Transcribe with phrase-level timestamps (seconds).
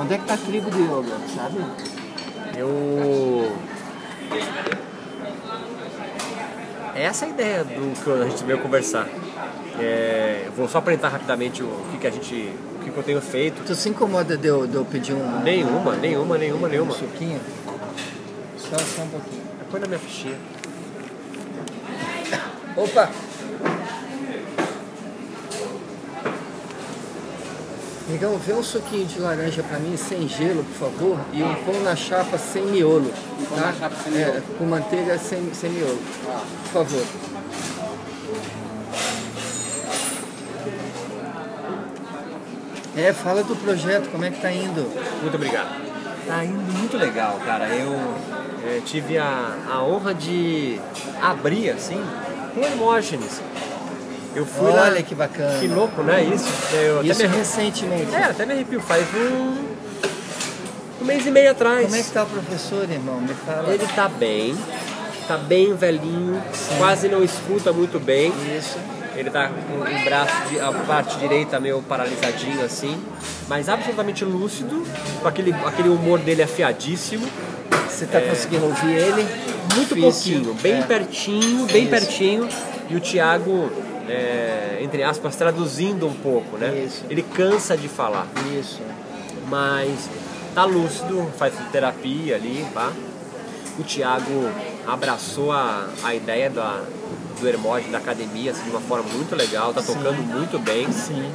[0.00, 1.58] Onde é que tá a tribo do yoga, sabe?
[2.56, 3.56] Eu.
[6.94, 9.06] Essa é a ideia do que a gente veio conversar.
[9.78, 12.34] É, eu vou só apresentar rapidamente o que, que a gente.
[12.34, 13.62] o que, que eu tenho feito.
[13.64, 16.92] Tu se incomoda de eu, de eu pedir um, Nenhuma, nenhuma, nenhuma, um nenhuma.
[16.92, 17.40] suquinho?
[18.56, 19.42] Só, só um pouquinho.
[19.70, 20.36] Põe na minha fichinha.
[22.76, 23.10] Opa!
[28.10, 31.80] Negão, vê um suquinho de laranja pra mim sem gelo, por favor, e um pão
[31.82, 33.12] na chapa sem miolo.
[33.48, 33.66] Pão tá?
[33.66, 34.42] na chapa sem É, miolo.
[34.58, 35.98] com manteiga sem, sem miolo.
[36.64, 37.04] Por favor.
[42.96, 44.82] É, fala do projeto, como é que tá indo?
[45.22, 45.68] Muito obrigado.
[46.26, 47.68] Tá indo muito legal, cara.
[47.68, 47.92] Eu
[48.66, 50.80] é, tive a, a honra de
[51.22, 52.02] abrir, assim,
[52.54, 53.40] com Hermógenes.
[54.34, 54.84] Eu fui lá.
[54.84, 55.58] Olha que bacana.
[55.58, 56.22] Que louco, né?
[56.24, 56.46] Isso.
[56.74, 58.14] Eu Isso até me, recentemente.
[58.14, 58.80] é, até me arrepio.
[58.80, 59.64] Faz um,
[61.00, 61.84] um mês e meio atrás.
[61.84, 63.20] Como é que tá o professor, irmão?
[63.20, 63.72] Me fala.
[63.72, 64.56] Ele tá bem,
[65.26, 66.40] tá bem velhinho,
[66.78, 68.32] quase não escuta muito bem.
[68.56, 68.78] Isso.
[69.16, 72.96] Ele tá com o braço, de, a parte direita meio paralisadinho assim,
[73.48, 74.86] mas absolutamente lúcido,
[75.20, 77.26] com aquele, aquele humor dele afiadíssimo,
[77.88, 79.26] Você tá conseguindo ouvir ele?
[79.74, 80.34] muito Difícil.
[80.40, 80.82] pouquinho, bem É.
[80.82, 81.90] pertinho, bem Isso.
[81.90, 82.48] pertinho,
[82.88, 83.70] e o Thiago,
[84.10, 86.84] é, entre aspas, traduzindo um pouco, né?
[86.86, 87.04] Isso.
[87.08, 88.26] Ele cansa de falar,
[88.58, 88.80] Isso.
[89.48, 90.08] mas
[90.54, 92.92] tá lúcido, faz terapia ali, pá.
[93.78, 94.50] O Thiago
[94.86, 96.82] abraçou a, a ideia da,
[97.40, 100.90] do Hermógenes, da academia, assim, de uma forma muito legal, tá tocando muito bem.
[100.92, 101.32] Sim.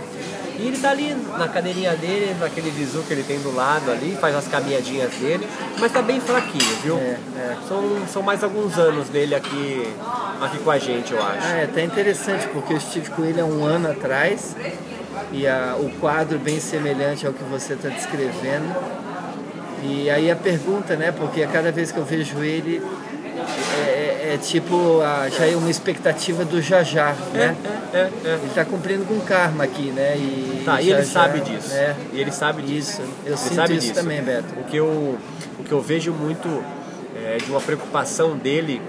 [0.58, 4.17] E ele tá ali na cadeirinha dele, naquele visu que ele tem do lado ali,
[4.20, 5.47] faz as caminhadinhas dele,
[5.80, 6.97] mas tá bem fraquinho, viu?
[6.97, 7.58] É, é.
[7.67, 9.94] São, são mais alguns anos dele aqui,
[10.42, 11.47] aqui com a gente, eu acho.
[11.47, 14.56] Ah, é até interessante, porque eu estive com ele há um ano atrás
[15.31, 18.73] e a, o quadro bem semelhante ao que você está descrevendo.
[19.84, 21.12] E aí a pergunta, né?
[21.12, 22.81] Porque a cada vez que eu vejo ele
[24.26, 27.56] é, é- é tipo a, já é uma expectativa do já já, né?
[27.94, 28.09] É, é.
[28.24, 30.16] Ele está cumprindo com karma aqui, né?
[30.18, 31.74] E Tá, e ele sabe disso.
[31.74, 33.02] É, E ele sabe disso.
[33.02, 33.94] Isso, eu ele sinto sabe isso disso.
[33.94, 34.47] também, Beto.
[34.59, 34.85] O que eu,
[35.59, 36.47] o que eu vejo muito
[37.16, 38.81] é, de uma preocupação dele.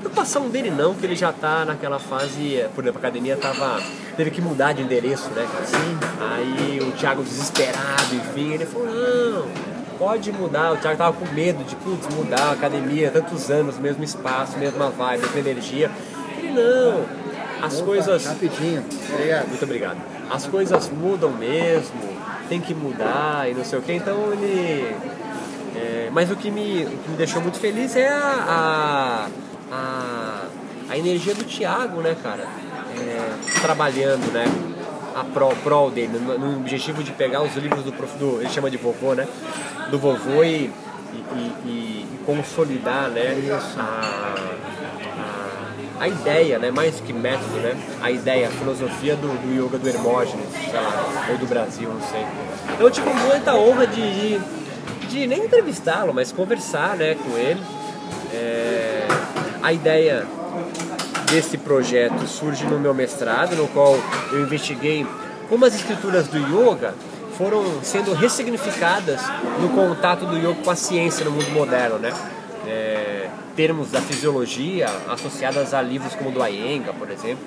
[0.00, 3.80] Preocupação dele não, que ele já tá naquela fase, é, por exemplo, a academia tava.
[4.16, 5.66] teve que mudar de endereço, né, cara?
[5.66, 5.98] Sim.
[6.20, 9.48] Aí o Thiago desesperado, enfim, ele falou, não,
[9.98, 10.72] pode mudar.
[10.72, 14.90] O Thiago tava com medo de, putz, mudar a academia, tantos anos, mesmo espaço, mesma
[14.90, 15.90] vibe, mesma energia.
[16.38, 17.04] Ele não,
[17.62, 18.26] as Opa, coisas.
[18.26, 19.48] Rapidinho, obrigado.
[19.48, 19.98] Muito obrigado.
[20.30, 22.00] As coisas mudam mesmo,
[22.48, 24.94] tem que mudar e não sei o que, então ele.
[25.74, 29.28] é, mas o que, me, o que me deixou muito feliz é a,
[29.70, 30.42] a, a,
[30.90, 32.46] a energia do Thiago, né, cara?
[32.98, 34.44] É, trabalhando, né?
[35.20, 38.40] A prol, prol dele, no, no objetivo de pegar os livros do, prof, do.
[38.40, 39.26] Ele chama de vovô, né?
[39.90, 40.70] Do vovô e,
[41.12, 41.16] e,
[41.66, 43.34] e- e consolidar, né?
[43.76, 44.58] A, a,
[46.04, 49.88] a ideia, né, mais que método, né, a ideia, a filosofia do, do yoga do
[49.88, 52.24] Hermógenes, sei lá, ou do Brasil, não sei.
[52.72, 57.60] Então tive muita honra de, de, de nem entrevistá-lo, mas conversar, né, com ele.
[58.32, 59.08] É,
[59.60, 60.24] a ideia
[61.30, 63.98] desse projeto surge no meu mestrado, no qual
[64.32, 65.06] eu investiguei
[65.48, 66.94] como as escrituras do yoga
[67.36, 69.20] foram sendo ressignificadas
[69.60, 72.12] no contato do yoga com a ciência no mundo moderno, né?
[72.66, 77.44] É, termos da fisiologia associadas a livros como do Iyengar, por exemplo.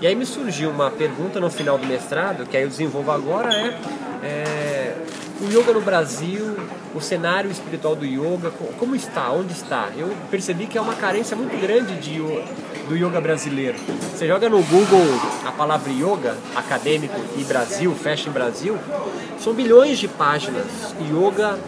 [0.00, 3.52] E aí me surgiu uma pergunta no final do mestrado, que aí eu desenvolvo agora,
[3.52, 3.76] é,
[4.22, 4.96] é
[5.40, 6.56] o yoga no Brasil,
[6.94, 9.88] o cenário espiritual do yoga, co- como está, onde está?
[9.96, 12.20] Eu percebi que é uma carência muito grande de,
[12.88, 13.78] do yoga brasileiro.
[14.12, 15.06] Você joga no Google
[15.44, 17.94] a palavra yoga, acadêmico e Brasil,
[18.26, 18.78] em Brasil,
[19.38, 20.66] são bilhões de páginas.
[21.00, 21.58] Yoga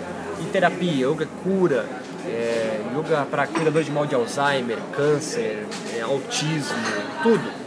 [0.40, 1.86] e terapia, yoga cura,
[2.26, 6.76] é, yoga para cuidador de mal de Alzheimer, câncer, é, autismo,
[7.22, 7.60] tudo.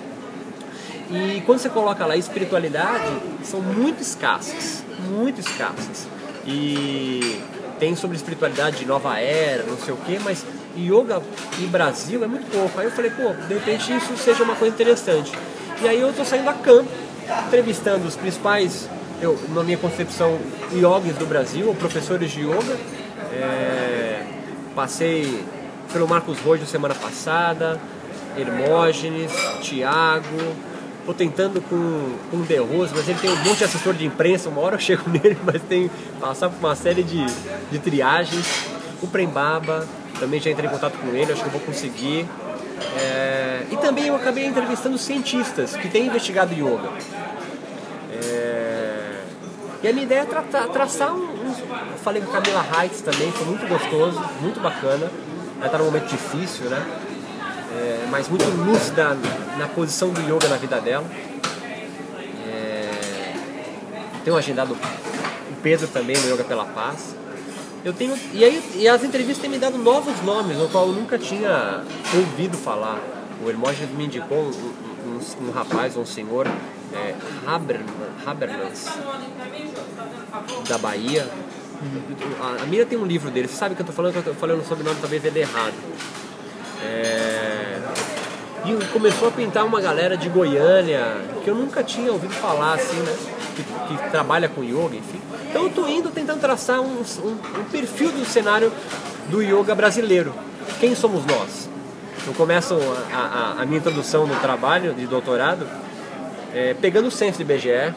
[1.12, 3.12] E quando você coloca lá espiritualidade,
[3.44, 6.08] são muito escassas, muito escassas.
[6.46, 7.40] E
[7.83, 10.45] tem sobre espiritualidade de nova era, não sei o que, mas
[10.77, 11.21] yoga
[11.59, 12.80] e Brasil é muito pouco.
[12.80, 15.33] Aí eu falei, pô, de repente isso seja uma coisa interessante.
[15.81, 16.89] E aí eu tô saindo a campo,
[17.47, 18.88] entrevistando os principais,
[19.21, 20.39] eu, na minha concepção,
[20.74, 22.77] yogis do Brasil, ou professores de yoga.
[23.33, 24.24] É,
[24.74, 25.44] passei
[25.91, 27.77] pelo Marcos Rojo semana passada,
[28.38, 30.24] Hermógenes, Tiago,
[31.06, 34.06] Tô tentando com, com o De Rose, mas ele tem um monte de assessor de
[34.06, 37.26] imprensa, uma hora eu chego nele, mas tem passar por uma série de,
[37.72, 38.46] de triagens.
[39.02, 39.86] O Prembaba,
[40.18, 42.26] também já entrei em contato com ele, acho que eu vou conseguir.
[42.98, 46.90] É, e também eu acabei entrevistando cientistas que têm investigado yoga.
[48.12, 49.22] É,
[49.84, 51.54] e a minha ideia é tra- tra- traçar um, um
[51.92, 55.12] eu falei com a Camila Heights também, foi muito gostoso, muito bacana.
[55.58, 56.82] Ela está num momento difícil, né?
[57.75, 59.18] É, mas muito lúcida
[59.58, 61.06] na posição do yoga na vida dela.
[62.48, 63.34] É,
[64.24, 67.16] tenho agendado o Pedro também no Yoga pela Paz.
[67.84, 70.94] Eu tenho e aí e as entrevistas têm me dado novos nomes, no qual eu
[70.94, 71.84] nunca tinha
[72.16, 73.00] ouvido falar.
[73.44, 74.74] O Hermógenes me indicou um,
[75.08, 77.16] um, um, rapaz, um senhor, é,
[77.46, 77.81] Haber,
[78.26, 78.88] Habermas,
[80.69, 81.28] da Bahia.
[82.40, 84.62] A, a Mira tem um livro dele, você sabe que eu estou falando, eu falando
[84.62, 85.74] o nome talvez ele errado.
[86.83, 87.80] É,
[88.65, 92.97] e começou a pintar uma galera de Goiânia, que eu nunca tinha ouvido falar assim,
[92.97, 93.15] né?
[93.56, 95.19] Que, que trabalha com yoga, enfim.
[95.50, 98.71] Então eu estou indo tentando traçar um, um, um perfil do cenário
[99.30, 100.33] do yoga brasileiro.
[100.80, 101.69] Quem somos nós?
[102.25, 102.77] Eu começo
[103.13, 105.68] a, a, a minha introdução no trabalho de doutorado
[106.53, 107.94] é, pegando o censo de BGE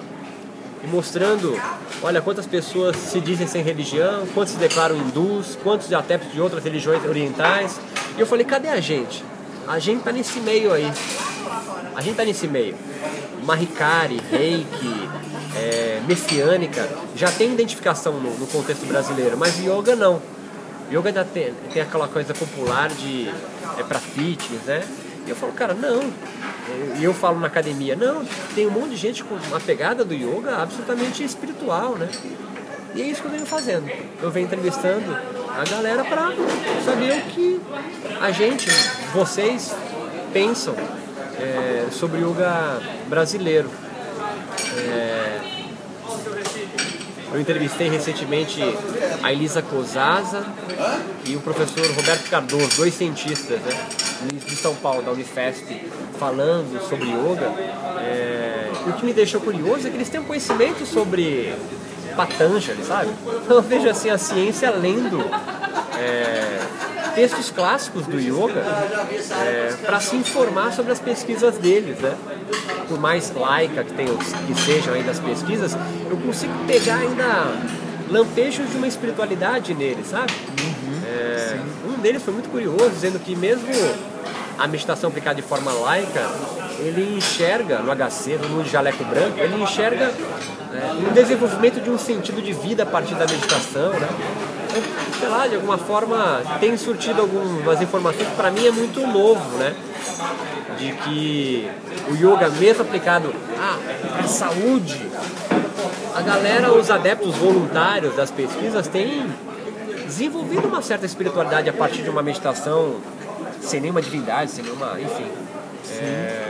[0.83, 1.59] e mostrando,
[2.03, 6.41] olha, quantas pessoas se dizem sem religião, quantos se declaram hindus, quantos de adeptos de
[6.41, 7.79] outras religiões orientais.
[8.17, 9.25] E eu falei, cadê a gente?
[9.67, 10.91] A gente tá nesse meio aí.
[11.95, 12.77] A gente tá nesse meio.
[13.43, 15.09] Mahikari, Reiki,
[15.57, 20.21] é, Messiânica, já tem identificação no, no contexto brasileiro, mas yoga não.
[20.91, 23.29] Yoga ainda tem, tem aquela coisa popular de
[23.79, 24.87] é para fitness, né?
[25.27, 26.11] E eu falo, cara, não.
[26.99, 28.25] E eu falo na academia, não,
[28.55, 32.09] tem um monte de gente com uma pegada do yoga absolutamente espiritual, né?
[32.95, 33.91] E é isso que eu venho fazendo.
[34.23, 36.33] Eu venho entrevistando a galera para
[36.85, 37.61] saber o que
[38.21, 38.69] a gente,
[39.13, 39.75] vocês,
[40.33, 40.75] pensam
[41.41, 43.71] é, sobre yoga brasileiro.
[44.79, 45.41] É,
[47.33, 48.61] eu entrevistei recentemente
[49.23, 50.45] a Elisa Cosaza
[51.25, 54.06] e o professor Roberto Cardoso, dois cientistas né,
[54.47, 55.65] de São Paulo, da Unifesp,
[56.19, 57.53] falando sobre yoga.
[58.01, 61.55] É, o que me deixou curioso é que eles têm um conhecimento sobre
[62.17, 63.11] Patanjali, sabe?
[63.45, 65.21] Então eu vejo assim a ciência lendo
[65.99, 66.61] é,
[67.15, 68.61] textos clássicos do yoga
[69.43, 72.15] é, para se informar sobre as pesquisas deles, né?
[72.89, 75.77] Por mais laica que, tenham, que sejam ainda as pesquisas,
[76.09, 77.55] eu consigo pegar ainda
[78.11, 80.33] lampejos de uma espiritualidade neles, sabe?
[80.33, 81.59] Uhum, é,
[82.07, 83.67] deles foi muito curioso, dizendo que mesmo
[84.57, 86.25] a meditação aplicada de forma laica,
[86.79, 92.41] ele enxerga no HC, no jaleco branco, ele enxerga é, um desenvolvimento de um sentido
[92.41, 94.09] de vida a partir da meditação, né?
[95.19, 99.59] sei lá, de alguma forma tem surtido algumas informações que para mim é muito novo,
[99.59, 99.75] né?
[100.79, 101.69] De que
[102.09, 105.11] o yoga, mesmo aplicado à saúde,
[106.15, 109.27] a galera, os adeptos voluntários das pesquisas têm
[110.07, 112.97] desenvolvido uma certa espiritualidade a partir de uma meditação
[113.61, 115.27] sem nenhuma divindade, sem nenhuma, enfim.
[116.01, 116.47] É...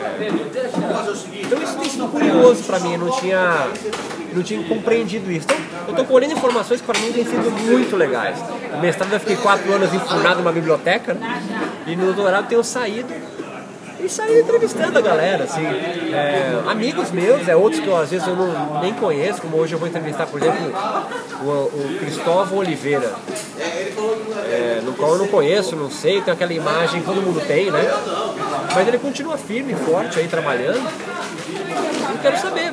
[1.44, 3.69] Então isso tem sido curioso para mim, eu não tinha,
[4.32, 5.47] não tinha compreendido isso.
[5.50, 8.38] Então eu estou colhendo informações que para mim têm sido muito legais.
[8.73, 11.43] No mestrado eu fiquei quatro anos enfurnado numa biblioteca né?
[11.87, 13.12] e no doutorado tenho saído
[13.98, 18.26] e saí entrevistando a galera, assim, é, amigos meus, é outros que eu, às vezes
[18.26, 20.72] eu não, nem conheço, como hoje eu vou entrevistar, por exemplo,
[21.43, 23.14] o, o Cristóvão Oliveira,
[24.50, 27.70] é, no qual eu não conheço, não sei, tem aquela imagem que todo mundo tem,
[27.70, 27.90] né?
[28.75, 30.87] Mas ele continua firme, forte aí, trabalhando.
[32.10, 32.72] Eu quero saber.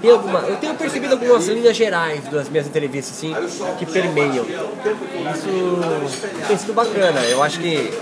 [0.00, 3.34] Tem alguma, eu tenho percebido algumas linhas gerais das minhas entrevistas, assim,
[3.78, 4.44] que permeiam.
[4.44, 7.22] Isso tem sido bacana.
[7.22, 7.92] Eu acho que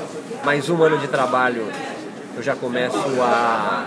[0.45, 1.67] mais um ano de trabalho
[2.37, 3.87] eu já começo a,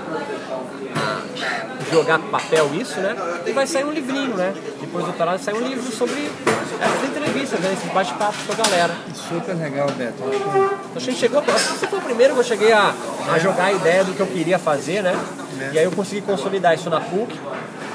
[0.96, 3.16] a jogar papel isso, né?
[3.46, 4.54] E vai sair um livrinho, né?
[4.80, 6.32] Depois do doutorado sai um livro sobre
[6.80, 7.74] essas entrevistas, né?
[7.74, 8.94] Esses bate-papos com a galera.
[9.14, 10.24] Super legal, Beto.
[10.24, 12.94] Então a gente chegou, você foi o primeiro que eu cheguei a,
[13.34, 15.14] a jogar a ideia do que eu queria fazer, né?
[15.60, 15.74] É.
[15.74, 17.38] E aí eu consegui consolidar isso na PUC.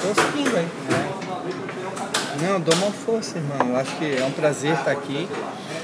[0.02, 0.68] Tô seguindo aí.
[2.42, 3.70] Não, dou uma força, irmão.
[3.70, 5.28] Eu acho que é um prazer estar aqui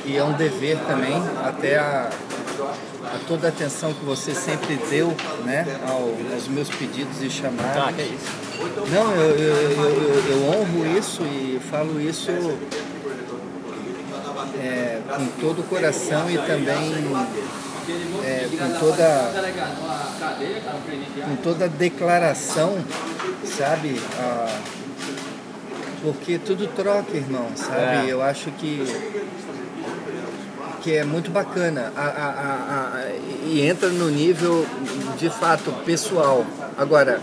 [0.04, 2.10] e é um dever também, até a
[2.60, 7.82] a toda a atenção que você sempre deu né, ao, aos meus pedidos e chamados.
[7.82, 8.48] Ah, que é isso.
[8.92, 12.30] Não, eu, eu, eu, eu, honro isso e falo isso
[14.60, 16.92] é, com todo o coração e também
[18.24, 19.32] é, com toda
[21.24, 22.78] com toda declaração,
[23.44, 24.00] sabe?
[24.18, 24.60] Ah,
[26.02, 28.08] porque tudo troca, irmão, sabe?
[28.08, 28.12] É.
[28.12, 28.84] Eu acho que
[30.82, 31.92] que é muito bacana.
[31.96, 33.10] A, a, a,
[33.44, 34.66] e entra no nível
[35.18, 36.44] de fato pessoal.
[36.76, 37.20] Agora,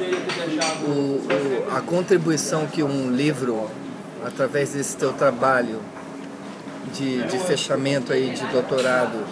[0.85, 3.69] o, o, a contribuição que um livro,
[4.25, 5.79] através desse teu trabalho
[6.93, 9.25] de, de fechamento aí de doutorado,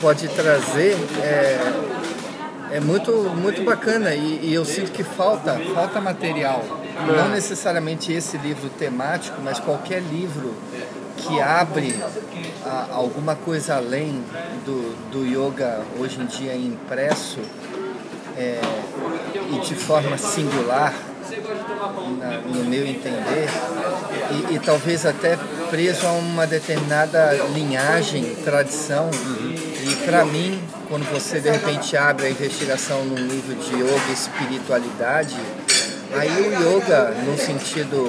[0.00, 1.58] pode trazer é,
[2.72, 4.14] é muito, muito bacana.
[4.14, 6.64] E, e eu sinto que falta, falta material.
[7.06, 10.54] Não necessariamente esse livro temático, mas qualquer livro
[11.26, 11.94] que abre
[12.64, 14.22] a, alguma coisa além
[14.64, 17.40] do, do yoga hoje em dia impresso
[18.36, 18.60] é,
[19.52, 20.94] e de forma singular,
[22.18, 23.48] na, no meu entender,
[24.30, 25.38] e, e, talvez até
[25.70, 29.10] preso a uma determinada linhagem, tradição.
[29.10, 34.12] E para mim, quando você de repente abre a investigação num livro de yoga e
[34.12, 35.36] espiritualidade,
[36.14, 38.08] aí o yoga, no sentido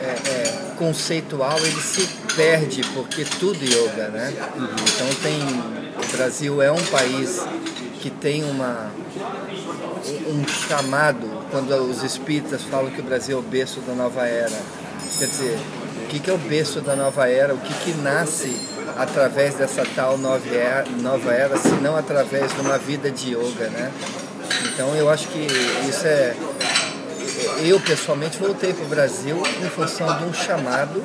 [0.00, 0.47] é, é,
[0.78, 2.06] conceitual, ele se
[2.36, 4.32] perde, porque tudo yoga, né?
[4.56, 5.40] Então tem.
[5.98, 7.40] O Brasil é um país
[8.00, 8.90] que tem uma,
[10.28, 14.56] um chamado, quando os espíritas falam que o Brasil é o berço da nova era.
[15.18, 15.58] Quer dizer,
[16.04, 17.52] o que, é o berço da nova era?
[17.52, 18.54] O que, que nasce
[18.96, 23.68] através dessa tal nova era, nova era, se não através de uma vida de yoga,
[23.68, 23.92] né?
[24.72, 25.46] Então eu acho que
[25.88, 26.34] isso é.
[27.62, 31.02] Eu pessoalmente voltei para o Brasil em função de um chamado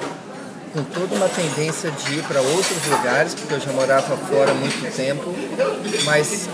[0.73, 4.53] com toda uma tendência de ir para outros lugares, porque eu já morava fora há
[4.53, 5.33] muito tempo,
[6.03, 6.49] mas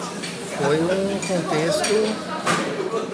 [0.57, 2.39] foi um contexto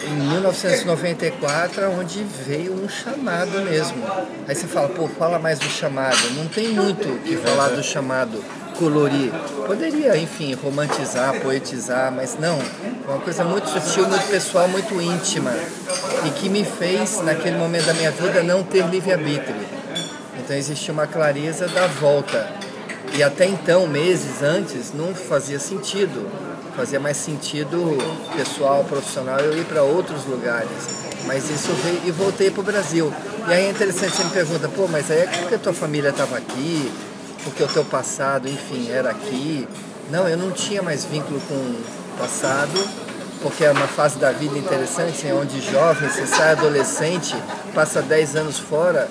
[0.04, 4.04] em 1994 onde veio um chamado mesmo.
[4.48, 6.18] Aí você fala, pô, fala mais do chamado.
[6.36, 8.44] Não tem muito o que falar do chamado,
[8.78, 9.32] colorir.
[9.66, 12.60] Poderia, enfim, romantizar, poetizar, mas não.
[12.60, 15.52] Foi uma coisa muito sutil, muito pessoal, muito íntima.
[16.26, 19.56] E que me fez, naquele momento da minha vida, não ter livre-arbítrio.
[20.40, 22.50] Então existia uma clareza da volta.
[23.16, 26.30] E até então, meses antes, não fazia sentido
[26.76, 27.98] fazia mais sentido
[28.36, 30.70] pessoal, profissional, eu ir para outros lugares.
[31.26, 33.12] Mas isso veio e voltei para o Brasil.
[33.48, 36.10] E aí é interessante, você me pergunta, pô, mas aí é porque a tua família
[36.10, 36.92] estava aqui,
[37.46, 39.68] porque o teu passado, enfim, era aqui.
[40.12, 41.84] Não, eu não tinha mais vínculo com o
[42.20, 42.78] passado,
[43.42, 47.36] porque é uma fase da vida interessante, onde jovem, você sai adolescente,
[47.74, 49.08] passa 10 anos fora,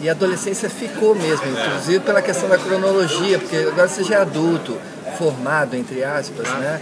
[0.00, 4.20] e a adolescência ficou mesmo, inclusive pela questão da cronologia, porque agora você já é
[4.22, 4.76] adulto,
[5.16, 6.80] formado, entre aspas, né?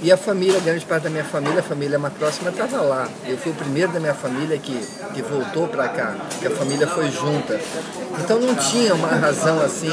[0.00, 3.08] E a família, grande parte da minha família, a família mais próxima, estava lá.
[3.26, 4.78] Eu fui o primeiro da minha família que,
[5.12, 7.60] que voltou para cá, que a família foi junta.
[8.20, 9.90] Então não tinha uma razão assim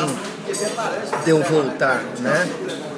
[1.23, 2.47] de eu voltar, né?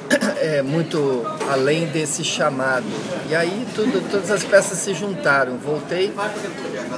[0.39, 2.85] É, muito além desse chamado.
[3.27, 5.57] E aí tudo, todas as peças se juntaram.
[5.57, 6.13] Voltei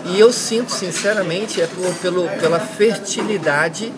[0.05, 3.93] e eu sinto, sinceramente, é por, pelo, pela fertilidade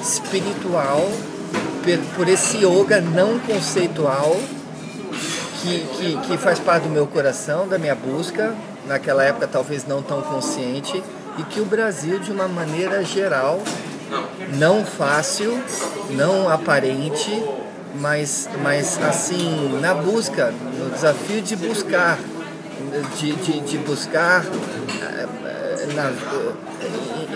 [0.00, 1.10] espiritual
[2.14, 4.38] por esse yoga não conceitual
[5.62, 8.54] que, que, que faz parte do meu coração, da minha busca,
[8.86, 11.02] naquela época talvez não tão consciente,
[11.38, 13.62] e que o Brasil, de uma maneira geral,
[14.58, 15.58] não fácil,
[16.10, 17.42] não aparente,
[17.94, 22.18] mas, mas assim, na busca, no desafio de buscar,
[23.18, 25.26] de, de, de buscar eh,
[25.94, 26.10] na,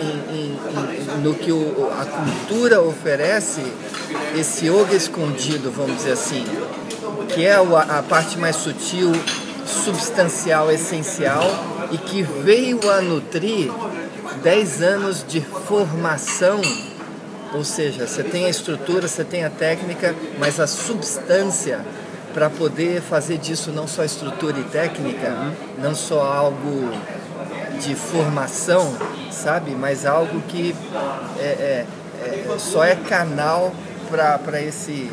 [0.01, 3.63] em, em, no que o, a cultura oferece,
[4.37, 6.45] esse yoga escondido, vamos dizer assim,
[7.29, 9.13] que é a, parte mais sutil,
[9.67, 11.43] substancial, essencial
[11.91, 13.71] e que veio a nutrir
[14.43, 16.61] 10 anos de formação,
[17.55, 21.81] ou seja, você tem a estrutura, você tem a técnica, mas a substância
[22.35, 26.93] para poder fazer disso não só estrutura e técnica, não só algo
[27.81, 28.95] de formação,
[29.31, 29.71] sabe?
[29.71, 30.75] Mas algo que
[31.39, 31.87] é, é,
[32.23, 33.73] é só é canal
[34.11, 35.11] para esse,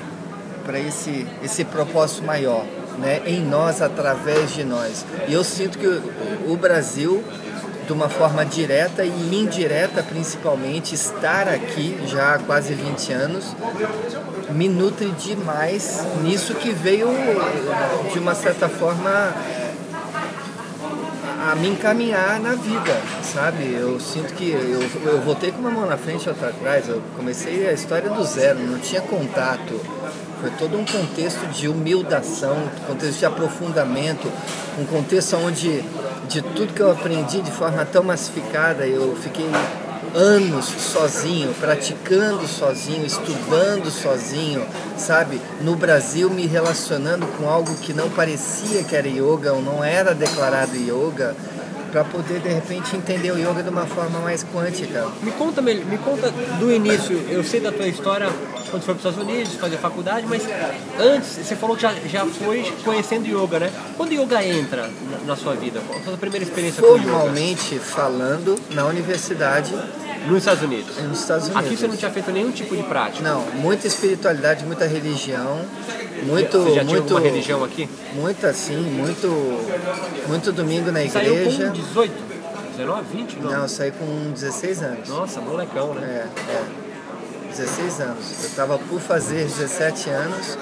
[0.80, 2.66] esse, esse propósito maior,
[2.98, 3.22] né?
[3.26, 5.06] em nós, através de nós.
[5.28, 7.24] E eu sinto que o, o Brasil,
[7.86, 13.56] de uma forma direta e indireta principalmente, estar aqui já há quase 20 anos,
[14.52, 17.08] me nutre demais nisso que veio,
[18.12, 19.34] de uma certa forma,
[21.52, 23.74] a me encaminhar na vida, sabe?
[23.74, 26.88] Eu sinto que eu, eu voltei com uma mão na frente e outra atrás.
[26.88, 29.80] Eu comecei a história do zero, não tinha contato.
[30.44, 34.30] Foi todo um contexto de humildação, um contexto de aprofundamento,
[34.78, 35.82] um contexto onde
[36.28, 39.50] de tudo que eu aprendi de forma tão massificada, eu fiquei
[40.14, 44.66] anos sozinho, praticando sozinho, estudando sozinho,
[44.98, 45.40] sabe?
[45.62, 50.14] No Brasil me relacionando com algo que não parecia que era yoga ou não era
[50.14, 51.38] declarado yoga,
[51.94, 55.08] para poder de repente entender o yoga de uma forma mais quântica.
[55.22, 57.16] Me conta, me conta do início.
[57.30, 58.28] Eu sei da tua história
[58.72, 60.42] quando foi para os Estados Unidos fazer faculdade, mas
[61.00, 63.72] antes você falou que já, já foi conhecendo yoga, né?
[63.96, 64.90] Quando yoga entra
[65.28, 65.80] na, sua vida?
[65.88, 67.86] Qual foi a primeira experiência Formalmente com yoga?
[67.86, 69.72] Falando, na universidade
[70.28, 70.98] nos Estados Unidos?
[70.98, 71.66] Nos Estados Unidos.
[71.66, 73.24] Aqui você não tinha feito nenhum tipo de prática?
[73.24, 75.60] Não, muita espiritualidade, muita religião,
[76.24, 76.60] muito...
[76.60, 77.90] Você já muito, tinha uma religião aqui?
[78.14, 79.28] Muita, sim, muito,
[80.28, 81.52] muito domingo na igreja.
[81.52, 82.34] Saiu com 18?
[82.78, 83.36] 19, 20?
[83.40, 85.10] Não, Não, eu saí com 16 anos.
[85.10, 86.28] Nossa, molecão, né?
[86.50, 86.64] É, é.
[87.50, 88.44] 16 anos.
[88.44, 90.58] Eu estava por fazer 17 anos.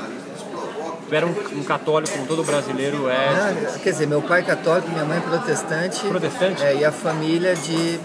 [1.08, 3.16] Tu era um, um católico, como todo brasileiro é.
[3.16, 6.06] Ah, quer dizer, meu pai é católico, minha mãe é protestante.
[6.06, 6.64] Protestante?
[6.64, 8.00] É, e a família de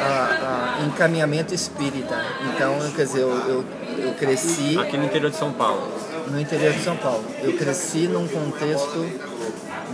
[0.00, 2.16] a- a encaminhamento espírita.
[2.54, 3.64] Então, quer dizer, eu, eu,
[3.98, 5.88] eu cresci Aqui no interior de São Paulo.
[6.28, 7.24] no interior de São Paulo.
[7.42, 9.06] Eu cresci num contexto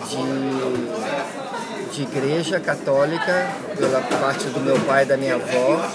[0.08, 5.88] de, de igreja católica, pela parte do meu pai e da minha avó,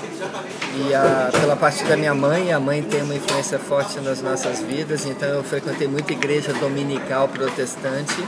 [0.75, 2.51] e a, pela parte da minha mãe.
[2.51, 7.27] A mãe tem uma influência forte nas nossas vidas, então eu frequentei muita igreja dominical
[7.27, 8.25] protestante.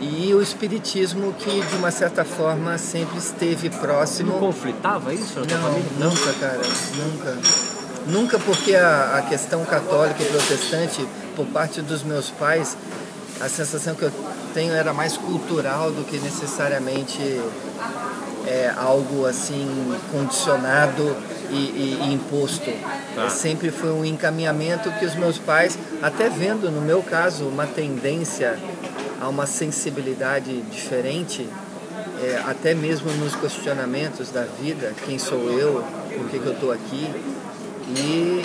[0.00, 6.08] E o espiritismo que, de uma certa forma, sempre esteve Não próximo conflitava isso não,
[6.10, 6.60] nunca, cara,
[6.96, 7.36] nunca.
[8.06, 12.76] Nunca porque a, a questão católica e protestante, por parte dos meus pais,
[13.40, 14.12] a sensação que eu
[14.54, 17.20] tenho era mais cultural do que necessariamente
[18.46, 21.14] é, algo assim condicionado
[21.50, 22.70] e, e- e imposto.
[23.14, 23.28] Tá.
[23.28, 28.58] Sempre foi um encaminhamento que os meus pais, até vendo no meu caso uma tendência
[29.20, 31.48] a uma sensibilidade diferente,
[32.22, 35.84] é, até mesmo nos questionamentos da vida, quem sou eu,
[36.16, 37.08] por que, que eu estou aqui,
[37.96, 38.42] e,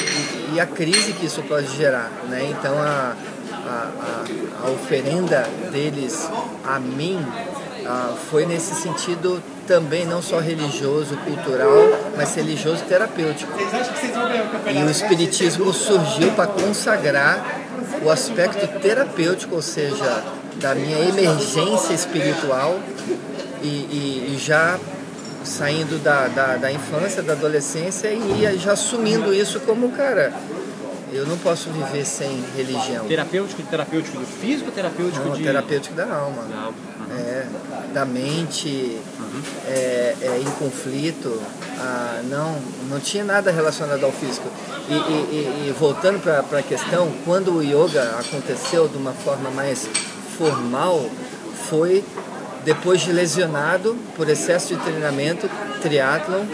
[0.55, 2.09] e- a crise que isso pode gerar.
[2.29, 2.47] Né?
[2.57, 3.15] Então a,
[3.51, 6.29] a, a- a oferenda deles
[6.65, 7.19] a mim
[7.85, 11.69] ah, foi nesse sentido também não só religioso, cultural,
[12.15, 13.51] mas religioso terapêutico.
[14.73, 17.43] E o Espiritismo surgiu para consagrar
[18.01, 20.23] o aspecto terapêutico, ou seja,
[20.57, 22.79] da minha emergência espiritual
[23.61, 24.79] e, e- e já
[25.43, 30.33] saindo da, da, da infância, da adolescência e ia já assumindo isso como, cara,
[31.11, 33.05] eu não posso viver sem religião.
[33.05, 35.43] Terapêutico, terapêutico do físico, terapêutico Não, de.
[35.43, 36.43] terapêutico da alma.
[36.49, 36.93] Não.
[37.15, 37.45] É,
[37.93, 38.97] da mente,
[39.67, 41.39] é, é, em conflito,
[41.77, 42.55] ah, não,
[42.89, 44.47] não tinha nada relacionado ao físico.
[44.89, 49.51] E, e- e- e voltando para a questão, quando o yoga aconteceu de uma forma
[49.51, 49.87] mais
[50.37, 51.09] formal,
[51.69, 52.03] foi
[52.63, 55.49] depois de lesionado por excesso de treinamento,
[55.81, 56.45] triatlon,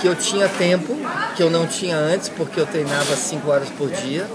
[0.00, 0.96] que eu tinha tempo,
[1.36, 4.26] que eu não tinha antes, porque eu treinava cinco horas por dia,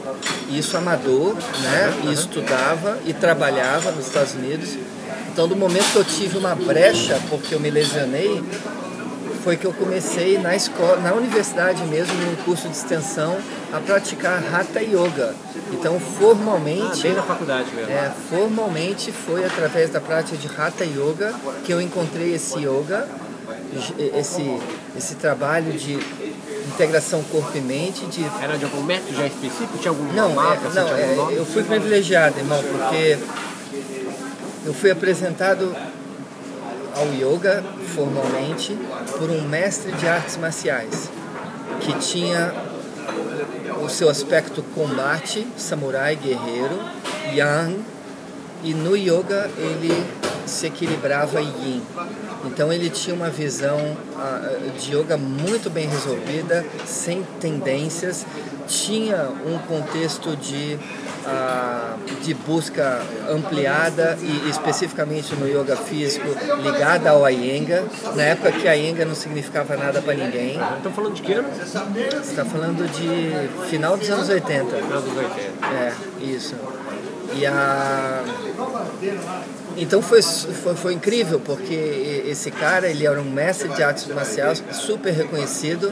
[0.49, 1.93] isso amador, né?
[2.03, 4.77] E estudava e trabalhava nos Estados Unidos.
[5.31, 8.43] Então, do momento que eu tive uma brecha, porque eu me lesionei,
[9.43, 13.37] foi que eu comecei na escola, na universidade mesmo, num curso de extensão,
[13.73, 15.33] a praticar Hatha Yoga.
[15.71, 17.91] Então, Ah, formalmente, bem na faculdade mesmo.
[17.91, 21.33] é, formalmente foi através da prática de Hatha Yoga
[21.65, 23.07] que eu encontrei esse yoga,
[24.15, 24.59] esse,
[24.95, 25.97] esse trabalho de
[26.67, 29.77] integração corpo e mente, de Era de algum método já específico?
[29.79, 30.65] Tinha algum não, marca?
[30.65, 33.17] é, assim, não algum é, eu fui privilegiado, irmão, porque
[34.65, 35.75] eu fui apresentado
[36.95, 37.63] ao yoga
[37.95, 38.77] formalmente
[39.17, 41.09] por um mestre de artes marciais
[41.81, 42.53] que tinha
[43.83, 46.79] o seu aspecto combate, samurai, guerreiro,
[47.33, 47.79] yang,
[48.63, 49.91] e no yoga ele
[50.45, 51.81] se equilibrava yin.
[52.45, 58.25] Então ele tinha uma visão ah, de yoga muito bem resolvida, sem tendências,
[58.67, 60.77] tinha um contexto de,
[61.25, 66.27] ah, de busca ampliada e especificamente no yoga físico
[66.61, 67.83] ligada ao Iyengar,
[68.15, 70.59] na época que a Iyengar não significava nada para ninguém.
[70.77, 71.49] Estamos falando de que ano?
[72.21, 74.75] Está falando de final dos anos 80.
[74.75, 75.65] Final dos 80.
[75.65, 76.55] É, isso.
[77.35, 78.23] E a...
[79.75, 84.63] Então foi, foi, foi incrível, porque esse cara, ele era um mestre de artes marciais
[84.71, 85.91] super reconhecido,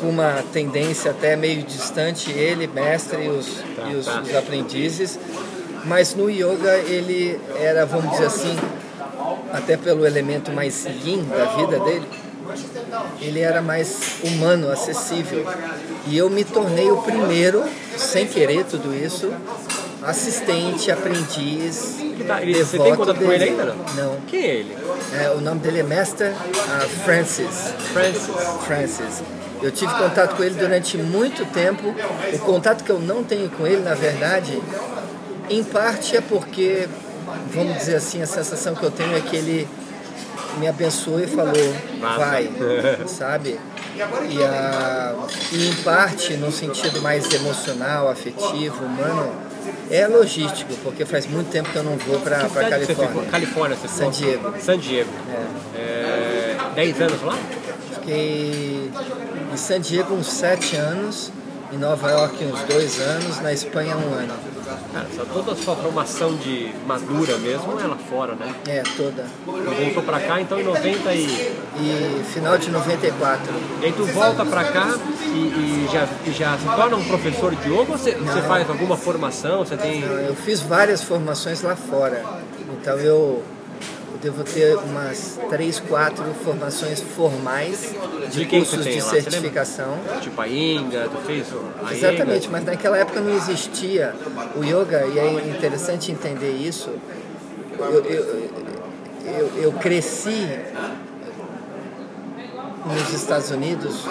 [0.00, 3.46] com uma tendência até meio distante, ele, mestre, e os,
[3.90, 5.18] e os, os aprendizes.
[5.84, 8.56] Mas no yoga ele era, vamos dizer assim,
[9.52, 12.06] até pelo elemento mais yin da vida dele,
[13.20, 15.44] ele era mais humano, acessível.
[16.06, 17.62] E eu me tornei o primeiro,
[17.96, 19.32] sem querer tudo isso,
[20.02, 23.34] assistente, aprendiz, Que tá- ele- você tem contato com dele.
[23.34, 23.76] ele ainda, não?
[23.94, 24.20] Não.
[24.26, 24.76] Quem é ele?
[25.22, 26.32] É, o nome dele é Master
[26.68, 27.72] ah, Francis.
[27.92, 28.34] Francis.
[28.66, 29.22] Francis.
[29.64, 31.94] Eu tive contato com ele durante muito tempo.
[32.34, 34.60] O contato que eu não tenho com ele, na verdade,
[35.48, 36.86] em parte é porque,
[37.50, 39.66] vamos dizer assim, a sensação que eu tenho é que ele
[40.58, 42.50] me abençoou e falou, vai,
[43.08, 43.58] sabe?
[44.28, 45.14] E, a,
[45.50, 49.32] e em parte, no sentido mais emocional, afetivo, humano,
[49.90, 53.06] é logístico, porque faz muito tempo que eu não vou para cidade você ficou?
[53.06, 53.30] Califórnia.
[53.30, 54.10] Califórnia, você San?
[54.10, 54.54] Diego.
[54.60, 55.10] San Diego.
[55.74, 55.80] É.
[55.80, 57.38] É, 10 anos lá?
[57.94, 58.90] Fiquei
[59.54, 61.30] em San Diego uns sete anos,
[61.72, 64.34] em Nova York uns dois anos, na Espanha um ano.
[64.92, 68.52] Cara, só toda a sua formação de madura mesmo é lá fora, né?
[68.66, 69.24] É, toda.
[69.46, 71.24] Voltou pra cá então em 90 e.
[71.76, 73.54] E final de 94.
[73.80, 77.54] E aí tu volta pra cá e, e já, e já se torna um professor
[77.54, 79.60] de yoga ou você, você faz alguma formação?
[79.64, 80.02] Você tem.
[80.02, 82.24] Eu fiz várias formações lá fora.
[82.80, 83.42] Então eu
[84.24, 87.94] devo ter umas três, quatro formações formais
[88.30, 89.10] de, De cursos de lá?
[89.10, 89.98] Certificação.
[90.22, 91.46] Tipo a Inga, tu fez
[91.86, 92.52] a Exatamente, Inga?
[92.52, 94.14] mas naquela época não existia
[94.56, 96.90] o yoga e é interessante entender isso.
[97.78, 98.50] Eu, eu,
[99.26, 100.48] eu, eu cresci
[102.84, 104.04] nos Estados Unidos.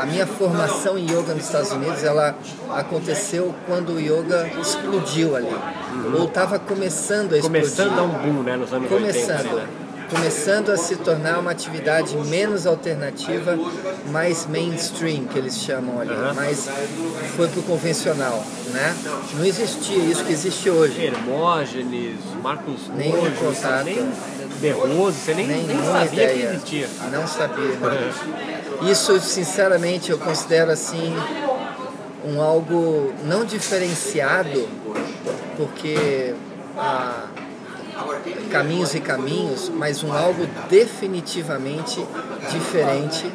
[0.00, 2.34] A minha formação em yoga nos Estados Unidos ela
[2.70, 5.54] aconteceu quando o yoga explodiu ali,
[6.16, 8.56] ou estava começando a explodir Começando a um boom, né?
[8.56, 9.12] Nos anos 80.
[9.12, 9.68] começando, ali, né?
[10.10, 13.58] começando a se tornar uma atividade menos alternativa,
[14.10, 16.32] mais mainstream que eles chamam ali, Aham.
[16.34, 16.68] mas
[17.36, 18.94] foi pro convencional, né?
[19.34, 21.04] Não existia isso que existe hoje.
[21.04, 23.84] Hermógenes, Marcos Nem Rojo, contato.
[23.84, 24.10] nem
[24.60, 26.34] De Rose, você nem, nem Nenhuma sabia ideia.
[26.48, 26.88] que existia.
[27.10, 27.64] Não sabia.
[27.76, 28.12] né?
[28.90, 31.14] Isso, sinceramente, eu considero assim
[32.24, 34.68] um algo não diferenciado,
[35.56, 36.34] porque
[36.76, 37.26] ah,
[38.50, 42.04] caminhos e caminhos, mas um algo definitivamente
[42.50, 43.32] diferente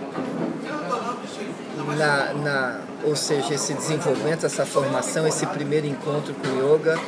[1.97, 6.99] na, na, ou seja, esse desenvolvimento, essa formação, esse primeiro encontro com o yoga,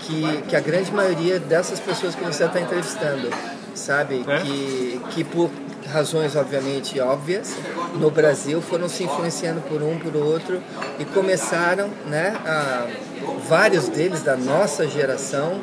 [0.00, 3.28] que, que a grande maioria dessas pessoas que você está entrevistando,
[3.74, 4.38] sabe, É?
[4.40, 5.50] que, que por
[5.92, 7.54] razões obviamente óbvias,
[7.94, 10.62] no Brasil foram se influenciando por um, por outro
[10.98, 12.86] e começaram, né, a,
[13.48, 15.60] vários deles da nossa geração,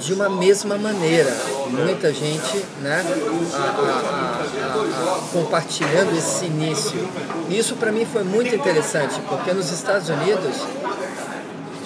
[0.00, 1.32] de uma mesma maneira.
[1.70, 3.02] Muita gente né,
[3.54, 7.08] a- a- a- compartilhando esse início.
[7.48, 10.56] E isso para mim foi muito interessante, porque nos Estados Unidos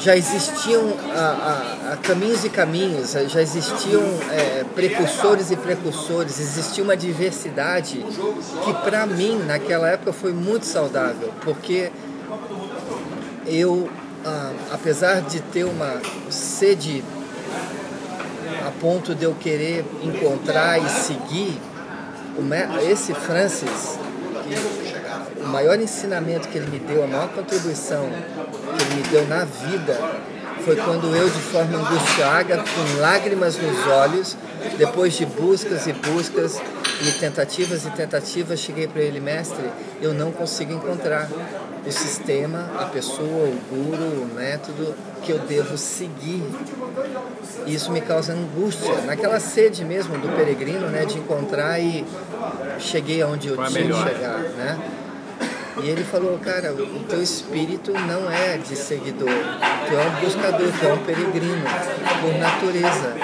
[0.00, 0.82] já existiam
[1.14, 8.04] a- a- a caminhos e caminhos, já existiam é, precursores e precursores, existia uma diversidade
[8.64, 11.90] que para mim naquela época foi muito saudável, porque
[13.46, 13.88] eu,
[14.24, 17.04] ah, apesar de ter uma sede
[18.66, 21.58] a ponto de eu querer encontrar e seguir
[22.90, 23.98] esse Francis,
[24.44, 24.99] que
[25.42, 29.44] o maior ensinamento que ele me deu, a maior contribuição que ele me deu na
[29.44, 29.98] vida
[30.64, 34.36] foi quando eu, de forma angustiada, com lágrimas nos olhos,
[34.76, 36.60] depois de buscas e buscas
[37.02, 39.64] e tentativas e tentativas, cheguei para ele, mestre,
[40.02, 41.28] eu não consigo encontrar
[41.86, 46.42] o sistema, a pessoa, o guru, o método que eu devo seguir
[47.66, 52.04] isso me causa angústia, naquela sede mesmo do peregrino, né, de encontrar e
[52.78, 54.78] cheguei aonde eu é tinha que chegar, né?
[55.82, 60.68] E ele falou, cara, o teu espírito não é de seguidor, tu é um buscador,
[60.78, 61.64] tu é um peregrino,
[62.20, 63.14] por natureza.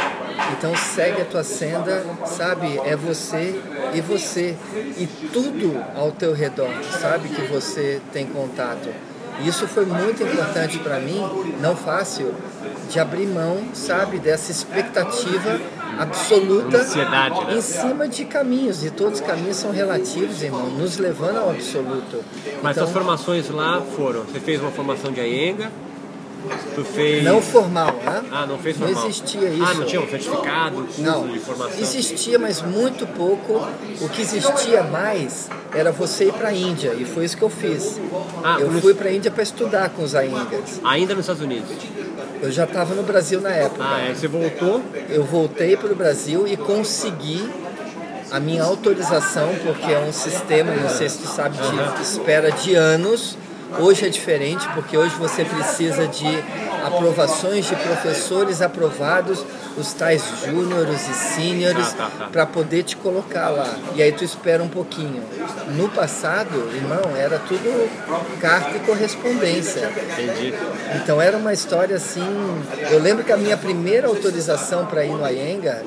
[0.52, 2.80] Então segue a tua senda, sabe?
[2.84, 3.60] É você
[3.94, 4.56] e você.
[4.96, 7.28] E tudo ao teu redor, sabe?
[7.28, 8.88] Que você tem contato.
[9.44, 11.20] Isso foi muito importante para mim,
[11.60, 12.34] não fácil,
[12.88, 15.60] de abrir mão, sabe, dessa expectativa
[15.98, 17.54] absoluta Ansiedade, né?
[17.56, 18.84] em cima de caminhos.
[18.84, 22.22] E todos os caminhos são relativos, irmão, nos levando ao absoluto.
[22.62, 25.70] Mas Então, suas formações lá foram, você fez uma formação de Ayenga,
[26.74, 27.24] tu fez...
[27.24, 28.22] não formal, né?
[28.30, 29.08] Ah, não fez Não formal.
[29.08, 29.64] existia isso.
[29.64, 31.80] Ah, não tinha um certificado, Não, de formação?
[31.80, 33.66] existia, mas muito pouco.
[34.00, 37.50] O que existia mais era você ir para a Índia, e foi isso que eu
[37.50, 38.00] fiz.
[38.44, 40.80] Ah, eu no- fui para a Índia para estudar com os Aingas.
[40.84, 41.68] Ainda nos Estados Unidos.
[42.40, 43.82] Eu já estava no Brasil na época.
[43.84, 47.48] Ah, é, você voltou, Eu voltei para o Brasil e consegui
[48.30, 52.74] a minha autorização, porque é um sistema, não sei se tu sabe, de espera de
[52.74, 53.38] anos.
[53.78, 56.26] Hoje é diferente, porque hoje você precisa de
[56.86, 59.44] aprovações de professores aprovados,
[59.76, 62.26] os tais júniores e sêniores, Ah, tá, tá.
[62.28, 63.66] para poder te colocar lá.
[63.94, 65.22] E aí tu espera um pouquinho.
[65.74, 67.88] No passado, irmão, era tudo
[68.40, 69.90] carta e correspondência.
[70.12, 70.54] entendi.
[70.96, 72.24] Então era uma história assim.
[72.90, 75.82] Eu lembro que a minha primeira autorização para ir no Ayenga,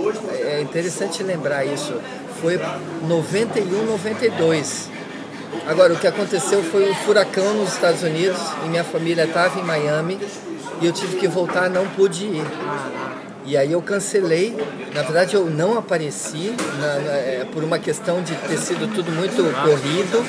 [0.46, 1.94] é interessante lembrar isso,
[2.42, 2.60] foi
[3.08, 4.90] 91, 92.
[5.68, 9.64] Agora, o que aconteceu foi um furacão nos Estados Unidos e minha família estava em
[9.64, 10.20] Miami
[10.82, 12.44] e eu tive que voltar, não pude ir.
[13.46, 14.56] E aí eu cancelei,
[14.94, 19.12] na verdade eu não apareci na- na- é, por uma questão de ter sido tudo
[19.12, 20.24] muito corrido.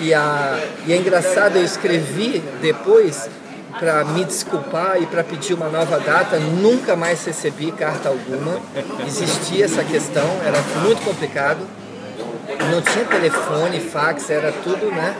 [0.00, 3.28] E, a, e é engraçado, eu escrevi depois
[3.78, 8.60] para me desculpar e para pedir uma nova data, nunca mais recebi carta alguma.
[9.06, 11.58] Existia essa questão, era muito complicado.
[12.70, 15.14] Não tinha telefone, fax, era tudo, né?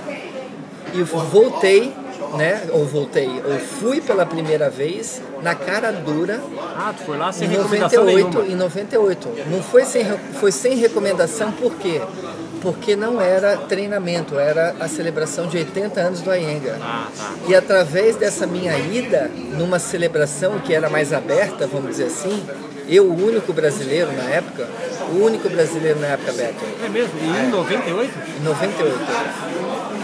[0.95, 1.93] E voltei
[2.37, 2.63] né?
[2.71, 6.41] Ou voltei, ou fui pela primeira vez na cara dura
[6.77, 8.53] Ah, tu foi lá sem em recomendação 98, nenhuma.
[8.53, 9.29] em 98.
[9.51, 10.05] Não foi sem,
[10.41, 12.01] foi sem recomendação, por quê?
[12.63, 16.79] Porque não era treinamento, era a celebração de 80 anos do Ayenga.
[16.81, 17.35] Ah, tá.
[17.49, 22.45] E através dessa minha ida, numa celebração que era mais aberta, vamos dizer assim,
[22.89, 24.67] eu, o único brasileiro na época,
[25.13, 27.13] o único brasileiro na época, Beto, É mesmo?
[27.21, 28.13] E em 98?
[28.41, 28.99] em 98.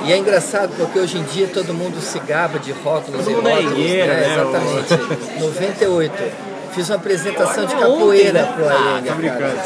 [0.05, 3.51] E é engraçado porque hoje em dia todo mundo se gaba de rótulos Todo e
[3.51, 3.73] é rótulos.
[3.73, 4.33] engueira, né?
[4.33, 5.41] Exatamente.
[5.41, 6.13] 98.
[6.73, 8.53] Fiz uma apresentação de capoeira né?
[8.55, 9.61] pro Ah, Ayenga, tô brincando.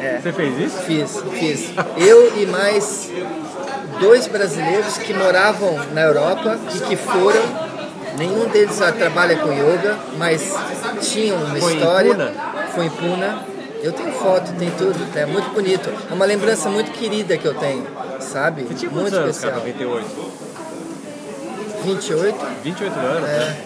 [0.00, 0.18] É.
[0.22, 0.78] Você fez isso?
[0.82, 1.70] Fiz, fiz.
[1.98, 3.10] Eu e mais
[4.00, 7.70] dois brasileiros que moravam na Europa e que foram.
[8.18, 10.54] Nenhum deles já trabalha com yoga, mas
[11.00, 12.12] tinham uma Foi em história.
[12.14, 12.32] Puna?
[12.74, 13.38] Foi em Puna.
[13.82, 15.90] Eu tenho foto, tem tudo, é muito bonito.
[16.10, 17.86] É uma lembrança muito querida que eu tenho,
[18.20, 18.62] sabe?
[18.64, 19.56] Você tinha muito anos, cara, especial.
[19.56, 20.40] 98?
[21.84, 23.28] 28, 28 anos.
[23.30, 23.56] é,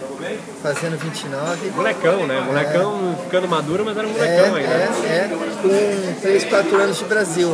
[0.63, 1.71] fazendo 29.
[1.71, 2.41] Molecão, né?
[2.47, 4.69] Molecão ficando maduro, mas era um É, molecão ainda.
[4.73, 5.31] é, é,
[6.15, 7.51] com 3, 4 anos de Brasil.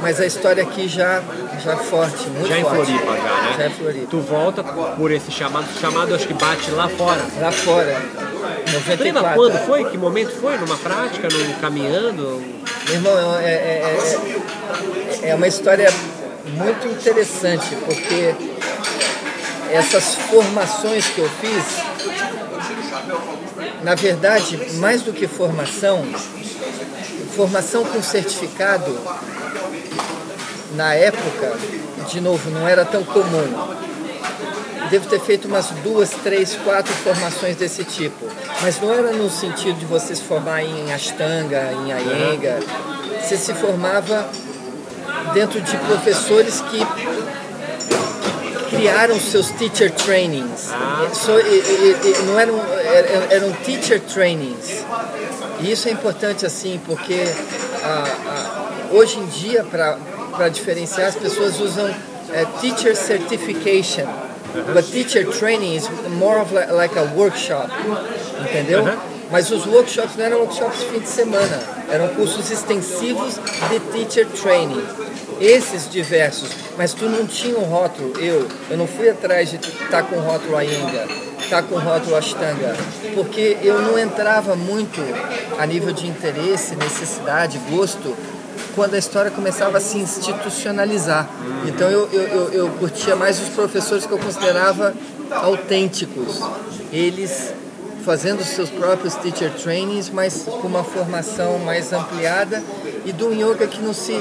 [0.00, 1.22] Mas a história aqui já,
[1.62, 2.86] já forte, muito Já em forte.
[2.86, 3.54] Floripa, já, né?
[3.58, 4.06] Já em Floripa.
[4.10, 7.20] Tu volta por esse chamado, chamado acho que bate lá fora.
[7.38, 8.02] Lá fora,
[8.96, 9.34] Tu lembra 94.
[9.34, 9.84] quando foi?
[9.90, 10.56] Que momento foi?
[10.58, 12.42] Numa prática, num caminhando?
[12.86, 13.98] Meu irmão, é, é,
[15.22, 15.88] é, é uma história
[16.44, 18.34] muito interessante, porque
[19.70, 21.64] essas formações que eu fiz,
[23.82, 26.04] na verdade, mais do que formação,
[27.34, 28.98] formação com certificado,
[30.74, 31.56] na época,
[32.08, 33.87] de novo, não era tão comum.
[34.90, 38.26] Devo ter feito umas duas, três, quatro formações desse tipo.
[38.62, 42.60] Mas não era no sentido de você se formar em Ashtanga, em Iyengar.
[43.22, 44.28] Você se formava
[45.34, 46.78] dentro de professores que,
[48.70, 50.70] criaram seus teacher trainings.
[51.12, 52.60] So, e- e- e- não eram,
[53.30, 54.84] eram, teacher trainings.
[55.60, 57.24] E isso é importante assim, porque
[57.82, 61.88] ah, ah, hoje em dia, para diferenciar, as pessoas usam
[62.32, 64.06] eh, teacher certification.
[64.72, 67.70] But teacher training is more of li- like a workshop,
[68.40, 68.82] entendeu?
[68.84, 68.96] Uhum.
[69.30, 73.38] Mas os workshops não eram workshops de fim de semana, eram cursos extensivos
[73.70, 74.82] de teacher training.
[75.40, 80.02] Esses diversos, mas tu não tinha um rótulo, eu, eu não fui atrás de estar
[80.02, 81.06] com rótulo ainda,
[81.38, 82.74] estar com rótulo Ashtanga,
[83.14, 85.00] porque eu não entrava muito
[85.56, 88.16] a nível de interesse, necessidade, gosto,
[88.78, 91.28] quando a história começava a se institucionalizar.
[91.66, 94.94] Então eu, eu, eu, eu curtia mais os professores que eu considerava
[95.32, 96.40] autênticos.
[96.92, 97.52] Eles
[98.04, 102.62] fazendo seus próprios teacher trainings, mas com uma formação mais ampliada
[103.04, 104.12] e do yoga que não se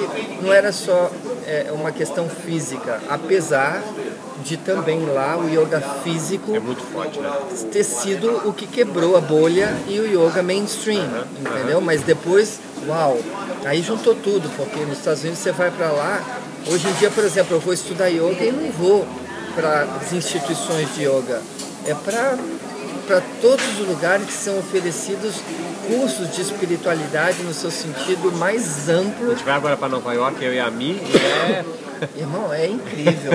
[0.42, 1.12] não era só
[1.46, 3.84] é, uma questão física, apesar
[4.44, 7.32] de também lá o yoga físico É muito forte, né?
[7.72, 11.08] ter sido o que quebrou a bolha e o yoga mainstream,
[11.40, 11.80] entendeu?
[11.80, 13.20] Mas depois, uau,
[13.66, 16.22] aí juntou tudo, porque nos Estados Unidos você vai para lá,
[16.68, 19.08] hoje em dia, por exemplo, eu vou estudar yoga e não vou
[19.56, 21.42] para as instituições de yoga,
[21.86, 22.38] é para
[23.08, 25.36] para todos os lugares que são oferecidos
[25.88, 30.44] cursos de espiritualidade no seu sentido mais amplo A gente vai agora pra Nova York,
[30.44, 31.66] eu e a Mi, e é.
[32.16, 33.32] Irmão, é incrível.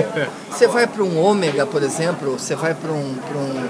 [0.49, 3.67] Você vai para um ômega, por exemplo, você vai para um, pra um,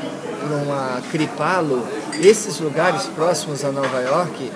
[0.47, 1.87] pra uma Kripalo,
[2.21, 4.51] esses lugares próximos a Nova York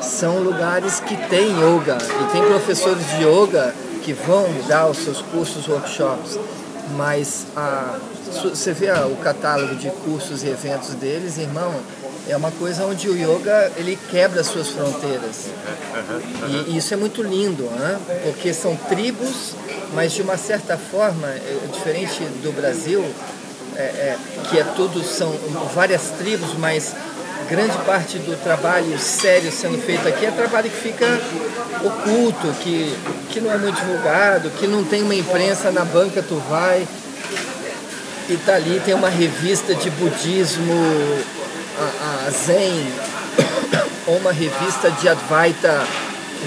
[0.00, 5.20] são lugares que tem yoga e tem professores de yoga que vão dar os seus
[5.20, 6.38] cursos, workshops.
[6.96, 7.98] Mas a,
[8.42, 11.72] você vê o catálogo de cursos e eventos deles, irmão,
[12.28, 15.46] é uma coisa onde o yoga ele quebra as suas fronteiras.
[16.48, 17.68] E, e isso é muito lindo,
[18.24, 19.54] porque são tribos,
[19.94, 23.04] mas de uma certa forma, é, diferente do Brasil,
[23.76, 25.32] é, é, que é tudo, são
[25.74, 26.94] várias tribos, mas
[27.50, 31.04] grande parte do trabalho sério sendo feito aqui é trabalho que fica
[31.84, 32.96] oculto, que,
[33.28, 36.86] que não é muito divulgado, que não tem uma imprensa na banca, tu vai
[38.28, 40.72] e tá ali, tem uma revista de budismo
[41.76, 42.86] a, a Zen,
[44.06, 45.84] ou uma revista de Advaita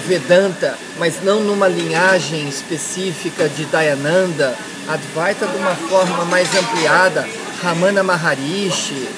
[0.08, 4.56] Vedanta, mas não numa linhagem específica de Dayananda,
[4.88, 7.28] Advaita de uma forma mais ampliada,
[7.62, 9.10] Ramana Maharishi,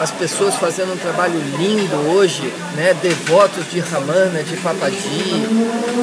[0.00, 2.42] as pessoas fazendo um trabalho lindo hoje,
[2.74, 2.94] né?
[2.94, 5.46] devotos de Ramana, de Papaji,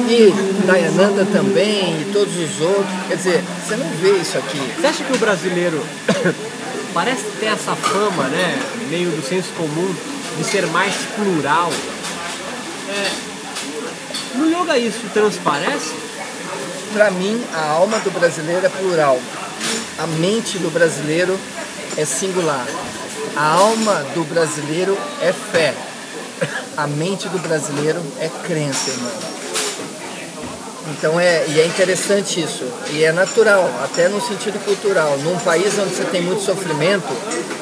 [0.08, 2.86] e Dayananda também, e todos os outros.
[3.08, 4.60] Quer dizer, você não vê isso aqui.
[4.78, 5.84] Você acha que o brasileiro
[6.94, 9.94] parece ter essa fama, né, meio do senso comum,
[10.36, 11.72] de ser mais plural?
[12.88, 13.10] É,
[14.36, 15.94] no yoga isso transparece?
[16.92, 19.20] Para mim, a alma do brasileiro é plural.
[19.98, 21.38] a mente do brasileiro
[21.96, 22.66] é singular.
[23.36, 25.74] A alma do brasileiro é fé.
[26.76, 29.12] A mente do brasileiro é crença, irmão.
[30.90, 35.16] Então é, e é interessante isso, e é natural, até no sentido cultural.
[35.18, 37.06] Num país onde você tem muito sofrimento,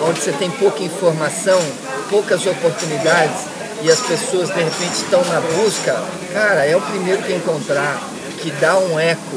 [0.01, 1.61] onde você tem pouca informação,
[2.09, 3.45] poucas oportunidades,
[3.83, 6.03] e as pessoas de repente estão na busca,
[6.33, 8.01] cara, é o primeiro que encontrar,
[8.41, 9.37] que dá um eco.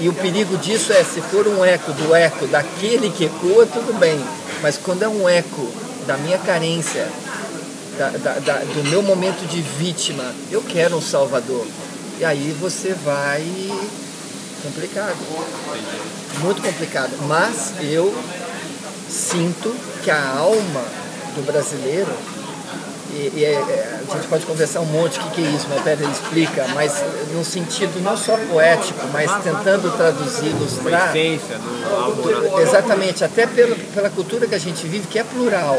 [0.00, 3.98] E o perigo disso é, se for um eco do eco daquele que ecoa, tudo
[3.98, 4.18] bem.
[4.62, 5.68] Mas quando é um eco
[6.06, 7.08] da minha carência,
[7.98, 11.66] da, da, da, do meu momento de vítima, eu quero um salvador.
[12.18, 13.44] E aí você vai
[14.62, 15.16] complicado.
[16.40, 17.12] Muito complicado.
[17.26, 18.14] Mas eu
[19.08, 20.84] sinto que a alma
[21.34, 22.12] do brasileiro
[23.10, 25.66] e, e é, é, a gente pode conversar um monte o que, que é isso,
[25.70, 31.08] mas pera, explica, mas no sentido não só poético, mas tentando traduzir, ilustrar.
[32.14, 35.76] do Exatamente, até pela, pela cultura que a gente vive, que é plural.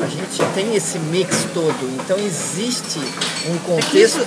[0.00, 2.98] A gente tem esse mix todo, então existe
[3.46, 4.24] um contexto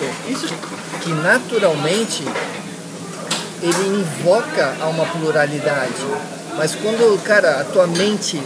[1.01, 2.23] que naturalmente
[3.63, 6.05] ele invoca a uma pluralidade.
[6.55, 8.39] Mas quando, cara, a tua mente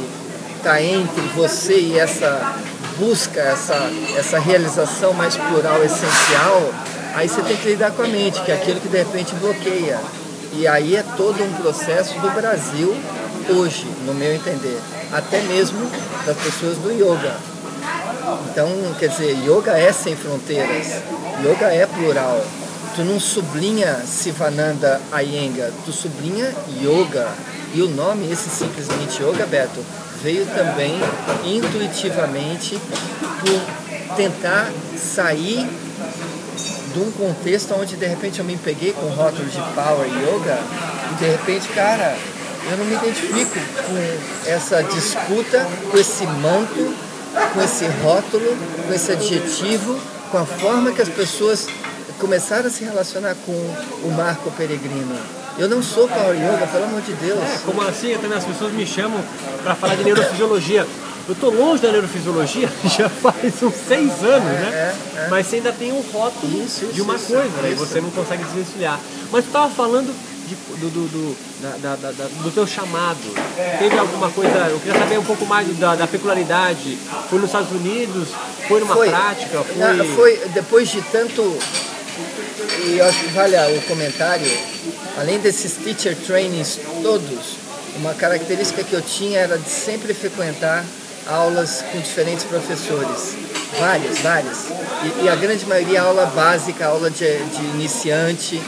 [0.56, 2.56] está entre você e essa
[2.98, 6.74] busca essa, essa realização mais plural, essencial,
[7.14, 10.00] aí você tem que lidar com a mente, que é aquilo que de repente bloqueia.
[10.54, 12.96] E aí é todo um processo do Brasil
[13.50, 14.80] hoje, no meu entender,
[15.12, 15.90] até mesmo
[16.26, 17.36] das pessoas do yoga.
[18.50, 18.68] Então,
[19.00, 21.02] quer dizer, yoga é sem fronteiras,
[21.44, 22.44] yoga é plural.
[22.96, 27.28] Tu não sublinha Sivananda Iyengar, tu sublinha yoga.
[27.74, 29.84] E o nome, esse simplesmente yoga, Beto,
[30.24, 30.94] veio também
[31.44, 32.80] intuitivamente
[33.42, 35.68] por tentar sair
[36.94, 40.58] de um contexto onde de repente eu me peguei com rótulos de Power Yoga
[41.12, 42.16] e de repente, cara,
[42.72, 46.96] eu não me identifico com essa disputa, com esse manto,
[47.54, 50.00] com esse rótulo, com esse adjetivo,
[50.32, 51.68] com a forma que as pessoas
[52.20, 55.16] começaram a se relacionar com o Marco Peregrino.
[55.58, 57.40] Eu não sou Power Yoga, pelo amor de Deus.
[57.40, 59.24] É, como assim, também as pessoas me chamam
[59.64, 60.86] para falar de neurofisiologia.
[61.28, 64.94] Eu estou longe da neurofisiologia já faz uns seis anos, né?
[65.16, 65.28] É, é.
[65.30, 67.72] Mas você ainda tem um rótulo isso, isso, de uma isso, coisa, né?
[67.72, 69.00] E você não consegue desvencilhar.
[69.32, 70.14] Mas tu estava falando
[70.48, 73.18] de, do, do, do, da, da, da, do teu chamado.
[73.80, 76.98] Teve alguma coisa, eu queria saber um pouco mais da, da peculiaridade.
[77.30, 78.30] Foi nos Estados Unidos?
[78.68, 79.64] Foi numa foi, prática?
[79.64, 80.08] Foi...
[80.16, 81.42] foi depois de tanto
[82.86, 84.50] e eu acho que vale o comentário,
[85.18, 87.58] além desses teacher trainings todos,
[87.98, 90.86] uma característica que eu tinha era de sempre frequentar
[91.28, 93.36] aulas com diferentes professores.
[93.80, 94.58] Várias, várias.
[95.04, 98.62] E, e a grande maioria aula básica, aula de, de iniciante,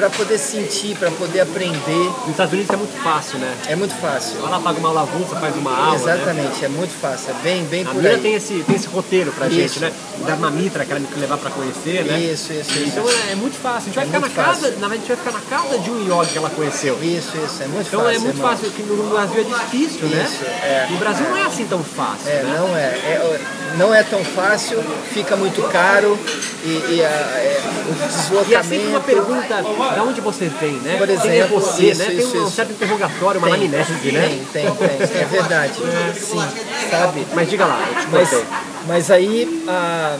[0.00, 2.10] para poder sentir, para poder aprender.
[2.20, 3.54] Nos Estados Unidos é muito fácil, né?
[3.68, 4.40] É muito fácil.
[4.40, 5.90] Lá paga uma avulsa, faz uma aula.
[5.90, 6.14] Né?
[6.14, 6.64] Exatamente, né?
[6.64, 8.18] é muito fácil, é bem, bem a por aí.
[8.18, 9.56] tem esse, tem esse roteiro pra isso.
[9.56, 9.92] gente, né?
[10.26, 12.18] Da mamitra que ela me levar pra conhecer, né?
[12.18, 12.88] Isso, isso, isso.
[12.88, 13.78] Então é, é muito fácil.
[13.78, 14.62] A gente vai é ficar na fácil.
[14.62, 16.98] casa, na verdade, a gente vai ficar na casa de um yogi que ela conheceu.
[17.02, 18.00] Isso, isso, é muito então, fácil.
[18.00, 20.24] Então é muito fácil, porque no Brasil é difícil, né?
[20.26, 20.50] isso, né?
[20.62, 20.86] É.
[20.90, 22.30] No Brasil não é assim tão fácil.
[22.30, 22.56] É, né?
[22.58, 22.80] não é.
[22.80, 23.40] é.
[23.76, 24.82] Não é tão fácil,
[25.12, 26.18] fica muito caro
[26.64, 28.50] e, e a, é, o deslocamento.
[28.50, 29.62] E é sempre uma pergunta,
[29.94, 30.96] de onde você vem, né?
[30.96, 32.12] Por exemplo, Quem é você, isso, né?
[32.12, 32.54] Isso, tem um, isso.
[32.54, 34.44] certo interrogatório, uma tem, anamnese, né?
[34.52, 34.76] Tem, tem,
[35.08, 35.20] tem.
[35.20, 35.74] É verdade.
[36.18, 36.42] Sim,
[36.90, 37.26] sabe?
[37.34, 38.44] Mas diga lá, eu te mas,
[38.86, 40.16] mas aí ah,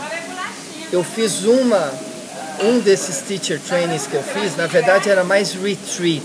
[0.93, 1.93] eu fiz uma,
[2.63, 6.23] um desses teacher trainings que eu fiz, na verdade era mais retreat.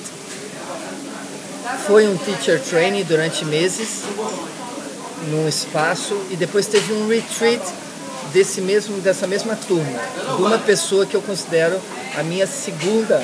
[1.88, 4.04] Foi um teacher training durante meses,
[5.30, 7.62] num espaço, e depois teve um retreat
[8.34, 10.00] desse mesmo, dessa mesma turma,
[10.36, 11.80] de uma pessoa que eu considero
[12.18, 13.22] a minha segunda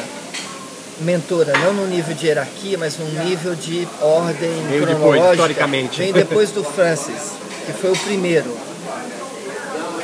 [1.01, 5.31] mentora, não no nível de hierarquia, mas no nível de ordem Veio cronológica.
[5.31, 5.97] Historicamente.
[5.99, 7.33] Vem depois do Francis,
[7.65, 8.55] que foi o primeiro.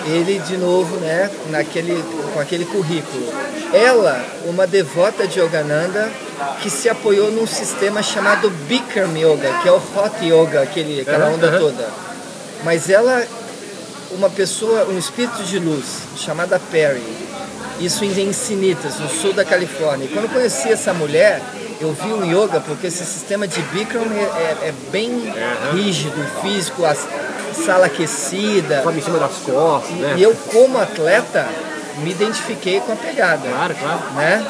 [0.07, 2.01] Ele de novo, né, naquele,
[2.33, 3.27] com aquele currículo.
[3.73, 6.09] Ela, uma devota de Yogananda,
[6.61, 11.27] que se apoiou num sistema chamado Bikram Yoga, que é o Hot Yoga, aquele, aquela
[11.29, 11.89] onda toda.
[12.63, 13.25] Mas ela,
[14.11, 15.85] uma pessoa, um espírito de luz,
[16.17, 17.03] chamada Perry,
[17.79, 20.05] isso em Encinitas, no sul da Califórnia.
[20.05, 21.41] E quando eu conheci essa mulher,
[21.79, 25.33] eu vi o yoga, porque esse sistema de Bikram é, é, é bem
[25.73, 26.95] rígido, físico, a
[27.53, 28.81] sala aquecida.
[28.83, 30.15] Sobe em cima das costas, né?
[30.17, 31.47] E eu, como atleta,
[31.97, 33.47] me identifiquei com a pegada.
[33.47, 33.99] Claro, claro.
[34.15, 34.47] Né?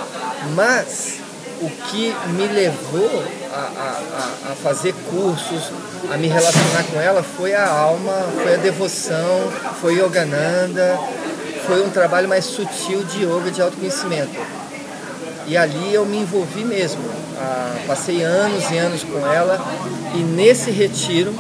[0.56, 1.20] Mas
[1.62, 3.24] o que me levou
[3.58, 4.02] a,
[4.48, 5.72] a, a, fazer cursos,
[6.12, 9.52] a me relacionar com ela, foi a alma, foi a devoção,
[9.82, 11.00] foi Yogananda,
[11.66, 14.40] foi um trabalho mais sutil de yoga, de autoconhecimento.
[15.48, 17.02] E ali eu me envolvi mesmo.
[17.40, 19.60] Ah, passei anos e anos com ela
[20.16, 21.34] e nesse retiro,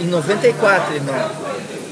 [0.00, 1.30] em 94, irmão,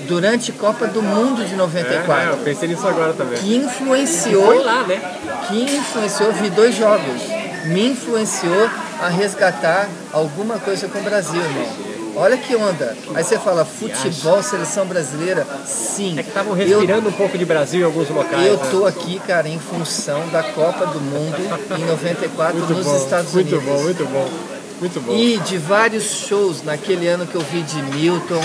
[0.09, 2.13] durante Copa do Mundo de 94.
[2.13, 3.39] É, é, eu pensei nisso agora também.
[3.39, 4.47] Que influenciou.
[4.47, 5.01] Foi lá, né?
[5.47, 7.38] Que influenciou, vi dois jogos.
[7.69, 11.89] Me influenciou a resgatar alguma coisa com o Brasil, irmão.
[12.17, 12.97] Olha que onda.
[13.15, 15.47] Aí você fala, futebol, seleção brasileira.
[15.65, 16.19] Sim.
[16.19, 18.45] É que estavam respirando eu, um pouco de Brasil em alguns locais.
[18.45, 18.69] Eu né?
[18.71, 21.37] tô aqui, cara, em função da Copa do Mundo
[21.79, 23.83] em 94 muito nos bom, Estados muito Unidos.
[23.83, 24.59] Muito bom, muito bom.
[24.81, 25.15] Muito bom.
[25.15, 28.43] E de vários shows naquele ano que eu vi de Milton,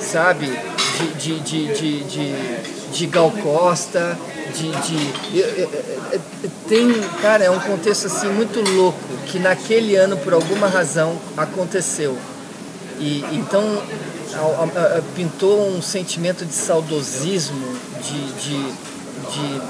[0.00, 0.46] sabe?
[0.98, 4.18] De, de, de, de, de, de Gal Costa,
[4.54, 4.70] de.
[4.70, 5.12] de
[6.68, 12.16] tem, cara, é um contexto assim muito louco que naquele ano, por alguma razão, aconteceu.
[12.98, 13.82] E então
[14.34, 18.72] a, a, a, pintou um sentimento de saudosismo, de, de,
[19.32, 19.60] de,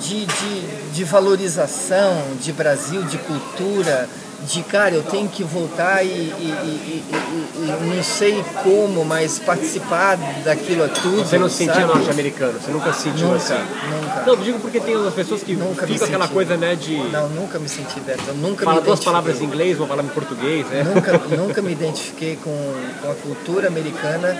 [0.00, 4.08] de, de, de valorização de Brasil, de cultura,
[4.46, 10.16] de cara, eu tenho que voltar e, e, e, e, não sei como, mas participar
[10.44, 11.18] daquilo tudo.
[11.18, 12.58] Você não se sentia norte-americano?
[12.60, 13.54] Você nunca se sentiu nunca, assim?
[13.54, 14.22] Nunca.
[14.26, 16.96] Não, digo porque tem umas pessoas que nunca ficam aquela coisa, né, de.
[17.10, 18.00] Não, nunca me senti.
[18.26, 20.82] Eu nunca Fala me duas palavras em inglês, uma palavra em português, né?
[20.82, 24.36] Nunca, nunca me identifiquei com, com a cultura americana.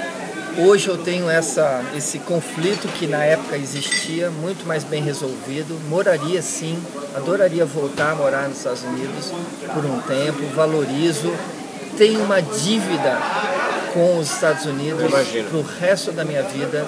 [0.58, 5.80] Hoje eu tenho essa, esse conflito que na época existia, muito mais bem resolvido.
[5.88, 6.78] Moraria sim,
[7.14, 9.32] adoraria voltar a morar nos Estados Unidos
[9.72, 11.32] por um tempo, valorizo.
[11.96, 13.18] Tenho uma dívida
[13.94, 15.10] com os Estados Unidos
[15.48, 16.86] para o resto da minha vida.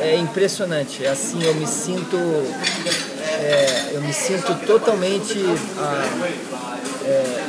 [0.00, 1.04] É impressionante.
[1.04, 5.44] Assim eu me sinto, é, eu me sinto totalmente
[5.78, 6.08] ah,
[7.04, 7.46] é,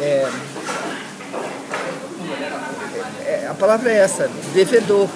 [0.00, 0.28] é,
[3.32, 5.08] é, a palavra é essa, devedor.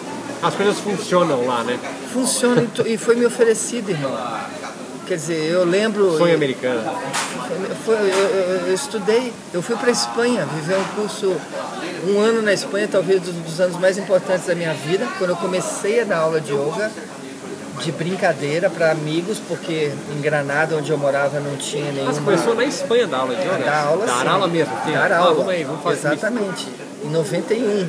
[0.42, 1.78] As coisas funcionam lá, né?
[2.12, 4.16] Funciona e e foi me oferecido, irmão.
[5.06, 6.16] Quer dizer, eu lembro.
[6.18, 6.82] Sonho americano.
[7.84, 11.36] Foi- eu, eu- eu estudei, eu fui para Espanha, viver um curso,
[12.08, 15.36] um ano na Espanha, talvez dos, dos anos mais importantes da minha vida, quando eu
[15.36, 16.90] comecei a dar aula de yoga,
[17.82, 22.20] de brincadeira para amigos, porque em Granada, onde eu morava, não tinha Mas nenhuma.
[22.22, 23.58] começou na Espanha dar aula de yoga?
[23.64, 24.28] Dar aula, Dar sim.
[24.28, 24.72] aula mesmo.
[24.84, 24.92] Sim.
[24.92, 25.34] Dar Ah, aula.
[25.34, 26.26] Vamos aí, vamos fazer isso.
[27.06, 27.88] Em 91.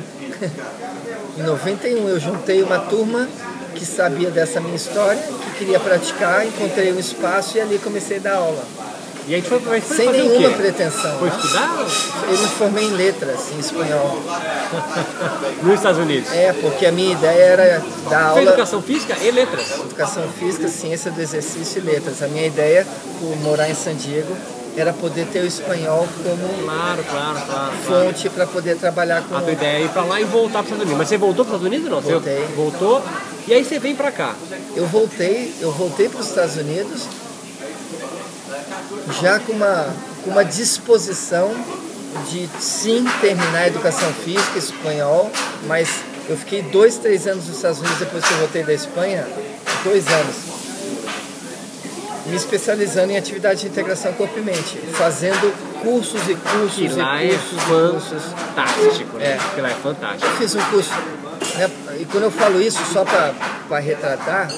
[1.38, 3.28] em 91 eu juntei uma turma
[3.74, 8.20] que sabia dessa minha história, que queria praticar, encontrei um espaço e ali comecei a
[8.20, 8.64] dar aula.
[9.26, 11.18] E aí foi, foi Sem nenhuma pretensão.
[11.18, 11.86] Foi estudar
[12.30, 14.22] Eu me formei em letras, em espanhol.
[15.62, 16.32] nos Estados Unidos?
[16.32, 19.80] É, porque a minha ideia era dar Foi aula educação física e letras.
[19.80, 22.22] educação física, ciência do exercício e letras.
[22.22, 22.86] A minha ideia,
[23.18, 24.34] por morar em San Diego,
[24.80, 27.72] era poder ter o espanhol como Claro, claro, claro.
[27.86, 30.72] fonte para poder trabalhar com A tua ideia é ir pra lá e voltar para
[30.74, 30.98] os Estados Unidos.
[30.98, 32.02] Mas você voltou para os Estados Unidos ou não?
[32.02, 32.54] Você Voltei.
[32.56, 33.02] voltou
[33.46, 34.34] e aí você vem para cá.
[34.76, 37.02] Eu voltei, eu voltei para os Estados Unidos
[39.20, 39.86] já com uma,
[40.24, 41.50] com uma disposição
[42.30, 45.30] de sim terminar a educação física, espanhol,
[45.66, 45.88] mas
[46.28, 49.26] eu fiquei dois, três anos nos Estados Unidos depois que eu voltei da Espanha,
[49.84, 50.36] dois anos,
[52.28, 55.52] me especializando em atividade de integração corpo e mente, fazendo
[55.82, 58.22] cursos e cursos E e lá é cursos e cursos.
[58.32, 59.24] fantástico, né?
[59.32, 59.36] É.
[59.36, 60.26] Porque lá é fantástico.
[60.26, 60.90] Eu fiz um curso,
[61.56, 61.70] né,
[62.00, 64.50] e quando eu falo isso, só para retratar,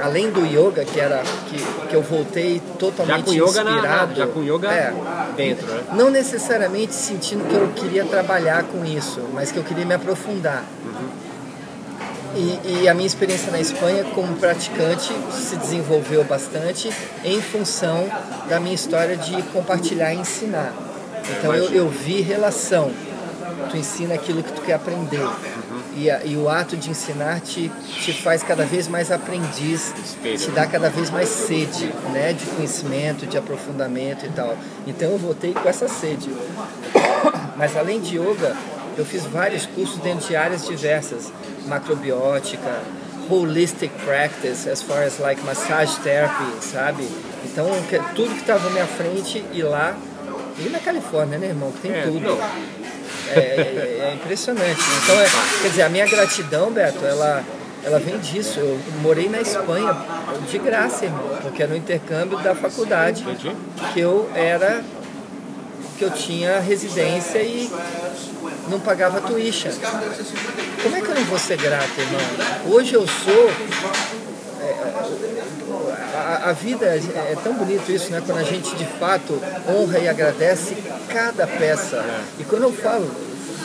[0.00, 1.56] além do yoga, que era que,
[1.88, 4.08] que eu voltei Já totalmente na, inspirado.
[4.10, 4.92] na- já com yoga é,
[5.36, 5.80] dentro, né?
[5.94, 10.62] não necessariamente sentindo que eu queria trabalhar com isso, mas que eu queria me aprofundar.
[12.36, 16.92] E, e a minha experiência na Espanha como praticante se desenvolveu bastante
[17.24, 18.06] em função
[18.48, 20.72] da minha história de compartilhar e ensinar.
[21.38, 22.90] Então eu, eu vi relação.
[23.70, 25.26] Tu ensina aquilo que tu quer aprender.
[25.96, 27.70] E, a- e o ato de ensinar te,
[28.02, 30.38] te faz cada vez mais aprendiz, Espelho.
[30.38, 34.54] te dá cada vez mais sede né, de conhecimento, de aprofundamento e tal.
[34.86, 36.30] Então eu voltei com essa sede.
[37.56, 38.54] Mas além de yoga,
[38.96, 41.32] eu fiz vários cursos dentro de áreas diversas,
[41.66, 42.80] macrobiótica,
[43.30, 47.06] holistic practice, as far as like massage therapy, sabe?
[47.44, 47.66] Então
[48.14, 49.96] tudo que estava à minha frente e lá
[50.58, 51.70] e na Califórnia, né, irmão?
[51.72, 52.38] Que tem É, tudo.
[53.28, 54.80] É, é- é impressionante.
[55.02, 55.26] Então, é,
[55.62, 57.42] quer dizer, a minha gratidão, Beto, ela,
[57.84, 58.60] ela vem disso.
[58.60, 59.94] Eu morei na Espanha
[60.50, 63.24] de graça, irmão, porque era no intercâmbio da faculdade
[63.92, 64.82] que eu era
[65.98, 67.70] que eu tinha residência e
[68.68, 69.70] não pagava tuition.
[70.82, 72.74] Como é que eu não vou ser grato, irmão?
[72.74, 73.50] Hoje eu sou.
[74.60, 74.74] é,
[76.14, 76.98] a, a vida é
[77.32, 78.22] é tão bonito isso, né?
[78.24, 80.76] Quando a gente de fato honra e agradece
[81.08, 82.04] cada peça.
[82.38, 83.10] E quando eu falo,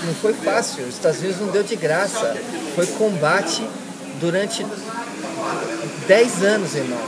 [0.03, 2.35] não foi fácil, os Estados Unidos não deu de graça,
[2.75, 3.67] foi combate
[4.19, 4.65] durante
[6.07, 6.99] 10 anos, irmão.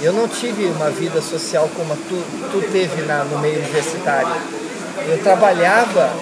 [0.00, 4.34] Eu não tive uma vida social como tu, tu teve na, no meio universitário.
[5.08, 6.12] Eu trabalhava,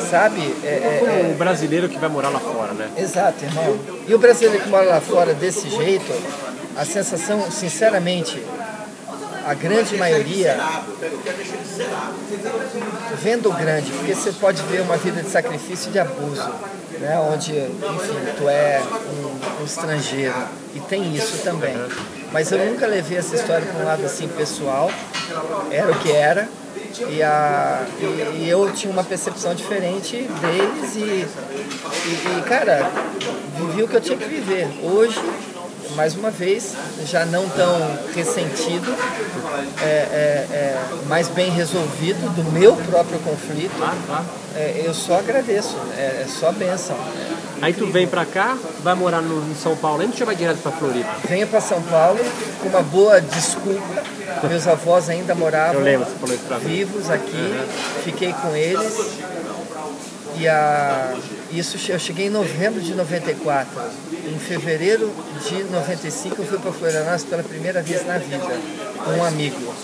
[0.00, 0.40] sabe?
[0.62, 2.90] É, é, é, o brasileiro que vai morar lá fora, né?
[2.96, 3.78] Exato, irmão.
[4.06, 6.12] E o brasileiro que mora lá fora desse jeito,
[6.76, 8.42] a sensação, sinceramente,
[9.46, 10.58] a grande maioria
[13.22, 16.50] vendo o grande, porque você pode ver uma vida de sacrifício e de abuso,
[16.98, 17.18] né?
[17.32, 20.34] onde, enfim, tu é um, um estrangeiro.
[20.74, 21.76] E tem isso também.
[22.32, 24.90] Mas eu nunca levei essa história para um lado assim pessoal,
[25.70, 26.48] era o que era.
[27.02, 32.90] E, a, e, e eu tinha uma percepção diferente deles e, e, e, cara,
[33.56, 34.68] vivi o que eu tinha que viver.
[34.82, 35.20] Hoje,
[35.94, 36.74] mais uma vez,
[37.04, 38.94] já não tão ressentido,
[39.82, 43.74] é, é, é, mais bem resolvido do meu próprio conflito.
[44.54, 46.96] É, eu só agradeço, é, é só bênção.
[47.62, 50.58] Aí tu vem pra cá, vai morar no, em São Paulo, tu já vai direto
[50.58, 51.08] pra Floripa.
[51.28, 52.20] Venha para São Paulo
[52.62, 54.04] com uma boa desculpa.
[54.48, 57.54] Meus avós ainda moravam lembro, você pra vivos aqui,
[58.04, 59.16] fiquei com eles.
[60.38, 61.14] E a,
[61.50, 63.68] isso eu cheguei em novembro de 94.
[64.12, 65.10] Em fevereiro
[65.48, 68.44] de 95 eu fui para Florianópolis pela primeira vez na vida,
[69.04, 69.74] com um amigo.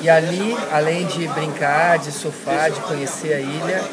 [0.00, 3.84] E ali, além de brincar, de surfar, de conhecer a ilha,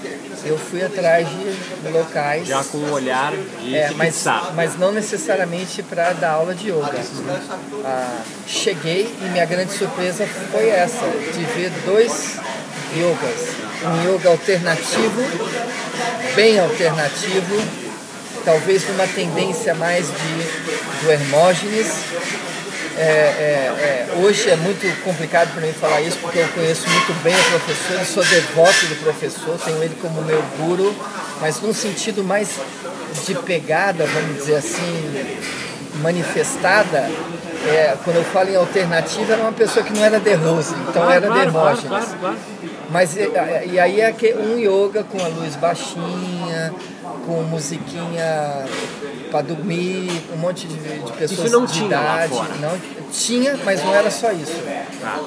[0.46, 2.48] eu fui atrás de locais.
[2.48, 4.54] Já com um olhar de É, mas, fixar.
[4.56, 7.00] mas não necessariamente para dar aula de yoga.
[7.86, 12.36] Ah, cheguei e minha grande surpresa foi essa, de ver dois
[12.96, 13.50] yogas.
[13.84, 15.22] Um yoga alternativo,
[16.36, 17.62] bem alternativo,
[18.44, 21.88] talvez numa tendência mais de, do Hermógenes.
[23.00, 27.14] É, é, é, hoje é muito complicado para mim falar isso porque eu conheço muito
[27.24, 30.94] bem o professor, sou devoto do professor, tenho ele como meu guru,
[31.40, 32.50] mas num sentido mais
[33.26, 35.38] de pegada, vamos dizer assim,
[36.02, 37.10] manifestada,
[37.70, 41.10] é, quando eu falo em alternativa, era uma pessoa que não era de Rose, então
[41.10, 42.38] era claro, de claro, claro, claro.
[42.92, 43.32] Mas e,
[43.72, 46.74] e aí é que um yoga com a luz baixinha,
[47.26, 48.66] com musiquinha
[49.30, 52.34] para dormir, um monte de, de pessoas Isso não de tinha idade.
[52.60, 52.78] Não,
[53.12, 54.56] tinha, mas não era só isso.
[55.00, 55.20] Tá.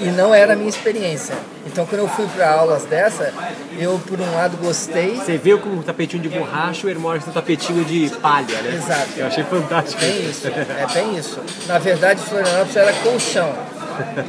[0.00, 1.34] E não era a minha experiência.
[1.66, 3.32] Então quando eu fui para aulas dessa,
[3.78, 7.30] eu por um lado gostei, Você veio com um tapetinho de borracha, o Hermógenes com
[7.30, 8.74] um tapetinho de palha, né?
[8.76, 9.10] Exato.
[9.16, 10.00] Eu achei fantástico.
[10.00, 11.40] bem isso, é bem isso.
[11.66, 13.54] Na verdade, Florianópolis era colchão.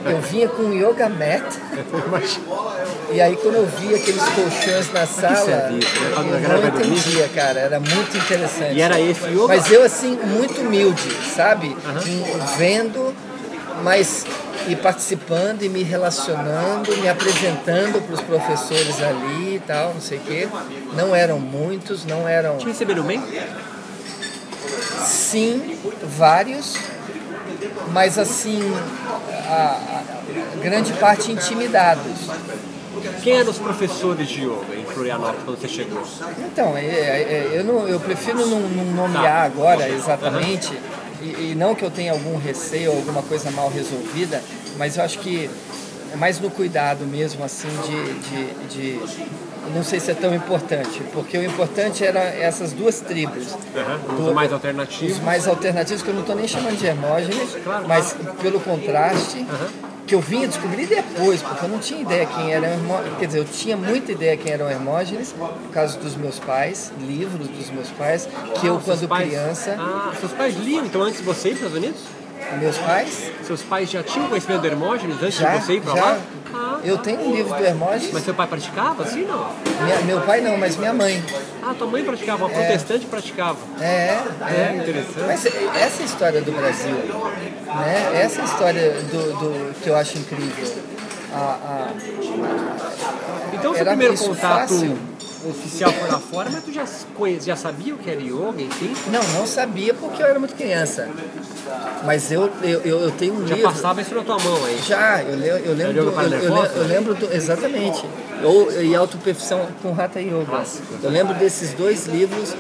[0.06, 1.44] Eu vinha com um yoga mat
[3.12, 7.60] e aí quando eu vi aqueles colchões na sala, eu não entendia, cara.
[7.60, 8.74] Era muito interessante.
[8.76, 9.48] E era esse yoga?
[9.48, 11.68] Mas eu assim, muito humilde, sabe?
[12.06, 13.14] Em- Vendo,
[13.84, 14.26] mas
[14.68, 20.18] e participando e me relacionando, me apresentando para os professores ali e tal, não sei
[20.18, 20.48] o quê.
[20.94, 22.58] Não eram muitos, não eram.
[22.58, 23.24] Te receberam bem?
[25.06, 26.76] Sim, vários,
[27.92, 28.60] mas assim,
[29.48, 30.04] a, a-
[30.62, 32.04] grande parte intimidados.
[33.24, 36.02] Quem eram os professores de yoga em Florianópolis quando você chegou?
[36.52, 38.60] Então, é, é, eu, não, eu prefiro não,
[38.96, 40.72] nomear agora exatamente,
[41.22, 44.42] e, e não que eu tenha algum receio ou alguma coisa mal resolvida,
[44.78, 45.50] mas eu acho que
[46.12, 49.28] é mais no cuidado mesmo, assim, de, de, de-
[49.74, 53.56] não sei se é tão importante, porque o importante era essas duas tribos.
[54.20, 55.18] Os mais alternativos.
[55.18, 57.58] Os mais alternativos, que eu não estou nem chamando de Hermógenes,
[57.88, 59.46] mas pelo contraste,
[60.06, 63.18] que eu vim a descobrir depois, porque eu não tinha ideia quem era Hermógenes.
[63.20, 67.48] Quer dizer, eu tinha muita ideia quem eram Hermógenes, por causa dos meus pais, livros
[67.50, 68.28] dos meus pais,
[68.60, 71.56] que eu, Seus quando pais- criança, Ah, seus pais liam, então antes de você ir
[71.58, 72.02] para os Estados Unidos?
[72.60, 75.94] Meus pais, Seus pais já tinham conhecimento do Hermógenes antes já, de você ir para
[75.94, 76.18] lá?
[76.54, 79.50] Ah, eu tenho um livro do Hermógenes, mas seu pai praticava assim, não?
[79.84, 81.24] minha- meu pai não, mas minha mãe.
[81.62, 83.58] Ah, tua mãe praticava, uma protestante praticava.
[83.82, 84.18] É,
[84.50, 85.20] É, interessante.
[85.28, 88.12] Mas essa é a história do Brasil, né?
[88.22, 90.74] Essa é a história do, do que eu acho incrível.
[91.34, 91.90] A,
[93.54, 94.98] Então, seu primeiro contato fácil.
[95.50, 96.86] Oficial foi lá fora, mas tu já,
[97.44, 98.94] já sabia o que era yoga, enfim?
[99.12, 101.08] não, não sabia porque eu era muito criança.
[102.06, 103.72] Mas eu, eu, eu eu tenho um Já livro.
[103.72, 104.80] passava isso na tua mão aí.
[104.88, 105.94] Já, eu, le, eu lembro.
[106.12, 108.06] do- eu, eu, le- eu lembro do, exatamente.
[108.44, 110.64] Ou e autoperfeição com Hatha Yoga.
[111.04, 112.54] Eu lembro desses dois livros.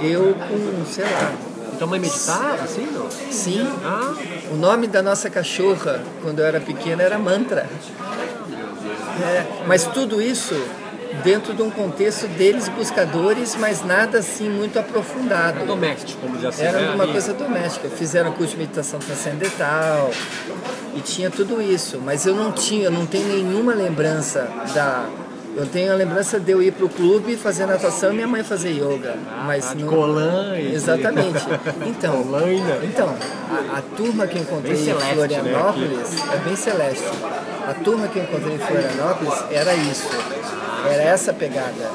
[0.00, 1.32] Eu com, sei lá,
[1.74, 3.08] Então, mãe meditava, assim, não?
[3.30, 3.66] sim.
[3.84, 4.12] Ah,
[4.50, 7.68] O nome da nossa cachorra, quando eu era pequena, era Mantra.
[9.22, 10.54] É, mas tudo isso
[11.22, 15.64] dentro de um contexto deles buscadores, mas nada assim muito aprofundado.
[15.64, 16.62] doméstico, como diz assim.
[16.64, 16.94] Era né?
[16.94, 17.88] uma coisa doméstica.
[17.88, 20.10] Fizeram curso de meditação transcendental
[20.96, 25.06] e tinha tudo isso, mas eu não tinha, eu não tenho nenhuma lembrança da
[25.56, 28.70] Eu tenho a lembrança de eu ir pro clube fazer natação e minha mãe fazer
[28.70, 29.14] yoga.
[29.30, 30.56] Ah, mas tá, de não...
[30.58, 31.44] e de- Exatamente.
[31.86, 32.24] Então,
[32.82, 33.14] então
[33.50, 37.08] a, a turma que encontrei Bem em celeste, Florianópolis é bem celeste.
[37.68, 40.08] A turma que encontrei em Florianópolis era isso.
[40.88, 41.90] Era essa pegada.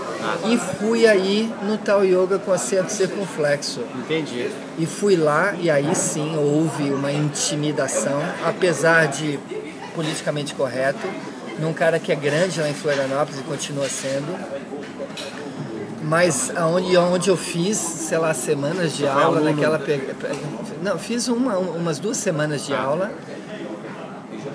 [0.45, 3.81] E fui aí no tal yoga com acento circunflexo.
[3.95, 4.49] Entendi.
[4.77, 9.39] E fui lá e aí sim houve uma intimidação, apesar de
[9.95, 11.07] politicamente correto,
[11.59, 14.33] num cara que é grande lá em Florianópolis e continua sendo.
[16.01, 19.77] Mas aonde, onde eu fiz, sei lá, semanas de aula, naquela.
[19.77, 20.29] pe- pe-
[20.81, 23.11] Não, fiz uma, umas duas semanas de aula.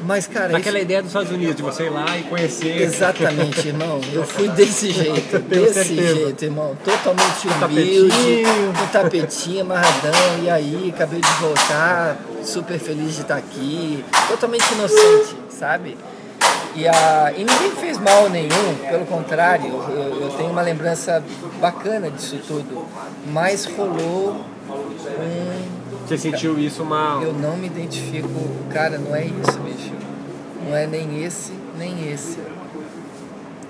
[0.07, 2.83] Mas, cara, Naquela isso- ideia dos Estados Unidos, de você ir lá e conhecer.
[2.83, 4.01] Exatamente, irmão.
[4.13, 6.15] Eu fui desse jeito, desse certeza.
[6.15, 6.77] jeito, irmão.
[6.85, 8.73] Totalmente humilde, tapetinho.
[8.79, 10.13] com tapetinho, amarradão.
[10.43, 14.05] E aí, acabei de voltar, super feliz de estar aqui.
[14.29, 15.97] Totalmente inocente, sabe?
[16.77, 21.23] E, a, e ninguém fez mal nenhum, pelo contrário, eu, eu tenho uma lembrança
[21.61, 22.85] bacana disso tudo.
[23.33, 27.21] Mas rolou um Você sentiu isso uma.
[27.23, 28.29] eu não me identifico,
[28.73, 29.94] cara, não é isso, bicho.
[30.69, 32.39] Não é nem esse, nem esse.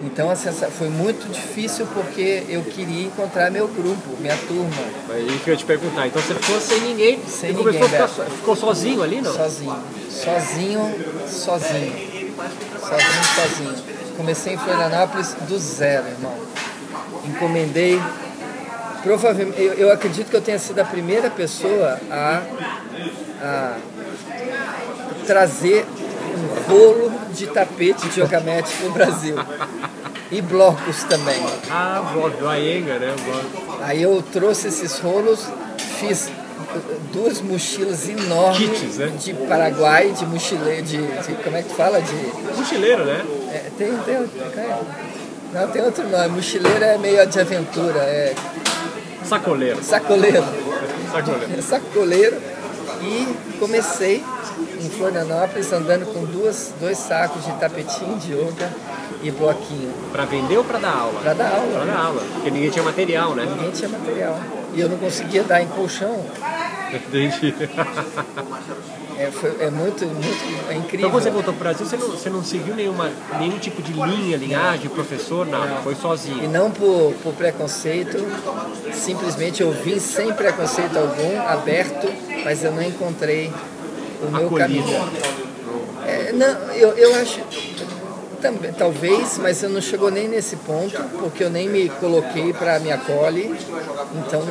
[0.03, 5.21] Então a sensa- foi muito difícil porque eu queria encontrar meu grupo, minha turma, É
[5.21, 6.07] isso que eu ia te perguntar.
[6.07, 7.21] Então você ficou sem ninguém.
[7.27, 9.33] Sem e ninguém, ficar ficou sozinho ali, não?
[9.33, 9.77] sozinho.
[10.11, 10.95] Sozinho,
[11.29, 12.15] sozinho.
[12.81, 13.75] Sozinho, sozinho.
[14.17, 16.35] Comecei em Florianópolis do zero, irmão.
[17.27, 18.01] Encomendei.
[19.03, 22.43] Provavelmente, eu, eu acredito que eu tenha sido a primeira pessoa a,
[23.43, 23.77] a
[25.27, 25.87] trazer
[26.69, 29.37] rolo de tapete de yogamete para o Brasil.
[30.31, 31.41] E blocos também.
[31.71, 33.15] Ah, o blog do Aenga, né?
[33.83, 35.47] Aí eu trouxe esses rolos,
[36.01, 36.31] fiz
[37.13, 39.13] duas mochilas enormes Kits, né?
[39.19, 42.01] de Paraguai, de mochileiro, de, de- como é que fala?
[42.01, 43.25] De, Mochileiro, né?
[43.53, 44.41] é, tem, tem, outro-
[45.53, 48.35] não, tem outro nome, mochileiro é meio de aventura, é
[49.25, 49.83] Sacoleiro.
[49.85, 50.45] sacoleiro.
[51.13, 51.63] Sacoleiro.
[51.63, 52.37] sacoleiro
[53.03, 54.25] e comecei
[54.85, 58.71] em Florianópolis andando com duas, dois sacos de tapetinho de yoga
[59.23, 61.21] e bloquinho Pra vender ou pra dar aula?
[61.21, 61.73] para dar aula.
[61.73, 62.23] Pra dar aula.
[62.35, 63.45] Porque ninguém tinha material, né?
[63.47, 64.39] Ninguém tinha material.
[64.75, 66.25] E eu não conseguia dar em colchão.
[66.93, 67.55] Entendi.
[69.17, 70.99] É, foi- é muito, muito é incrível.
[71.07, 73.93] Então quando você voltou pro Brasil, você não, você não seguiu nenhuma, nenhum tipo de
[73.93, 75.77] linha, linhagem, professor, nada.
[75.85, 76.51] Foi E sozinho.
[76.51, 78.19] não por, por preconceito,
[78.93, 82.09] simplesmente eu vim sem preconceito algum, aberto,
[82.45, 83.53] mas eu não encontrei
[84.27, 84.83] o meu Acolhida.
[84.83, 85.11] caminho.
[86.07, 87.41] É, não, eu, eu acho.
[88.43, 92.79] Também, talvez, mas eu não chegou nem nesse ponto, porque eu nem me coloquei para
[92.79, 93.51] me acolhe.
[94.17, 94.43] Então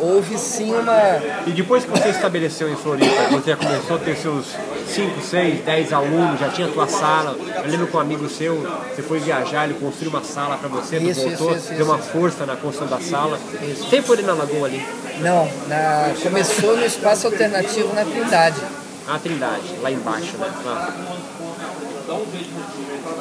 [0.00, 0.98] houve sim uma.
[1.46, 4.46] E depois que você estabeleceu em Floripa, você já começou a ter seus
[4.88, 7.36] 5, 6, 10 alunos, já tinha tua sala.
[7.64, 10.96] Eu lembro que um amigo seu, você foi viajar, ele construiu uma sala pra você,
[10.98, 12.08] Isso, voltou, isso, isso, deu uma isso.
[12.08, 13.38] força na construção da sala.
[13.88, 14.84] Sempre foi na Lagoa ali.
[15.20, 18.60] Não, na, começou no espaço alternativo na Trindade.
[19.10, 20.48] A Trindade, lá embaixo, né?
[20.64, 20.94] Lá.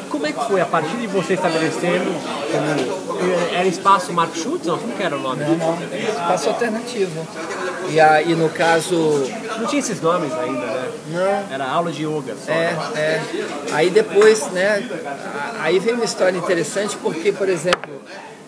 [0.10, 2.12] Como é que foi a partir de você estabelecendo
[2.52, 4.68] como, era espaço Mark Schultz?
[4.68, 5.44] Não, como que era o nome?
[5.44, 7.28] Não, não, espaço alternativo.
[7.90, 8.96] E aí, no caso,
[9.58, 10.92] Não tinha esses nomes ainda, né?
[11.08, 12.52] não, Era aula de yoga só.
[12.52, 13.22] É, é.
[13.72, 14.88] Aí depois, né?
[15.60, 17.92] Aí vem uma história interessante porque, por exemplo,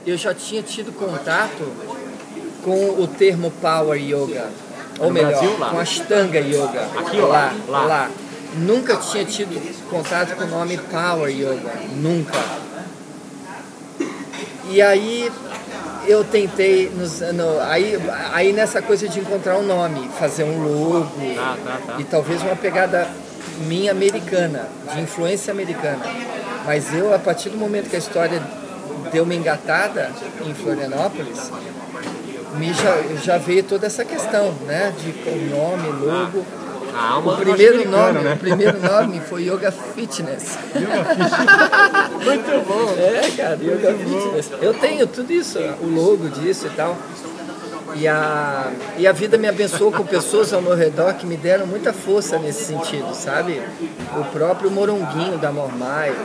[0.06, 1.68] eu já tinha tido contato
[2.64, 4.50] com o termo Power Yoga.
[5.02, 5.70] Ou No melhor, Brasil, lá?
[5.70, 6.88] com Ashtanga Yoga.
[7.00, 7.54] Aqui ou lá?
[7.68, 8.10] Lá.
[8.56, 11.72] Nunca tinha tido contato com o nome Power Yoga.
[11.96, 12.38] Nunca.
[14.70, 15.32] E aí
[16.08, 17.98] eu tentei, nos, no- aí,
[18.34, 21.96] aí nessa coisa de encontrar um nome, fazer um logo, Tá, tá, tá.
[22.00, 23.08] e talvez uma pegada
[23.68, 26.00] minha americana, de influência americana.
[26.66, 28.42] Mas eu, a partir do momento que a história
[29.12, 30.10] deu uma engatada
[30.46, 31.52] em Florianópolis,
[32.56, 34.94] me já, já veio toda essa questão, né?
[35.00, 35.12] De
[35.50, 36.46] nome, logo.
[36.94, 38.34] A alma O primeiro nome, né?
[38.34, 40.58] o primeiro nome foi Yoga Fitness.
[42.24, 42.94] Muito bom.
[43.00, 44.52] É, cara, Yoga Fitness.
[44.62, 46.98] Eu tenho tudo isso, o logo disso e tal.
[47.96, 51.68] E a, e a vida me abençoou com pessoas ao meu redor que me deram
[51.68, 53.62] muita força nesse sentido, sabe?
[54.18, 56.16] O próprio Moronguinho da Mormai.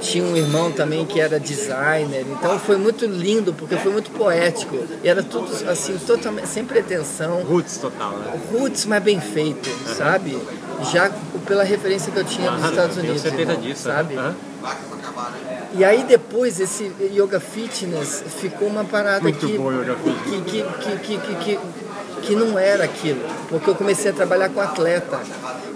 [0.00, 2.24] Tinha um irmão também que era designer.
[2.30, 4.78] Então foi muito lindo, porque foi muito poético.
[5.04, 7.42] E era tudo assim, totalmente sem pretensão.
[7.42, 8.40] Roots total, né?
[8.50, 10.38] Roots, mas bem feito, sabe?
[10.90, 11.10] Já
[11.46, 13.22] pela referência que eu tinha dos Aham, Estados tenho Unidos.
[13.22, 13.82] certeza irmão, disso.
[13.82, 14.16] Sabe?
[14.16, 14.34] aham.
[15.72, 21.34] E aí depois esse yoga fitness ficou uma parada que, que, que, que, que, que,
[21.36, 21.58] que,
[22.22, 23.22] que não era aquilo.
[23.48, 25.20] Porque eu comecei a trabalhar com atleta.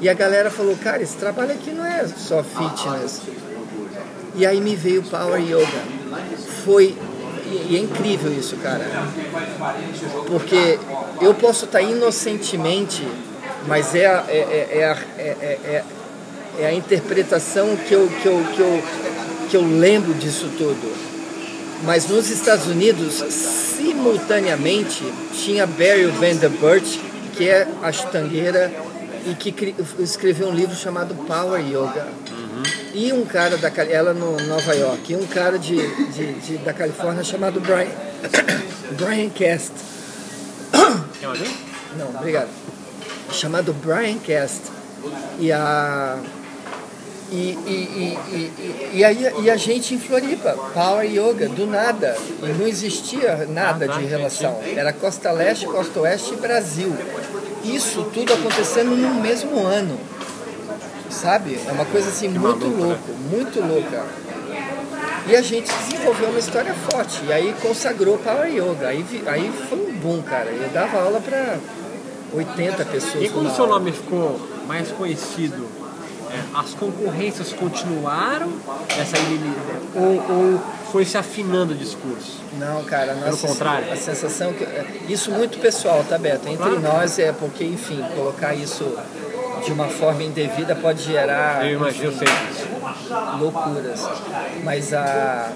[0.00, 3.22] E a galera falou, cara, esse trabalho aqui não é só fitness.
[4.34, 5.84] E aí me veio Power Yoga.
[6.64, 6.96] Foi.
[7.68, 8.84] E é incrível isso, cara.
[10.26, 10.78] Porque
[11.20, 13.06] eu posso estar inocentemente,
[13.66, 15.84] mas é a, é, é, é, a, é, é,
[16.58, 18.82] é a interpretação que eu, que, eu, que, eu,
[19.44, 21.14] que eu lembro disso tudo.
[21.84, 26.98] Mas nos Estados Unidos, simultaneamente, tinha Barry Vanderbilt,
[27.36, 28.72] que é astangueira
[29.26, 32.08] e que escreveu um livro chamado Power Yoga.
[32.30, 32.62] Uhum.
[32.94, 35.76] E um cara da ela no Nova York, e um cara de,
[36.12, 37.88] de, de da Califórnia chamado Brian
[38.96, 39.72] Brian Cast.
[41.96, 42.48] Não, obrigado.
[43.30, 44.62] Chamado Brian Cast.
[45.38, 46.18] E a
[47.32, 52.16] e, e, e, e, aí, e a gente em Floripa, Power Yoga, do nada.
[52.42, 54.60] E não existia nada de relação.
[54.76, 56.94] Era Costa Leste, Costa Oeste e Brasil
[57.64, 59.98] isso tudo acontecendo no mesmo ano.
[61.10, 61.58] Sabe?
[61.66, 64.04] É uma coisa assim muito louca, muito louca.
[65.26, 67.22] E a gente desenvolveu uma história forte.
[67.26, 68.88] E aí consagrou Power Yoga.
[68.88, 70.50] Aí, aí foi um boom, cara.
[70.50, 71.58] Eu dava aula para
[72.34, 73.24] 80 pessoas.
[73.24, 75.66] E quando o seu nome ficou mais conhecido,
[76.54, 78.52] as concorrências continuaram
[78.98, 79.16] essa
[79.94, 80.60] ou, ou
[80.90, 82.40] foi se afinando o discurso?
[82.58, 83.92] Não, cara, nossa, Pelo contrário.
[83.92, 84.66] a sensação que
[85.12, 86.48] isso muito pessoal, tá Beto?
[86.48, 86.80] Entre claro.
[86.80, 88.96] nós é porque, enfim, colocar isso
[89.64, 92.26] de uma forma indevida pode gerar Eu imagino enfim,
[93.38, 94.00] loucuras.
[94.62, 95.52] Mas a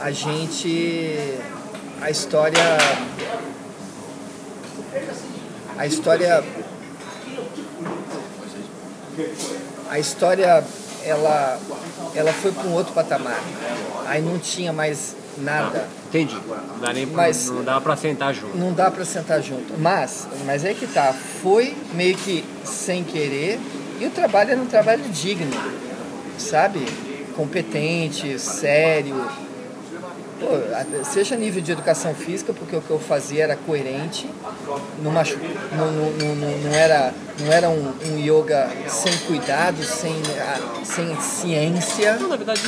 [0.00, 1.38] a gente
[2.00, 2.78] a história
[5.78, 6.44] a história
[9.90, 10.64] a história
[11.04, 11.58] ela
[12.14, 13.40] ela foi para um outro patamar.
[14.06, 15.86] Aí não tinha mais nada.
[16.08, 16.34] Entendi.
[16.34, 18.56] Não dá nem mas, não dá para sentar junto.
[18.56, 19.74] Não dá para sentar junto.
[19.78, 23.60] Mas, mas é que tá, foi meio que sem querer
[24.00, 25.50] e o trabalho era um trabalho digno,
[26.38, 26.86] sabe?
[27.34, 29.28] Competente, sério,
[30.38, 34.28] Pô, seja nível de educação física, porque o que eu fazia era coerente,
[35.02, 35.38] não, machu...
[35.72, 40.14] não, não, não, não era, não era um, um yoga sem cuidado, sem,
[40.84, 42.18] sem ciência.
[42.18, 42.60] Não, na verdade,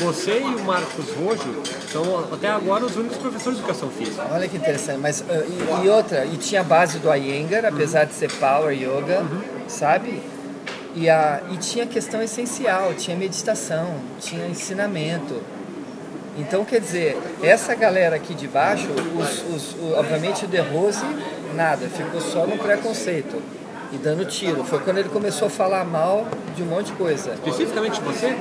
[0.00, 1.62] você e o Marcos Rojo
[1.92, 4.26] são até agora os únicos professores de educação física.
[4.32, 5.24] Olha que interessante, mas uh,
[5.82, 8.08] e, e, outra, e tinha a base do Iyengar, apesar uhum.
[8.08, 9.42] de ser Power Yoga, uhum.
[9.68, 10.20] sabe?
[10.96, 15.40] E, a, e tinha questão essencial, tinha meditação, tinha ensinamento
[16.38, 21.04] então, quer dizer, essa galera aqui de baixo, os, os, o, obviamente o De Rose,
[21.54, 23.40] nada, ficou só no preconceito
[23.92, 24.64] e dando tiro.
[24.64, 26.26] Foi quando ele começou a falar mal
[26.56, 27.34] de um monte de coisa.
[27.34, 28.34] Especificamente você?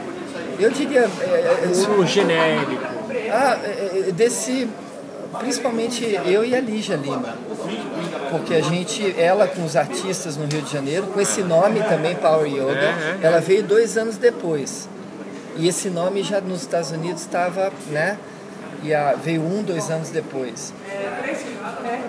[0.57, 1.01] Eu diria.
[1.21, 2.81] É, é, o genérico.
[3.31, 4.69] Ah, é, é, desse.
[5.39, 7.35] Principalmente eu e a Lígia Lima.
[8.29, 12.15] Porque a gente, ela com os artistas no Rio de Janeiro, com esse nome também,
[12.15, 14.89] Power Yoga, é, ela veio dois anos depois.
[15.57, 18.17] E esse nome já nos Estados Unidos estava, né?
[18.83, 20.73] E a, veio um, dois anos depois.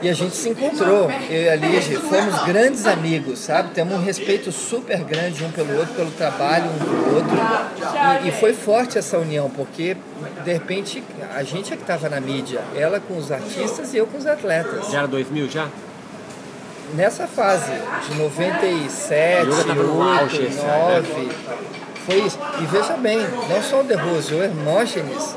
[0.00, 3.70] E a gente se encontrou, eu e a Lige, fomos grandes amigos, sabe?
[3.74, 7.36] Temos um respeito super grande um pelo outro, pelo trabalho um do outro.
[8.24, 9.96] E, e foi forte essa união, porque
[10.44, 11.02] de repente
[11.34, 14.26] a gente é que estava na mídia, ela com os artistas e eu com os
[14.26, 14.90] atletas.
[14.90, 15.68] Já era 2000 já?
[16.94, 17.72] Nessa fase,
[18.08, 21.28] de 97, 8, 9.
[22.06, 22.38] Foi isso.
[22.60, 25.34] E veja bem, não só o De Rose, o Hermógenes,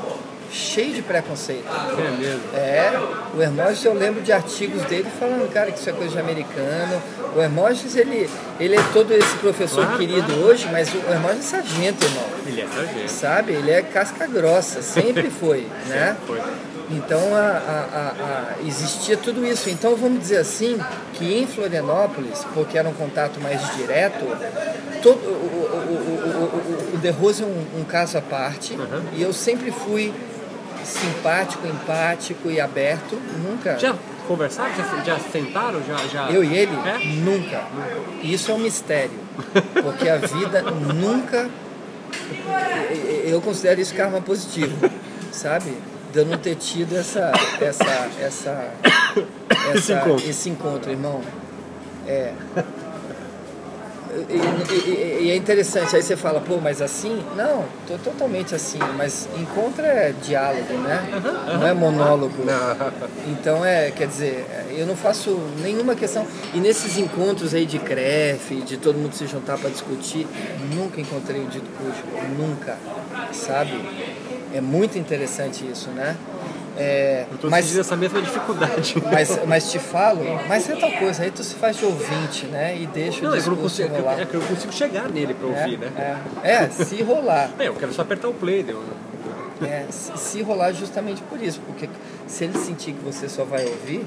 [0.50, 1.64] cheio de preconceito.
[1.66, 2.40] É mesmo?
[2.54, 2.92] É,
[3.34, 7.02] o Hermógenes eu lembro de artigos dele falando, cara, que isso é coisa de americano.
[7.34, 10.44] O Hermógenes, ele, ele é todo esse professor claro, querido claro.
[10.44, 12.24] hoje, mas o Hermógenes é sargento, irmão.
[12.46, 13.10] Ele é sargento.
[13.10, 13.52] Sabe?
[13.52, 16.16] Ele é casca grossa, sempre foi, né?
[16.26, 16.75] Sempre foi.
[16.90, 19.68] Então a, a, a, existia tudo isso.
[19.68, 20.78] Então vamos dizer assim
[21.14, 24.24] que em Florianópolis, porque era um contato mais direto,
[25.02, 29.02] todo, o, o, o, o De Rose é um, um caso à parte uhum.
[29.14, 30.12] e eu sempre fui
[30.84, 33.20] simpático, empático e aberto.
[33.42, 33.78] Nunca.
[33.78, 33.94] Já
[34.28, 34.74] conversaram?
[34.74, 35.82] Já, já sentaram?
[35.82, 36.30] Já, já...
[36.30, 36.74] Eu e ele?
[36.74, 37.04] É?
[37.22, 37.64] Nunca.
[38.22, 39.18] Isso é um mistério.
[39.82, 41.50] Porque a vida nunca.
[43.24, 44.90] Eu considero isso karma positivo,
[45.32, 45.76] sabe?
[46.16, 47.84] De eu não ter tido essa, essa,
[48.18, 48.70] essa,
[49.68, 50.30] essa esse, encontro.
[50.30, 51.20] esse encontro, irmão.
[52.06, 52.32] É.
[54.30, 57.22] E, e, e, é interessante, aí você fala, pô, mas assim?
[57.36, 61.06] Não, tô totalmente assim, mas encontro é diálogo, né?
[61.52, 62.42] Não é monólogo.
[63.26, 66.26] Então é, quer dizer, eu não faço nenhuma questão.
[66.54, 70.26] E nesses encontros aí de crefe, de todo mundo se juntar para discutir,
[70.74, 72.02] nunca encontrei o dito cujo,
[72.38, 72.78] nunca,
[73.32, 73.74] sabe?
[74.54, 76.16] É muito interessante isso, né?
[76.78, 78.96] É, eu tô mas essa mesma dificuldade.
[79.10, 82.78] Mas, mas te falo, mas é tal coisa, aí tu se faz de ouvinte, né?
[82.78, 84.20] E deixa não, o discurso é que eu consigo, rolar.
[84.20, 86.22] É que eu consigo chegar nele para ouvir, é, né?
[86.42, 87.50] É, é, se rolar.
[87.58, 88.82] É, eu quero só apertar o play, deu.
[89.62, 91.88] É, se, se rolar justamente por isso, porque
[92.26, 94.04] se ele sentir que você só vai ouvir,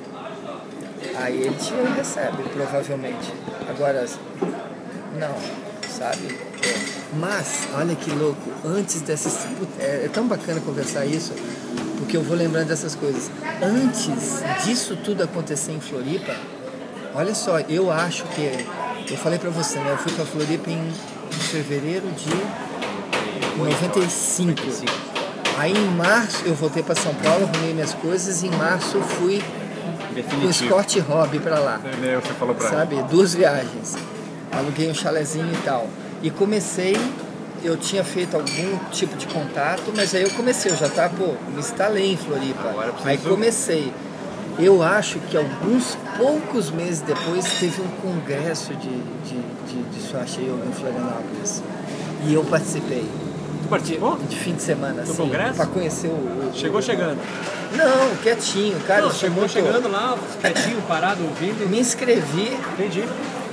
[1.16, 3.34] aí ele te recebe, provavelmente.
[3.68, 4.06] Agora,
[5.18, 5.36] não,
[5.90, 6.38] sabe?
[7.14, 9.48] Mas, olha que louco, antes dessas.
[9.80, 11.34] É, é tão bacana conversar isso,
[11.98, 13.32] porque eu vou lembrando dessas coisas.
[13.62, 16.36] Antes disso tudo acontecer em Floripa,
[17.16, 18.68] olha só, eu acho que.
[19.10, 19.92] Eu falei pra você, né?
[19.92, 20.92] Eu fui pra Floripa em
[21.32, 22.30] fevereiro de
[23.58, 24.62] 95.
[25.58, 29.04] Aí em março eu voltei para São Paulo, arrumei minhas coisas, e em março eu
[29.04, 29.44] fui
[30.40, 31.82] com o Scott Hobby para lá.
[32.24, 33.02] Você falou pra Sabe?
[33.04, 33.98] Duas viagens.
[34.52, 35.88] Aluguei um chalezinho e tal.
[36.22, 36.98] E comecei,
[37.64, 41.34] eu tinha feito algum tipo de contato, mas aí eu comecei, eu já tava, pô,
[41.52, 42.70] me instalei em Floripa.
[42.70, 43.94] Agora Aí comecei.
[44.58, 50.66] Eu acho que alguns poucos meses depois teve um congresso de, de, de, de Yoga
[50.68, 51.64] em Florianópolis.
[52.28, 53.08] E eu participei
[53.62, 54.18] Tu participou?
[54.18, 55.54] de fim de semana, assim, congresso?
[55.56, 57.18] pra conhecer o, o- Chegou chegando.
[57.76, 59.04] Não, quietinho, cara.
[59.04, 61.70] Não, chegou muito- chegando lá, quietinho, parado, ouvindo.
[61.70, 63.04] Me inscrevi, Entendi.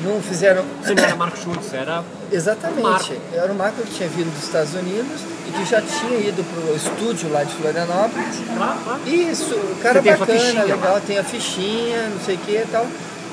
[0.00, 0.64] não fizeram.
[0.82, 2.02] Você não era Marco Schultz, era.
[2.32, 2.82] Exatamente.
[2.82, 3.12] Marco.
[3.32, 6.42] Eu era o Marco que tinha vindo dos Estados Unidos e que já tinha ido
[6.44, 8.36] pro estúdio lá de Florianópolis.
[8.58, 9.00] Lá, lá.
[9.06, 12.66] Isso, o cara Você bacana, fichinha legal, tem a fichinha, não sei o que e
[12.70, 12.86] tal.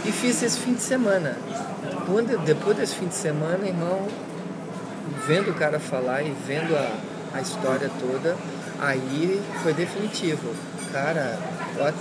[0.05, 1.37] E fiz esse fim de semana.
[2.45, 4.05] Depois desse fim de semana, irmão,
[5.27, 8.35] vendo o cara falar e vendo a, a história toda,
[8.79, 10.53] aí foi definitivo.
[10.91, 11.37] Cara,
[11.77, 11.97] what?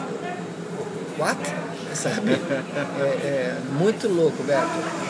[1.18, 1.38] What?
[1.94, 2.32] Sabe?
[2.32, 4.66] É, é muito louco, Beto.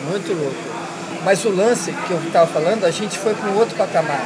[0.09, 0.83] Muito louco.
[1.23, 4.25] Mas o lance que eu estava falando, a gente foi para um outro patamar.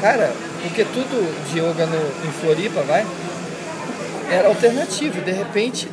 [0.00, 0.32] Cara,
[0.62, 3.06] porque tudo de yoga no, em Floripa, vai,
[4.30, 5.20] era alternativo.
[5.20, 5.88] De repente,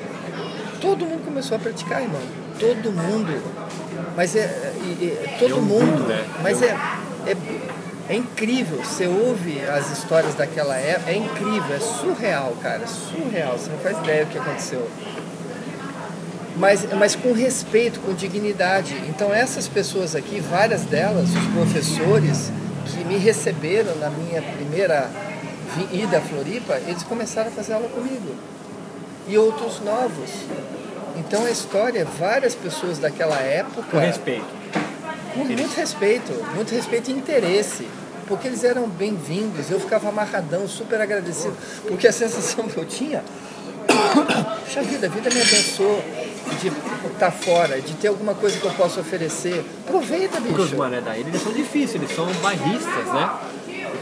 [0.82, 2.22] todo mundo começou a praticar, irmão.
[2.60, 3.65] Todo mundo.
[4.16, 4.74] Mas é.
[4.82, 5.98] e- e- todo um mundo.
[6.04, 6.26] boom, né?
[6.42, 6.70] Mas Deu.
[6.70, 7.36] é, é.
[8.08, 13.72] É incrível, você ouve as histórias daquela época, é incrível, é surreal, cara, surreal, você
[13.72, 14.88] não faz ideia do que aconteceu.
[16.56, 18.94] Mas, mas com respeito, com dignidade.
[19.10, 22.52] Então essas pessoas aqui, várias delas, os professores
[22.86, 25.10] que me receberam na minha primeira
[25.76, 28.36] vi- ida a Floripa, eles começaram a fazer aula comigo.
[29.28, 30.30] E outros novos.
[31.18, 33.84] Então a história, várias pessoas daquela época.
[33.90, 34.46] Com respeito.
[35.34, 37.88] Com muito respeito, muito respeito e interesse.
[38.28, 41.56] Porque eles eram bem-vindos, eu ficava amarradão, super agradecido.
[41.88, 43.24] Porque a sensação que eu tinha,
[44.66, 46.04] puxa vida, a vida me abençoou
[46.60, 46.72] de
[47.14, 49.64] estar fora, de ter alguma coisa que eu possa oferecer.
[49.86, 50.78] Aproveita, Porque os bicho.
[50.78, 53.30] mané daí, eles são difíceis, eles são bairristas, né?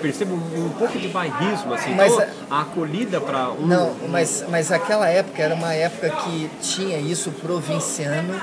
[0.03, 1.95] Percebo um, um pouco de bairrismo, assim.
[1.95, 3.65] Mas então, a- a acolhida para um.
[3.65, 8.37] Não, mas, mas aquela época era uma época que tinha isso provinciano,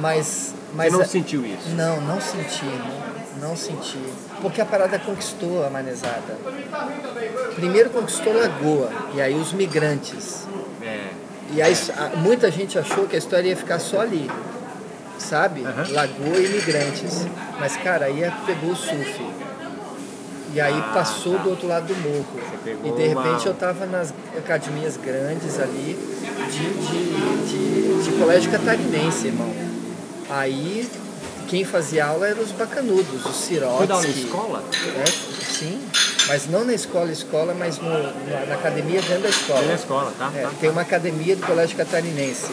[0.00, 0.54] mas.
[0.74, 1.70] mas Você não a- sentiu isso?
[1.74, 2.66] Não, não senti,
[3.40, 3.98] não, não senti.
[4.42, 6.36] Porque a parada conquistou a manezada.
[7.54, 10.46] Primeiro conquistou Lagoa, e aí os migrantes.
[10.82, 11.06] É.
[11.54, 11.74] E aí
[12.18, 14.30] muita gente achou que a história ia ficar só ali,
[15.18, 15.64] sabe?
[15.64, 15.86] Aham.
[15.90, 17.26] Lagoa e imigrantes.
[17.58, 19.24] Mas, cara, aí é- pegou o surf.
[20.56, 21.42] E aí Ah, passou tá.
[21.42, 22.24] do outro lado do morro.
[22.64, 25.98] E de repente uma- eu tava nas academias grandes ali
[26.50, 29.52] de, de, de, de colégio catarinense, irmão.
[30.30, 30.88] Aí
[31.46, 33.76] quem fazia aula eram os bacanudos, os Sirotsky.
[33.76, 34.64] Foi dar aula em escola?
[34.96, 35.04] É,
[35.44, 35.78] sim,
[36.26, 39.58] mas não na escola, escola, mas no, na, na academia dentro da escola.
[39.58, 40.32] Foi na escola, tá?
[40.34, 40.50] É, tá.
[40.58, 42.50] tem uma academia do Colégio Catarinense.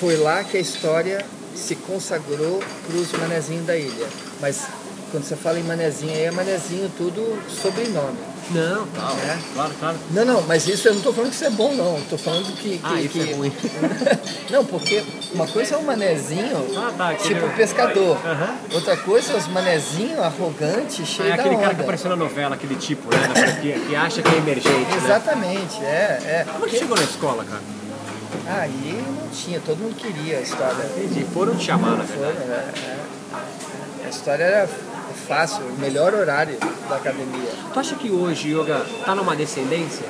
[0.00, 1.22] Foi lá que a história
[1.54, 4.06] se consagrou para os manezinhos da ilha.
[4.40, 4.62] Mas
[5.10, 8.18] quando você fala em manezinho, aí é manezinho tudo sobrenome.
[8.50, 9.12] Não, tá.
[9.28, 9.38] É.
[9.54, 9.96] Claro, claro.
[10.10, 11.98] Não, não, mas isso eu não estou falando que isso é bom, não.
[11.98, 12.78] Estou falando que.
[12.78, 13.52] que, Ah, isso que- é ruim.
[14.50, 18.16] não, porque uma coisa é o manezinho, Ah, tá, aquele- tipo pescador.
[18.26, 18.56] Aham.
[18.72, 21.62] Outra coisa é os manezinhos arrogantes, cheios É da aquele onda.
[21.62, 23.28] cara que apareceu na novela, aquele tipo, né?
[23.34, 24.96] franquia, que acha que é emergente, né?
[25.04, 26.18] Exatamente, é.
[26.24, 26.46] é.
[26.52, 27.62] Como é que chegou na escola, cara?
[28.48, 30.84] Aí não tinha, todo mundo queria a história.
[30.96, 31.24] Entendi.
[31.32, 32.48] Foram te chamar, na Foi, verdade.
[32.48, 34.06] é, é.
[34.06, 34.68] A história era
[35.30, 36.58] fácil, o melhor horário
[36.88, 37.52] da academia.
[37.72, 40.04] Tu acha que hoje o yoga tá numa descendência?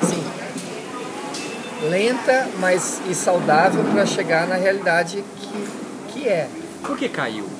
[0.00, 0.24] Sim.
[1.90, 6.48] Lenta, mas e saudável para chegar na realidade que, que é.
[6.84, 7.55] Por que caiu?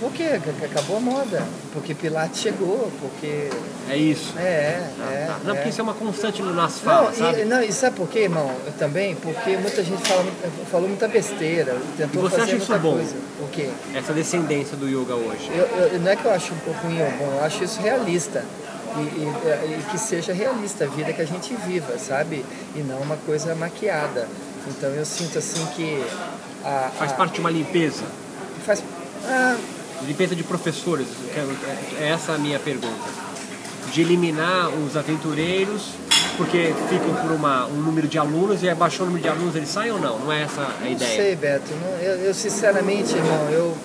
[0.00, 0.22] Por quê?
[0.34, 1.42] Ac- Acabou a moda.
[1.74, 3.50] Porque Pilates chegou, porque.
[3.88, 4.32] É isso.
[4.38, 4.90] É, é.
[5.12, 5.36] é, Tá.
[5.44, 5.54] Não, é.
[5.56, 7.44] porque isso é uma constante nas Não, falas, e, sabe?
[7.44, 8.50] não, e sabe por quê, irmão?
[8.66, 12.62] Eu também, porque muita gente fala, muito- falou muita besteira, tentou E você fazer acha
[12.62, 12.94] isso bom?
[12.94, 13.14] coisa.
[13.40, 13.68] O quê?
[13.94, 15.50] Essa descendência do yoga hoje.
[15.54, 17.80] Eu, eu- não é que eu acho um pouco ruim ou bom, eu acho isso
[17.80, 18.42] realista.
[18.96, 22.44] E, e- e que seja realista a vida que a gente viva, sabe?
[22.74, 24.26] E não uma coisa maquiada.
[24.66, 26.02] Então eu sinto assim que.
[26.64, 28.02] A, Faz a- parte de uma limpeza.
[28.66, 28.82] Faz.
[29.28, 29.56] Ah,
[30.06, 31.06] Limpeza de professores.
[31.34, 33.20] é- É essa a minha pergunta.
[33.92, 35.82] de eliminar os aventureiros
[36.36, 39.68] porque ficam por uma, um número de alunos e abaixou o número de alunos eles
[39.68, 40.16] saem ou não?
[40.20, 41.10] Não é essa a ideia?
[41.10, 41.72] Não sei, Beto.
[41.74, 43.76] Não, eu, eu, sinceramente, irmão, eu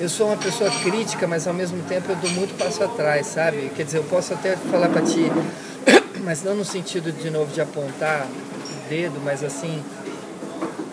[0.00, 3.70] eu sou uma pessoa crítica, mas ao mesmo tempo eu dou muito passo atrás, sabe?
[3.76, 5.30] Quer dizer, eu posso até falar para ti,
[6.24, 9.80] mas não no sentido de novo de apontar o dedo, mas assim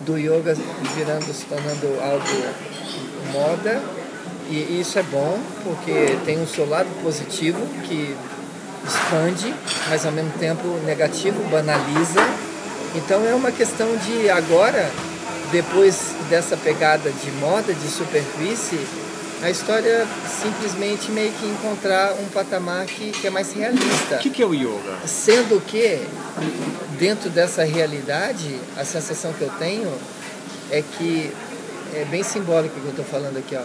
[0.02, 0.56] do yoga
[0.96, 2.26] virando, se tornando algo
[3.32, 3.82] moda.
[4.50, 8.16] E isso é bom, porque tem um seu lado positivo que
[8.88, 9.54] expande,
[9.90, 12.22] mas ao mesmo tempo negativo, banaliza.
[12.96, 14.90] Então é uma questão de agora,
[15.52, 18.80] depois dessa pegada de moda, de superfície,
[19.42, 20.08] a história
[20.42, 24.16] simplesmente meio que encontrar um patamar que, que é mais realista.
[24.16, 24.98] O que, que é o yoga?
[25.06, 26.02] Sendo que,
[26.98, 29.92] dentro dessa realidade, a sensação que eu tenho
[30.72, 31.32] é que
[31.96, 33.62] é bem simbólico o que eu estou falando aqui, ó.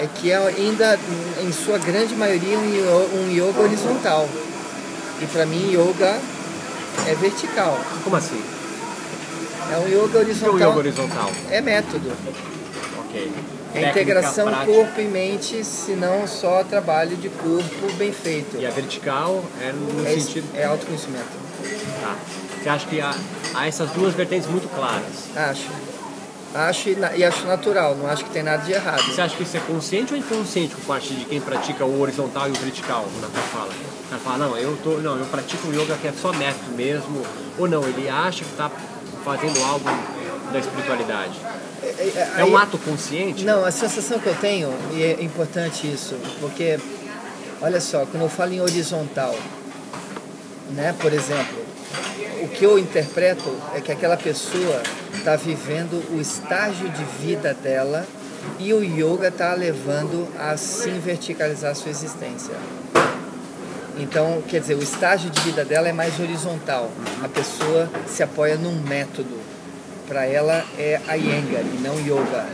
[0.00, 0.98] É que é ainda,
[1.42, 4.28] em sua grande maioria, um yoga horizontal.
[5.20, 6.18] E para mim, yoga
[7.06, 7.78] é vertical.
[8.04, 8.40] Como assim?
[9.72, 10.54] É um yoga horizontal.
[10.54, 11.30] O que é o yoga horizontal?
[11.50, 12.12] É método.
[13.00, 13.32] Ok.
[13.74, 14.72] É integração prática.
[14.72, 18.56] corpo e mente, se não só trabalho de corpo bem feito.
[18.58, 20.48] E a vertical é no é, sentido.
[20.54, 21.26] É autoconhecimento.
[22.00, 22.16] Tá.
[22.62, 23.14] Você acha que há,
[23.54, 25.36] há essas duas vertentes muito claras?
[25.36, 25.68] Acho.
[26.54, 29.02] Acho e, acho natural, não acho que tem nada de errado.
[29.02, 32.48] Você acha que isso é consciente ou inconsciente por parte de quem pratica o horizontal
[32.48, 33.70] e o vertical, na tua fala?
[33.70, 36.70] O cara fala, não, eu tô, não, eu pratico um yoga que é só método
[36.74, 37.22] mesmo,
[37.58, 38.70] ou não, ele acha que está
[39.22, 39.84] fazendo algo
[40.50, 41.38] da espiritualidade.
[41.82, 43.44] É, é, é um ato consciente?
[43.44, 46.78] Não, a sensação que eu tenho, e é importante isso, porque,
[47.60, 49.36] olha só, quando eu falo em horizontal,
[50.70, 51.58] né, por exemplo,
[52.42, 54.82] o que eu interpreto é que aquela pessoa
[55.18, 58.06] está vivendo o estágio de vida dela
[58.58, 62.54] e o yoga está levando a sim verticalizar a sua existência.
[63.98, 66.90] Então, quer dizer, o estágio de vida dela é mais horizontal.
[67.22, 69.36] A pessoa se apoia num método.
[70.06, 72.46] Para ela é a Iyengar e não yoga.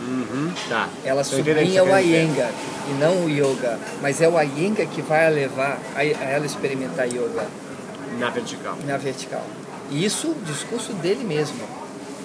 [0.00, 0.88] Uhum, tá.
[1.04, 2.50] Ela sublinha o Iyengar
[2.88, 3.78] e não o yoga.
[4.02, 7.46] Mas é o Iyengar que vai levar a ela experimentar yoga.
[8.18, 8.76] Na vertical.
[8.84, 9.46] Na vertical.
[9.90, 11.79] E isso, o discurso dele mesmo.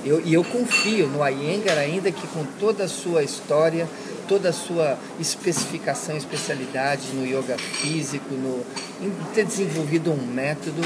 [0.05, 3.89] Eu, e eu confio no Iyengar, ainda que com toda a sua história,
[4.27, 8.63] toda a sua especificação, especialidade no yoga físico, no,
[9.01, 10.81] em ter desenvolvido um método,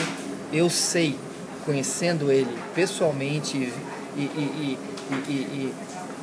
[0.54, 1.18] eu sei,
[1.66, 4.78] conhecendo ele pessoalmente e, e,
[5.28, 5.74] e,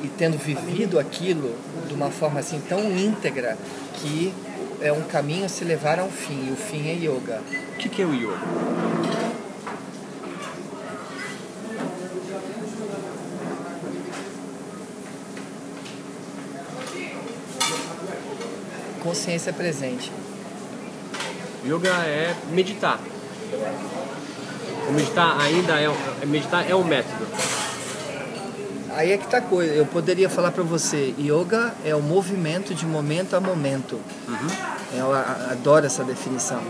[0.03, 1.55] e tendo vivido aquilo
[1.87, 3.57] de uma forma assim tão íntegra
[3.95, 4.33] que
[4.81, 7.41] é um caminho a se levar ao fim, e o fim é yoga.
[7.73, 9.26] O que, que é o yoga?
[19.17, 20.11] Consciência presente.
[21.65, 22.99] Yoga é meditar.
[24.91, 25.89] Meditar ainda é,
[26.27, 27.25] meditar é um método.
[28.91, 29.73] Aí é que tá a coisa.
[29.73, 33.99] Eu poderia falar para você, yoga é o movimento de momento a momento.
[34.27, 34.47] Uhum.
[34.93, 35.11] Eu
[35.51, 36.61] adoro essa definição.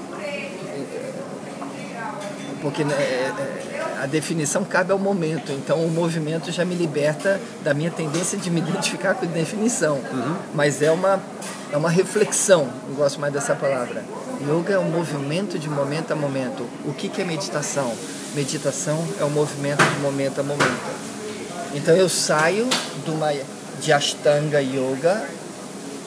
[2.61, 3.33] Porque né, é,
[3.73, 8.37] é, a definição cabe ao momento, então o movimento já me liberta da minha tendência
[8.37, 9.95] de me identificar com a definição.
[9.95, 10.35] Uhum.
[10.55, 11.21] Mas é uma,
[11.71, 14.03] é uma reflexão, eu gosto mais dessa palavra.
[14.41, 16.67] Yoga é um movimento de momento a momento.
[16.85, 17.93] O que, que é meditação?
[18.35, 21.07] Meditação é um movimento de momento a momento.
[21.73, 22.67] Então eu saio
[23.03, 23.33] de, uma,
[23.81, 25.25] de Ashtanga Yoga,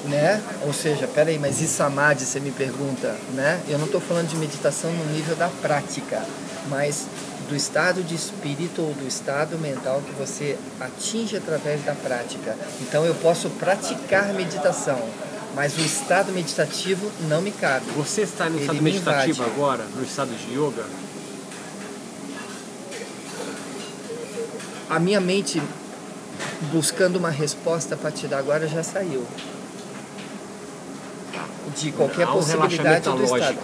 [0.05, 0.41] né?
[0.65, 3.61] Ou seja, peraí, mas e Samadhi, você me pergunta, né?
[3.69, 6.23] Eu não estou falando de meditação no nível da prática,
[6.69, 7.07] mas
[7.49, 12.57] do estado de espírito ou do estado mental que você atinge através da prática.
[12.81, 15.01] Então eu posso praticar meditação,
[15.55, 17.87] mas o estado meditativo não me cabe.
[17.93, 20.85] Você está no estado meditativo agora, no estado de yoga?
[24.91, 25.63] a minha mente
[26.73, 29.25] buscando uma resposta para te dar agora já saiu
[31.77, 33.59] de qualquer um possibilidade do estado.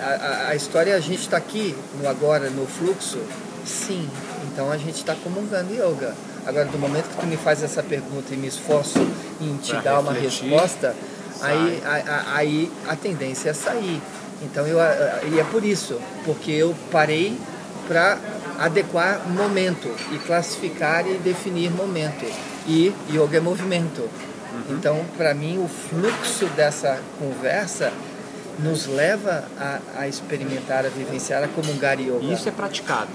[0.00, 3.18] A, a, a, história a gente está aqui no agora no fluxo,
[3.66, 4.08] sim.
[4.46, 6.14] Então a gente está comungando yoga.
[6.46, 8.98] Agora do momento que tu me faz essa pergunta e me esforço
[9.40, 10.94] em te pra dar uma resposta,
[11.40, 14.00] aí a, aí a tendência é sair.
[14.42, 14.78] Então eu
[15.32, 17.38] e é por isso, porque eu parei
[17.88, 18.18] para
[18.58, 22.24] adequar momento e classificar e definir momento.
[22.66, 24.00] E yoga é movimento.
[24.00, 24.76] Uhum.
[24.76, 27.92] Então, para mim, o fluxo dessa conversa
[28.58, 32.32] nos leva a, a, experimentar, a vivenciar, a comungar yoga.
[32.32, 33.10] Isso é praticado.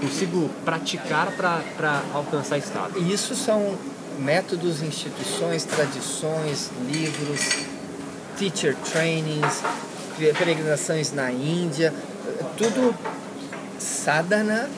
[0.00, 2.98] Consigo praticar para alcançar estado.
[2.98, 3.76] E isso são
[4.18, 7.66] métodos, instituições, tradições, livros,
[8.36, 9.62] teacher trainings,
[10.38, 11.92] peregrinações na Índia,
[12.56, 12.94] tudo
[13.78, 14.68] sadhana,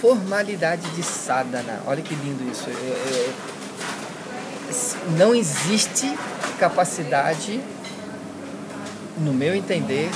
[0.00, 1.80] formalidade de sadhana.
[1.86, 2.68] Olha que lindo isso.
[2.68, 3.32] É, é,
[5.18, 6.16] não existe
[6.58, 7.60] capacidade,
[9.18, 10.10] no meu entender,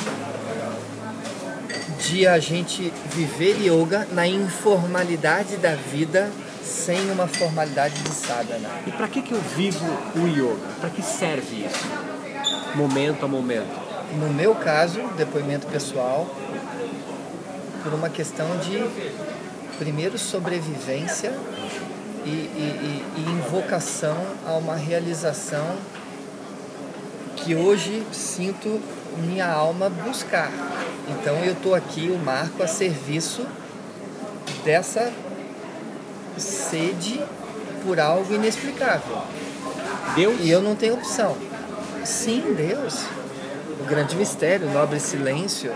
[2.09, 6.31] de a gente viver yoga na informalidade da vida
[6.63, 8.69] sem uma formalidade de sadhana.
[8.87, 9.87] E para que, que eu vivo
[10.17, 10.67] o yoga?
[10.81, 11.87] Para que serve isso?
[12.75, 13.91] Momento a momento.
[14.19, 16.27] No meu caso, depoimento pessoal,
[17.83, 18.85] por uma questão de,
[19.79, 21.33] primeiro, sobrevivência
[22.25, 25.77] e, e, e, e invocação a uma realização
[27.37, 28.81] que hoje sinto
[29.19, 30.51] minha alma buscar.
[31.09, 33.47] Então eu estou aqui, o Marco, a serviço
[34.65, 35.13] dessa
[36.37, 37.21] sede
[37.85, 39.23] por algo inexplicável.
[40.15, 40.37] Deus?
[40.41, 41.37] E eu não tenho opção.
[42.05, 43.05] Sim, Deus.
[43.81, 45.73] O grande mistério, o nobre silêncio.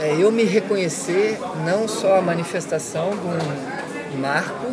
[0.00, 4.66] É eu me reconhecer não só a manifestação de um marco,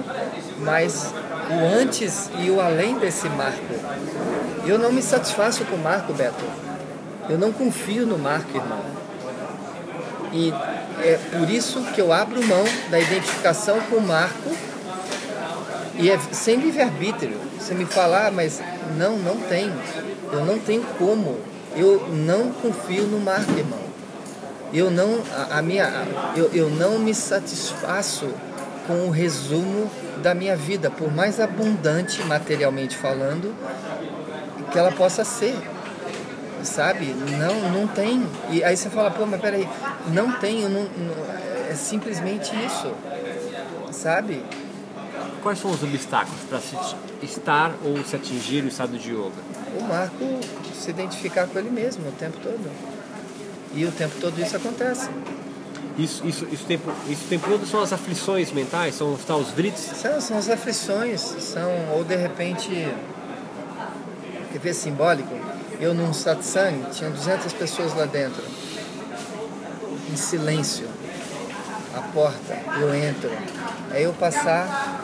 [0.59, 1.13] mas
[1.49, 3.73] o antes e o além desse marco.
[4.65, 6.64] Eu não me satisfaço com o marco, Beto.
[7.29, 8.81] Eu não confio no marco, irmão.
[10.31, 10.53] E
[11.01, 14.51] é por isso que eu abro mão da identificação com o marco
[15.97, 17.37] e é sem livre-arbítrio.
[17.57, 18.61] Você me falar, ah, mas
[18.97, 19.71] não, não tem.
[20.31, 21.37] Eu não tenho como.
[21.75, 23.79] Eu não confio no marco, irmão.
[24.73, 25.89] Eu não, a, a minha,
[26.35, 28.27] eu, eu não me satisfaço
[28.87, 29.89] com o resumo
[30.21, 33.53] da minha vida, por mais abundante materialmente falando
[34.71, 35.55] que ela possa ser
[36.65, 37.05] sabe?
[37.37, 38.25] Não, não tem.
[38.49, 39.67] E aí você fala, pô, mas peraí,
[40.07, 41.35] não tem, não, não,
[41.69, 42.91] é simplesmente isso,
[43.91, 44.43] sabe?
[45.41, 46.75] Quais são os obstáculos para se
[47.21, 49.31] estar ou se atingir o estado de yoga?
[49.79, 50.39] O Marco
[50.73, 52.71] se identificar com ele mesmo o tempo todo.
[53.75, 55.09] E o tempo todo isso acontece.
[55.97, 58.95] Isso, isso, isso, tempo, isso tempo todo são as aflições mentais?
[58.95, 59.81] São, são os vrites?
[59.81, 62.69] São, são as aflições, são, ou de repente,
[64.51, 65.44] quer ver simbólico?
[65.79, 68.41] Eu num satsang, tinha 200 pessoas lá dentro,
[70.11, 70.87] em silêncio.
[71.95, 73.29] A porta, eu entro.
[73.91, 75.01] Aí eu passar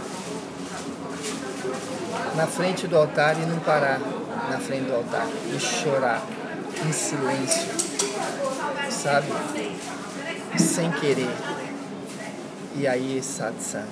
[2.36, 4.00] na frente do altar e não parar
[4.50, 6.22] na frente do altar e chorar
[6.88, 7.68] em silêncio,
[8.90, 9.28] sabe?
[10.58, 11.30] Sem querer.
[12.76, 13.88] E aí satsang.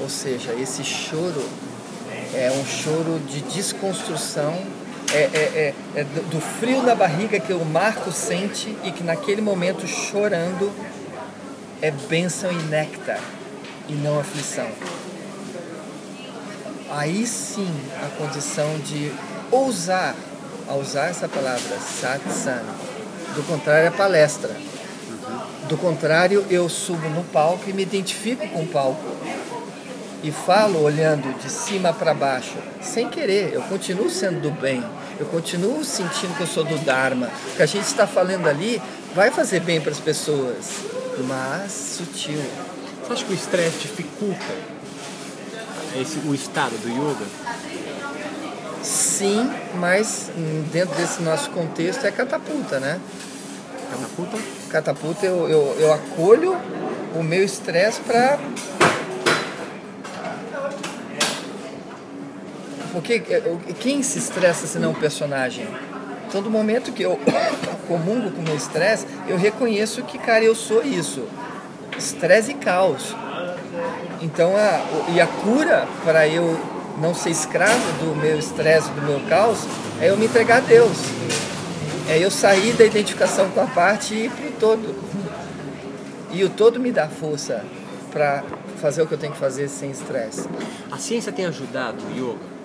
[0.00, 1.42] Ou seja, esse choro
[2.34, 4.54] é um choro de desconstrução
[5.12, 9.40] é, é, é, é do frio na barriga que o Marco sente e que naquele
[9.40, 10.72] momento chorando
[11.80, 13.20] é bênção e néctar
[13.88, 14.68] e não aflição.
[16.90, 17.70] Aí sim
[18.02, 19.12] a condição de
[19.50, 20.14] ousar
[20.68, 22.64] a usar essa palavra satsang.
[23.34, 24.50] Do contrário, é palestra.
[25.68, 29.15] Do contrário, eu subo no palco e me identifico com o palco.
[30.26, 34.82] E falo olhando de cima para baixo, sem querer, eu continuo sendo do bem
[35.18, 37.30] eu continuo sentindo que eu sou do Dharma.
[37.52, 38.80] O que a gente está falando ali
[39.14, 40.66] vai fazer bem para as pessoas,
[41.26, 42.42] mas sutil.
[43.02, 44.44] Você acha que o estresse dificulta
[45.98, 47.24] esse, o estado do yoga?
[48.82, 50.30] Sim, mas
[50.70, 53.00] dentro desse nosso contexto é catapulta, né?
[53.90, 54.38] Catapulta?
[54.68, 56.56] Catapulta, eu, eu, eu acolho
[57.14, 58.38] o meu estresse para
[62.96, 63.42] Porque eh,
[63.78, 65.68] quem se estressa se não o personagem?
[66.26, 67.20] Então, do momento que eu
[67.86, 71.28] comungo com o meu estresse, eu reconheço que, cara, eu sou isso.
[71.98, 73.14] Estresse e caos.
[74.22, 76.58] Então, a, e a cura para eu
[76.98, 79.58] não ser escravo do meu estresse, do meu caos,
[80.00, 80.96] é eu me entregar a Deus.
[82.08, 84.94] É eu sair da identificação com a parte e ir para o todo.
[86.32, 87.62] E o todo me dá força
[88.10, 88.42] para
[88.80, 90.48] fazer o que eu tenho que fazer sem estresse.
[90.90, 92.55] A ciência tem ajudado o yoga?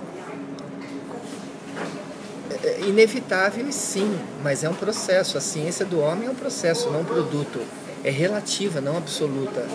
[2.64, 5.38] É inevitável, sim, mas é um processo.
[5.38, 7.60] A ciência do homem é um processo, não um produto.
[8.04, 9.66] É relativa, não absoluta.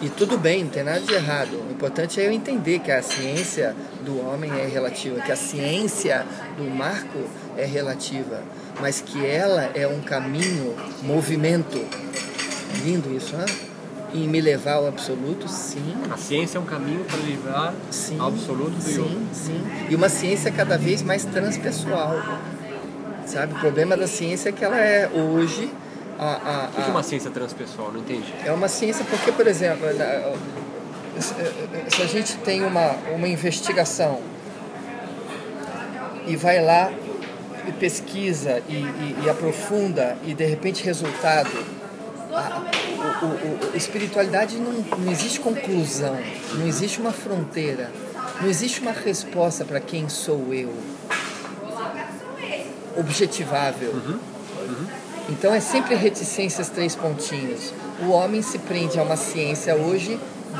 [0.00, 1.62] E tudo bem, não tem nada de errado.
[1.68, 6.26] O importante é eu entender que a ciência do homem é relativa, que a ciência
[6.56, 7.24] do Marco
[7.56, 8.42] é relativa,
[8.80, 11.84] mas que ela é um caminho, movimento.
[12.82, 13.44] Lindo isso, né?
[14.14, 15.94] Em me levar ao absoluto, sim.
[16.10, 19.20] A ciência é um caminho para levar sim, ao absoluto do sim, yoga.
[19.32, 22.16] Sim, E uma ciência cada vez mais transpessoal.
[23.26, 23.54] Sabe?
[23.54, 25.70] O problema da ciência é que ela é hoje.
[26.18, 26.68] A, a, a...
[26.68, 27.92] O que é uma ciência transpessoal?
[27.92, 28.32] Não entendi.
[28.44, 29.86] É uma ciência porque, por exemplo,
[31.88, 34.20] se a gente tem uma, uma investigação
[36.26, 36.92] e vai lá
[37.72, 41.50] pesquisa e, e, e, aprofunda e de repente resultado,
[42.36, 46.16] o, o, o, espiritualidade não, não existe conclusão,
[46.54, 47.90] não existe uma fronteira,
[48.40, 50.72] não existe uma resposta para quem sou eu,
[52.96, 53.90] objetivável.
[53.90, 54.18] Uhum.
[54.68, 54.86] Uhum.
[55.28, 57.72] Então é sempre reticências três pontinhos.
[58.02, 60.18] O homem se prende a uma ciência hoje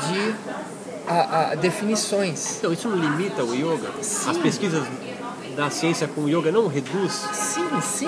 [0.09, 0.35] de
[1.07, 2.57] a, a definições.
[2.57, 3.91] Então isso não limita o yoga?
[4.01, 4.31] Sim.
[4.31, 4.85] As pesquisas
[5.55, 7.13] da ciência com o yoga não reduz?
[7.33, 8.07] Sim, sim,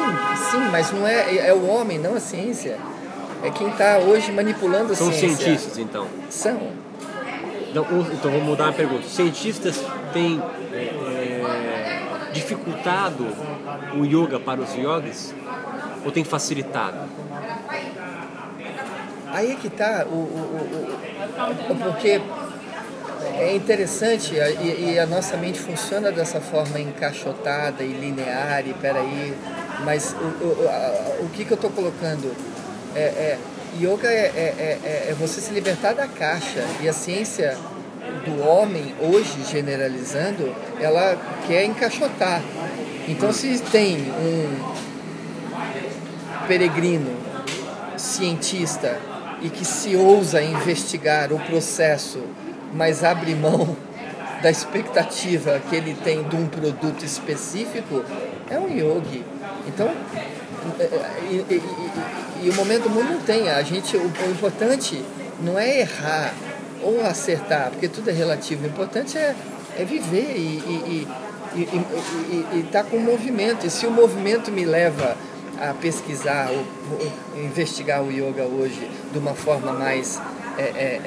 [0.51, 2.77] sim, mas não é, é o homem, não a ciência.
[3.43, 5.29] É quem está hoje manipulando a São ciência.
[5.29, 6.07] São cientistas, então?
[6.29, 6.59] São.
[7.69, 9.07] Então, então vou mudar a pergunta.
[9.07, 10.41] Cientistas têm
[10.73, 13.27] é, é, dificultado
[13.95, 15.33] o yoga para os yogis
[16.03, 16.97] ou tem facilitado?
[19.31, 20.97] Aí é que está o, o,
[21.69, 22.19] o, o, porque
[23.37, 29.35] é interessante e, e, a nossa mente funciona dessa forma encaixotada e linear e peraí,
[29.85, 32.35] mas o, o, o que, que eu estou colocando?
[32.95, 33.37] É, é,
[33.79, 37.57] yoga é, é, é, é você se libertar da caixa e a ciência
[38.25, 41.15] do homem hoje generalizando ela
[41.47, 42.41] quer encaixotar
[43.07, 44.73] então se tem um
[46.47, 47.15] peregrino
[47.95, 48.97] cientista
[49.41, 52.23] e que se ousa investigar o processo
[52.73, 53.75] mas abre mão
[54.41, 58.03] da expectativa que ele tem de um produto específico,
[58.49, 59.23] é um yogi.
[59.67, 59.91] Então,
[60.79, 61.61] é, é,
[62.43, 63.49] e, o momento mundo não tem.
[63.49, 65.03] A gente, o, o, importante
[65.41, 66.33] não é errar
[66.81, 68.65] ou acertar, porque tudo é relativo.
[68.65, 69.35] O importante é,
[69.77, 71.07] é viver e
[72.59, 73.65] estar tá com o movimento.
[73.65, 75.15] E se o movimento me leva
[75.59, 76.65] a pesquisar, ou,
[76.99, 80.19] ou investigar o yoga hoje de uma forma mais
[80.57, 81.01] é, é,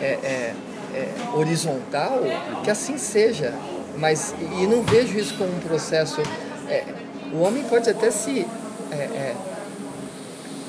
[0.00, 0.54] é,
[0.94, 2.20] é, horizontal,
[2.62, 3.54] que assim seja.
[3.98, 6.20] Mas, e não vejo isso como um processo.
[6.68, 6.84] É,
[7.32, 8.46] o homem pode até se.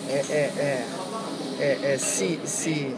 [0.09, 0.85] É,
[1.59, 2.95] é, é se, se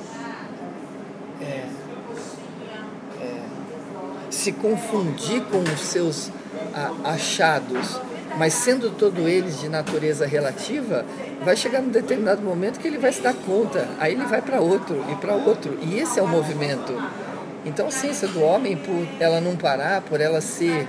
[4.29, 6.31] se confundir com os seus
[7.03, 7.99] achados,
[8.37, 11.05] mas sendo todos eles de natureza relativa,
[11.43, 14.61] vai chegar num determinado momento que ele vai se dar conta, aí ele vai para
[14.61, 16.93] outro e para outro, e esse é o movimento.
[17.65, 20.87] Então a ciência do homem, por ela não parar, por ela ser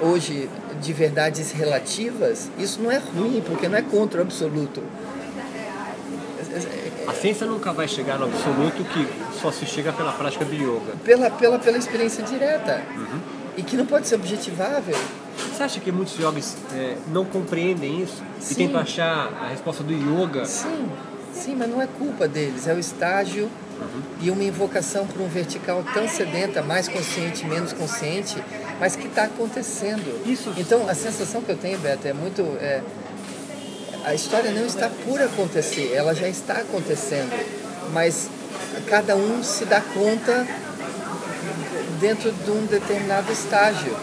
[0.00, 0.48] hoje
[0.80, 4.82] de verdades relativas, isso não é ruim, porque não é contra o absoluto.
[7.06, 9.08] A ciência nunca vai chegar no absoluto que
[9.40, 10.94] só se chega pela prática do yoga.
[11.04, 12.82] Pela, pela, pela experiência direta.
[12.96, 13.20] Uhum.
[13.56, 14.96] E que não pode ser objetivável.
[15.36, 18.22] Você acha que muitos yogis é, não compreendem isso?
[18.40, 18.52] Sim.
[18.52, 20.44] E tentam achar a resposta do yoga?
[20.44, 20.88] Sim,
[21.32, 22.66] sim, mas não é culpa deles.
[22.66, 23.44] É o estágio
[23.80, 24.02] uhum.
[24.20, 28.42] e uma invocação para um vertical tão sedenta, mais consciente, menos consciente,
[28.78, 30.26] mas que está acontecendo.
[30.26, 30.52] Isso.
[30.56, 32.42] Então, a sensação que eu tenho, Beto, é muito...
[32.60, 32.80] É,
[34.04, 37.32] a história não está por acontecer, ela já está acontecendo,
[37.92, 38.28] mas
[38.86, 40.46] cada um se dá conta
[42.00, 43.94] dentro de um determinado estágio.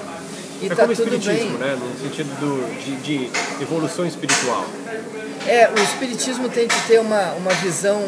[0.61, 1.67] E é tá como tudo espiritismo, bem.
[1.67, 1.75] né?
[1.75, 3.31] No sentido do, de, de,
[3.61, 4.65] evolução espiritual.
[5.47, 8.01] É, o espiritismo tem que ter uma, uma visão,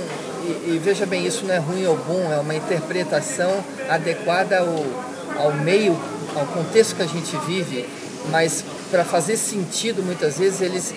[0.44, 5.44] e, e, veja bem, isso não é ruim ou bom, é uma interpretação adequada ao,
[5.44, 5.98] ao meio,
[6.36, 7.88] ao contexto que a gente vive,
[8.30, 10.94] mas para fazer sentido, muitas vezes, eles,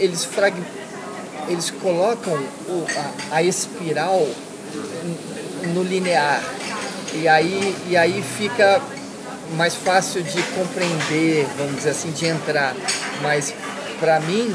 [0.00, 0.54] eles, frag,
[1.48, 2.86] eles colocam o,
[3.30, 4.26] a, a espiral
[5.72, 6.42] no linear.
[7.14, 8.80] E aí, e aí fica
[9.56, 12.74] mais fácil de compreender, vamos dizer assim, de entrar.
[13.22, 13.54] Mas
[14.00, 14.54] para mim,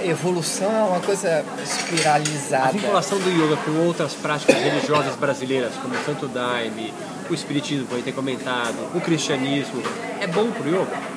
[0.00, 2.68] é, evolução é uma coisa espiralizada.
[2.68, 6.92] A vinculação do yoga com outras práticas religiosas brasileiras, como o Santo Daime,
[7.28, 9.82] o Espiritismo, que ter comentado, o cristianismo,
[10.20, 11.15] é bom pro yoga?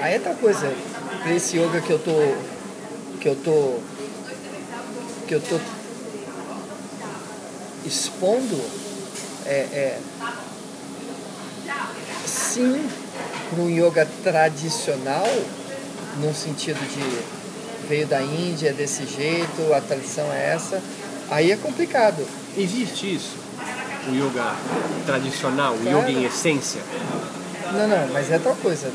[0.00, 0.72] Aí é outra coisa,
[1.34, 2.34] esse yoga que eu tô.
[3.20, 3.80] que eu tô.
[5.26, 5.58] que eu tô
[7.84, 8.60] expondo
[9.46, 9.98] é, é,
[12.26, 12.88] sim
[13.48, 15.26] para um yoga tradicional,
[16.20, 20.82] no sentido de veio da Índia desse jeito, a tradição é essa,
[21.30, 22.26] aí é complicado.
[22.56, 23.36] Existe isso?
[24.08, 24.54] O yoga
[25.04, 26.80] tradicional, o yoga em essência?
[27.72, 28.90] Não, não, mas é tal coisa.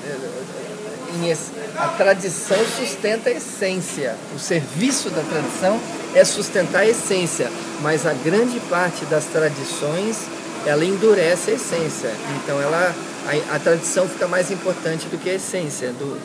[1.77, 4.15] A tradição sustenta a essência.
[4.35, 5.79] O serviço da tradição
[6.13, 7.49] é sustentar a essência,
[7.81, 10.17] mas a grande parte das tradições
[10.65, 12.13] ela endurece a essência.
[12.37, 12.93] Então ela,
[13.25, 15.89] a, a tradição fica mais importante do que a essência.
[15.91, 16.19] Do,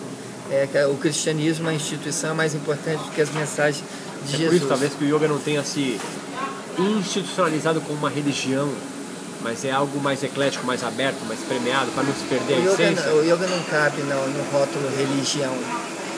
[0.50, 3.82] é, o cristianismo, a instituição é mais importante do que as mensagens
[4.26, 4.48] de é Jesus.
[4.48, 5.98] Por isso talvez que o yoga não tenha se
[6.78, 8.70] institucionalizado como uma religião.
[9.42, 12.60] Mas é algo mais eclético, mais aberto, mais premiado, para não se perder O a
[12.60, 13.12] yoga, essência?
[13.12, 15.54] o yoga não cabe no, no rótulo religião.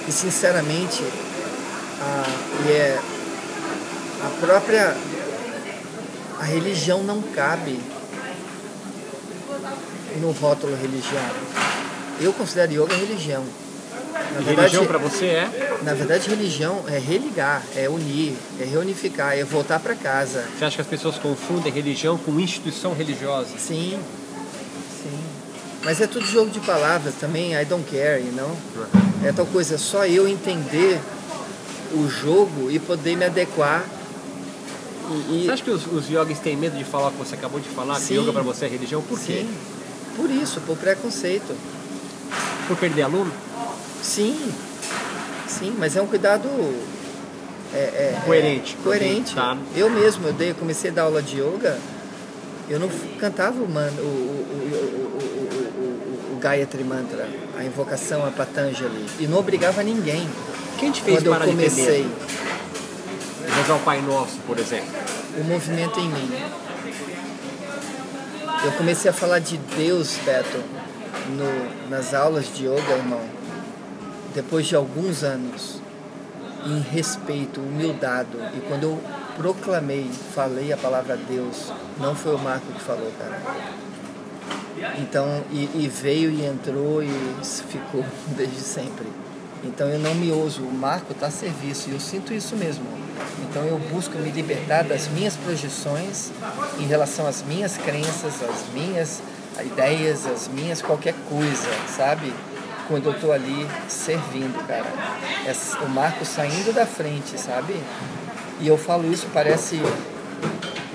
[0.07, 1.03] E sinceramente,
[2.01, 2.25] a,
[2.67, 2.99] e é,
[4.25, 4.97] a própria
[6.41, 7.79] a religião não cabe
[10.21, 11.31] no rótulo religião.
[12.21, 13.45] Eu considero yoga religião.
[14.35, 15.79] Na verdade, religião para você é?
[15.83, 20.45] na verdade, religião é religar, é unir, é reunificar, é voltar para casa.
[20.57, 23.51] Você acha que as pessoas confundem religião com instituição religiosa?
[23.59, 23.99] Sim,
[25.03, 25.19] sim.
[25.85, 28.57] Mas é tudo jogo de palavras também, I don't care, you know?
[29.25, 31.01] É tal coisa, só eu entender
[31.95, 33.85] o jogo e poder me adequar.
[35.11, 37.35] E, Você e acha que os, os yogis têm medo de falar o que você
[37.35, 38.19] acabou de falar, que Sim.
[38.19, 39.01] yoga para você é religião?
[39.01, 39.47] Por quê?
[39.47, 39.55] sim,
[40.17, 41.57] por isso, por preconceito.
[42.67, 43.33] Por perder aluno?
[44.03, 44.53] Sim,
[45.47, 46.49] sim, mas é um cuidado
[47.75, 48.77] é, é, Coerente.
[48.79, 49.35] é coerente.
[49.35, 49.57] Tá.
[49.75, 51.79] Eu mesmo, eu dei, comecei a dar aula de yoga,
[52.69, 52.89] eu não
[53.19, 55.29] cantava o, man, o, o, o, o,
[55.81, 60.29] o, o, o Gayatri Mantra, a invocação a Patanjali, e não obrigava ninguém.
[60.79, 62.07] Quem te fez Quando eu comecei?
[63.57, 64.89] Rezar o Pai Nosso, por exemplo.
[65.37, 66.31] o movimento em mim.
[68.65, 70.59] Eu comecei a falar de Deus, Beto,
[71.31, 73.21] no, nas aulas de yoga, irmão,
[74.39, 75.81] depois de alguns anos,
[76.65, 78.29] em respeito, humildade.
[78.57, 79.01] E quando eu
[79.37, 83.37] proclamei, falei a palavra Deus, não foi o Marco que falou, cara.
[84.99, 87.11] Então, e, e veio e entrou e
[87.43, 88.05] ficou
[88.37, 89.09] desde sempre.
[89.65, 92.87] Então eu não me ouso, o Marco está a serviço e eu sinto isso mesmo.
[93.43, 96.31] Então eu busco me libertar das minhas projeções
[96.79, 99.21] em relação às minhas crenças, às minhas
[99.61, 102.33] ideias, às minhas qualquer coisa, sabe?
[102.89, 104.87] Quando eu estou ali servindo, cara.
[105.47, 107.75] É o Marco saindo da frente, sabe?
[108.61, 109.81] E eu falo isso, parece.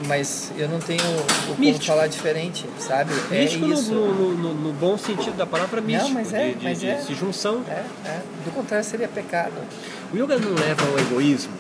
[0.08, 1.02] Mas eu não tenho
[1.50, 3.14] o como falar diferente, sabe?
[3.30, 3.94] Místico é isso.
[3.94, 6.12] no, no- no bom sentido da palavra místico.
[6.14, 6.96] mas é, de, de, mas é.
[6.96, 7.62] de junção.
[7.70, 8.22] É, é.
[8.44, 9.54] Do contrário, seria pecado.
[10.12, 11.54] O yoga não leva ao egoísmo.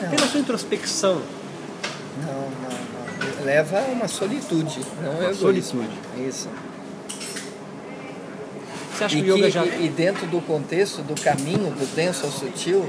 [0.00, 1.20] Não, Pela sua introspecção,
[2.24, 2.89] não, não.
[3.44, 5.88] Leva a uma solitude, não Uma é solitude.
[6.18, 6.48] Isso.
[8.94, 9.64] você acha E, que o yoga que- já.
[9.64, 12.88] e- e dentro do contexto, do caminho, do denso ao sutil,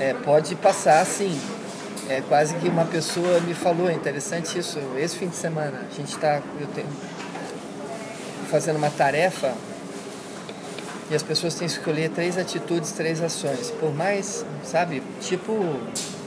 [0.00, 1.38] é, pode passar assim.
[2.08, 5.94] É quase que uma pessoa me falou, é interessante isso, esse fim de semana, a
[5.94, 6.40] gente está
[8.48, 9.52] fazendo uma tarefa
[11.10, 13.72] e as pessoas têm que escolher três atitudes, três ações.
[13.80, 15.52] Por mais, sabe, tipo,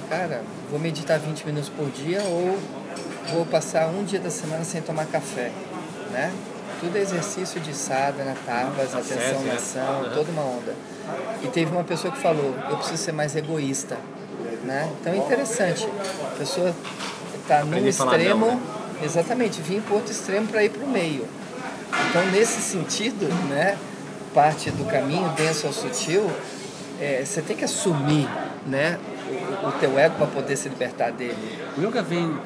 [0.09, 2.57] cara, vou meditar 20 minutos por dia ou
[3.31, 5.51] vou passar um dia da semana sem tomar café,
[6.11, 6.31] né?
[6.79, 9.55] Tudo é exercício de sadhana, tapas, atenção Ascese, na é.
[9.55, 10.73] ação, toda uma onda.
[11.43, 13.97] E teve uma pessoa que falou, eu preciso ser mais egoísta,
[14.63, 14.89] né?
[14.99, 15.85] Então é interessante.
[16.23, 16.73] A pessoa
[17.41, 18.59] está num falar não, extremo, né?
[19.03, 21.27] exatamente, vir para outro extremo para ir para o meio.
[22.09, 23.77] Então, nesse sentido, né,
[24.33, 26.29] parte do caminho denso ao sutil,
[26.99, 28.27] é, você tem que assumir
[28.65, 28.97] né,
[29.63, 31.59] o, o teu ego para poder se libertar dele.
[31.77, 32.37] O yoga vem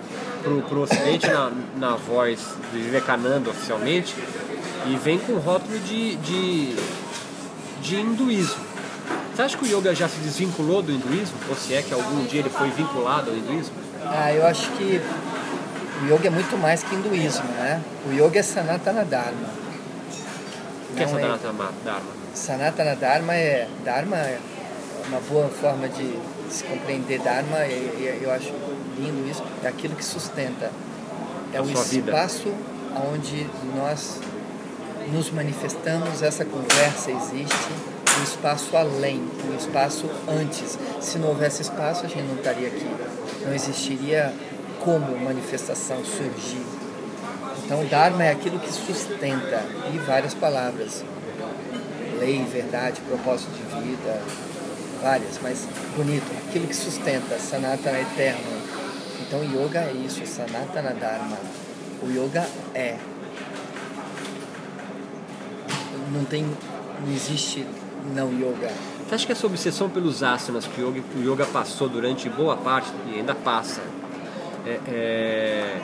[0.44, 2.40] pro, pro ocidente na, na voz
[2.72, 4.14] de Vivekananda oficialmente
[4.86, 6.76] e vem com rótulo de, de,
[7.82, 8.61] de hinduísmo.
[9.34, 11.36] Você acha que o yoga já se desvinculou do hinduísmo?
[11.49, 13.74] Ou se é que algum dia ele foi vinculado ao hinduísmo?
[14.06, 15.02] Ah, eu acho que
[16.03, 17.82] o yoga é muito mais que hinduísmo, né?
[18.06, 19.49] O yoga é Sanatana Dharma.
[20.91, 22.11] O que é Não é- Sadhanatama Dharma?
[22.36, 24.40] Sanatana Dharma é Dharma é
[25.07, 28.52] uma boa forma de se compreender Dharma eu acho
[28.98, 30.72] lindo isso é aquilo que sustenta.
[31.53, 32.11] É o sua vida.
[32.11, 32.52] espaço
[33.11, 34.20] onde nós
[35.11, 40.78] nos manifestamos essa conversa existe um espaço além um espaço antes.
[41.02, 42.88] Se não houvesse espaço a gente não estaria aqui.
[43.45, 44.34] Não existiria
[44.84, 46.64] como manifestação surgir.
[47.65, 49.64] Então Dharma é aquilo que sustenta.
[49.94, 51.03] E várias palavras.
[52.20, 54.22] Lei, verdade, propósito de vida,
[55.02, 58.62] várias, mas bonito, aquilo que sustenta, Sanatana eterno.
[59.35, 61.35] Então yoga é isso, Sanatana Dharma.
[62.03, 62.97] O yoga é.
[66.11, 67.65] Não tem, não existe
[68.14, 68.72] não yoga.
[69.10, 72.55] Você acha que essa obsessão pelos asanas que o yoga, o yoga passou durante boa
[72.55, 73.81] parte e ainda passa
[74.68, 75.81] é, é,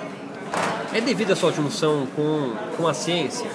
[0.94, 3.50] é devido à sua junção com, com a ciência?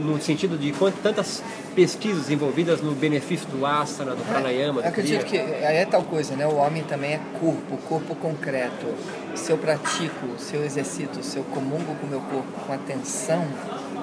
[0.00, 1.44] No sentido de quant- tantas
[1.74, 5.44] pesquisas envolvidas no benefício do asana, do pranayama, Eu do acredito kriya?
[5.44, 6.46] que é tal coisa, né?
[6.46, 8.86] O homem também é corpo, corpo concreto.
[9.34, 13.44] Se eu pratico, se eu exercito, se eu comungo com o meu corpo com atenção,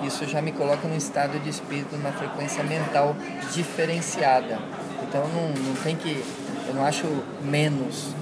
[0.04, 3.16] isso já me coloca num estado de espírito, numa frequência mental
[3.54, 4.60] diferenciada.
[5.08, 6.24] Então não, não tem que.
[6.68, 7.06] Eu não acho
[7.44, 8.14] menos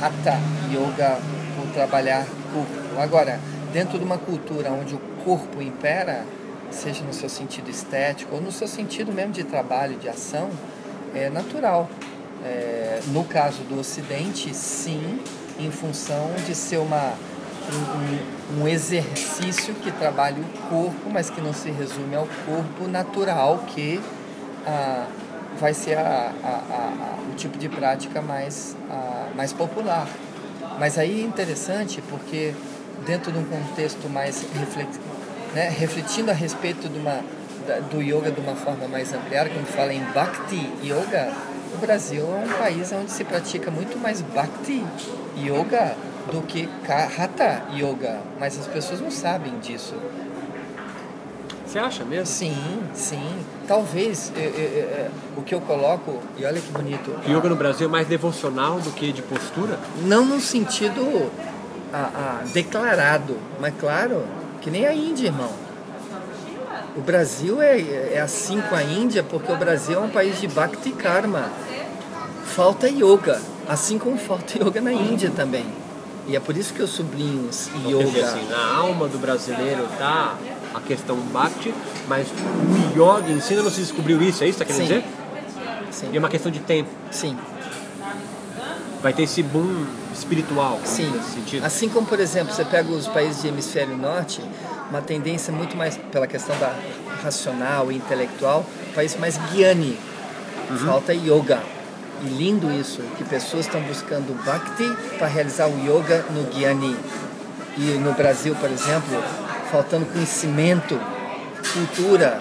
[0.00, 0.38] Hatha
[0.70, 1.18] Yoga
[1.56, 3.00] por trabalhar corpo.
[3.00, 3.40] Agora,
[3.72, 6.24] dentro de uma cultura onde o corpo impera,
[6.70, 10.50] seja no seu sentido estético ou no seu sentido mesmo de trabalho, de ação,
[11.14, 11.88] é natural.
[12.44, 15.20] É, no caso do Ocidente, sim,
[15.58, 17.14] em função de ser uma,
[18.54, 23.64] um, um, exercício que trabalha o corpo, mas que não se resume ao corpo natural,
[23.68, 24.00] que
[24.66, 25.06] ah,
[25.58, 28.76] vai ser a, a, a, o tipo de prática mais,
[29.34, 30.06] mais popular.
[30.78, 32.54] Mas aí é interessante porque
[33.06, 35.15] dentro de um contexto mais reflexivo,
[35.56, 37.20] né, refletindo a respeito de uma,
[37.90, 41.32] do yoga de uma forma mais ampliada, quando fala em Bhakti Yoga,
[41.74, 44.84] o Brasil é um país onde se pratica muito mais Bhakti
[45.34, 45.96] Yoga
[46.30, 49.94] do que Hatha Yoga, mas as pessoas não sabem disso.
[51.66, 52.26] Você acha mesmo?
[52.26, 53.38] Sim, sim.
[53.66, 57.10] Talvez é, é, é, o que eu coloco, e olha que bonito.
[57.26, 59.78] O yoga no Brasil é mais devocional do que de postura?
[60.02, 61.32] Não no sentido
[61.92, 64.22] a, a, declarado, mas claro,
[64.66, 65.52] que nem a Índia, irmão.
[66.96, 70.48] O Brasil é, é assim com a Índia porque o Brasil é um país de
[70.48, 71.48] Bhakti Karma.
[72.46, 75.64] Falta yoga, assim como falta yoga na Índia também.
[76.26, 78.04] E é por isso que eu sublinho então, yoga.
[78.06, 80.36] Dizer assim, na alma do brasileiro tá
[80.74, 81.72] a questão Bhakti,
[82.08, 85.04] mas o yoga em si não se descobriu isso, é isso que você quer dizer?
[85.92, 86.10] Sim.
[86.12, 86.90] E é uma questão de tempo.
[87.12, 87.38] Sim.
[89.00, 89.86] Vai ter esse boom
[90.18, 90.80] espiritual.
[90.84, 91.12] Sim.
[91.62, 94.40] Assim como, por exemplo, você pega os países de hemisfério norte,
[94.90, 96.74] uma tendência muito mais pela questão da
[97.22, 98.64] racional e intelectual,
[98.94, 99.98] país mais guiane.
[100.70, 100.78] Uhum.
[100.78, 101.60] Falta yoga.
[102.22, 104.88] E lindo isso, que pessoas estão buscando bhakti
[105.18, 106.96] para realizar o yoga no guiani.
[107.76, 109.22] E no Brasil, por exemplo,
[109.70, 110.98] faltando conhecimento,
[111.74, 112.40] cultura,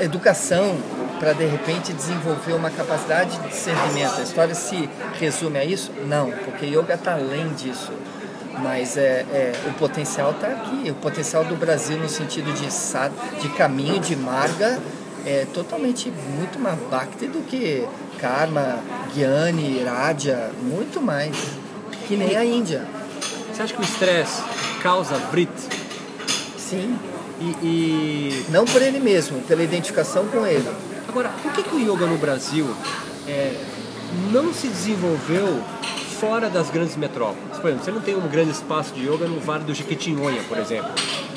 [0.00, 0.76] educação,
[1.18, 4.18] para de repente desenvolver uma capacidade de discernimento.
[4.18, 4.88] A história se
[5.18, 5.90] resume a isso?
[6.06, 7.92] Não, porque yoga está além disso.
[8.62, 10.90] Mas é, é o potencial está aqui.
[10.90, 12.68] O potencial do Brasil no sentido de,
[13.40, 14.78] de caminho, de marga,
[15.26, 17.86] é totalmente muito mais bhakti do que
[18.20, 18.78] karma,
[19.14, 21.36] gyani, raja, muito mais.
[22.06, 22.84] Que nem a Índia.
[23.52, 24.42] Você acha que o estresse
[24.82, 25.50] causa brit?
[26.58, 26.98] Sim.
[27.40, 30.68] E, e, Não por ele mesmo, pela identificação com ele.
[31.14, 32.66] Agora, por que, que o yoga no Brasil
[33.28, 33.54] é,
[34.32, 35.62] não se desenvolveu
[36.18, 37.56] fora das grandes metrópoles?
[37.56, 40.58] Por exemplo, você não tem um grande espaço de yoga no Vale do Jequitinhonha, por
[40.58, 40.90] exemplo.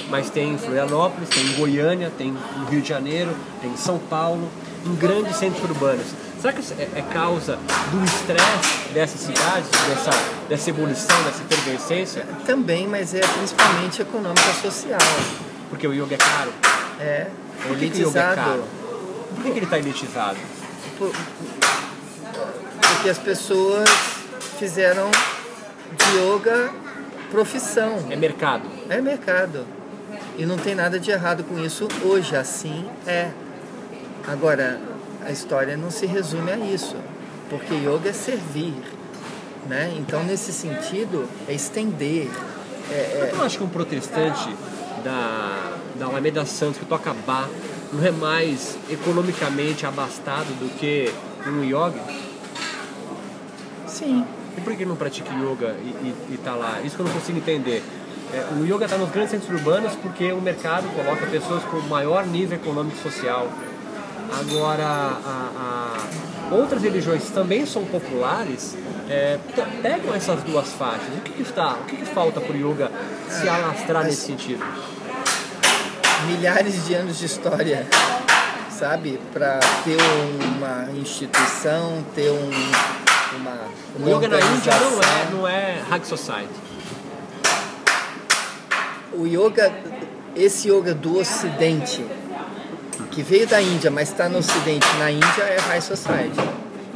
[0.09, 3.29] Mas tem em Florianópolis, tem em Goiânia, tem no Rio de Janeiro,
[3.61, 4.49] tem em São Paulo,
[4.83, 6.07] em grandes centros urbanos.
[6.41, 7.59] Será que é, é causa
[7.91, 10.09] do estresse dessas cidades, dessa,
[10.49, 12.25] dessa ebulição, dessa efervescência?
[12.47, 14.97] Também, mas é principalmente econômica social.
[15.69, 16.51] Porque o yoga é caro?
[16.99, 17.27] É,
[17.61, 18.01] Por que elitizado.
[18.01, 18.76] Que o yoga é caro?
[19.37, 20.37] Por que, que ele está elitizado?
[20.97, 21.11] Por,
[22.81, 23.87] porque as pessoas
[24.57, 26.71] fizeram de yoga
[27.29, 28.03] profissão.
[28.09, 28.67] É mercado.
[28.89, 29.63] É mercado.
[30.37, 33.29] E não tem nada de errado com isso hoje, assim é.
[34.27, 34.79] Agora,
[35.23, 36.95] a história não se resume a isso,
[37.47, 38.73] porque yoga é servir.
[39.69, 39.93] Né?
[39.99, 42.27] Então, nesse sentido, é estender.
[42.89, 43.31] É, é...
[43.33, 44.49] Eu acho que um protestante
[45.03, 47.47] da, da Alameda Santos que toca bar
[47.93, 51.11] não é mais economicamente abastado do que
[51.45, 52.01] um yoga?
[53.85, 54.25] Sim.
[54.57, 56.81] E por que não pratica yoga e está lá?
[56.83, 57.83] Isso que eu não consigo entender.
[58.33, 62.25] É, o yoga está nos grandes centros urbanos porque o mercado coloca pessoas com maior
[62.25, 63.47] nível econômico e social.
[64.39, 65.97] Agora, a,
[66.51, 68.75] a, outras religiões também são populares,
[69.09, 69.39] é,
[69.81, 71.07] pegam essas duas faixas.
[71.17, 72.91] O que, que está, o que, que falta para o yoga
[73.29, 74.63] se alastrar nesse sentido?
[76.27, 77.87] Milhares de anos de história,
[78.69, 79.19] sabe?
[79.33, 79.97] Para ter
[80.57, 82.49] uma instituição, ter um,
[83.37, 83.57] uma,
[83.95, 86.67] uma O yoga na Índia não é, não é Hag Society.
[89.13, 89.73] O yoga,
[90.35, 92.05] esse yoga do Ocidente,
[93.11, 96.39] que veio da Índia, mas está no Ocidente, na Índia é High Society.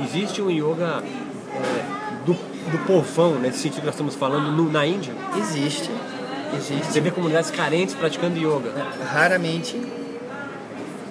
[0.03, 1.03] Existe um yoga
[1.55, 5.13] é, do, do povão, nesse sentido que nós estamos falando, no, na Índia?
[5.37, 5.89] Existe.
[6.53, 6.85] Existe.
[6.91, 8.71] Você vê comunidades carentes praticando yoga?
[9.11, 9.81] Raramente.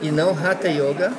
[0.02, 1.12] E não Hatha Yoga.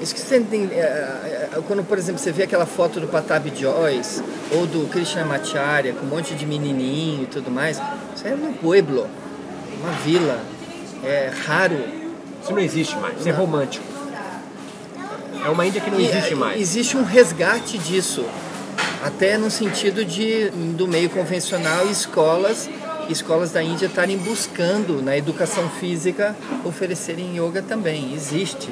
[0.00, 3.08] Isso que você tem, é, é, é, quando, por exemplo, você vê aquela foto do
[3.08, 4.22] Patabi Joyce
[4.52, 7.80] ou do Krishna Macharya com um monte de menininho e tudo mais,
[8.14, 9.08] isso é no pueblo,
[9.80, 10.40] uma vila.
[11.02, 11.78] É raro.
[12.40, 13.84] Isso não existe mais, isso é romântico.
[15.44, 16.60] É uma Índia que não e, existe mais.
[16.60, 18.24] Existe um resgate disso
[19.02, 22.68] até no sentido de do meio convencional escolas
[23.08, 28.68] escolas da Índia estarem buscando na educação física oferecerem yoga também existe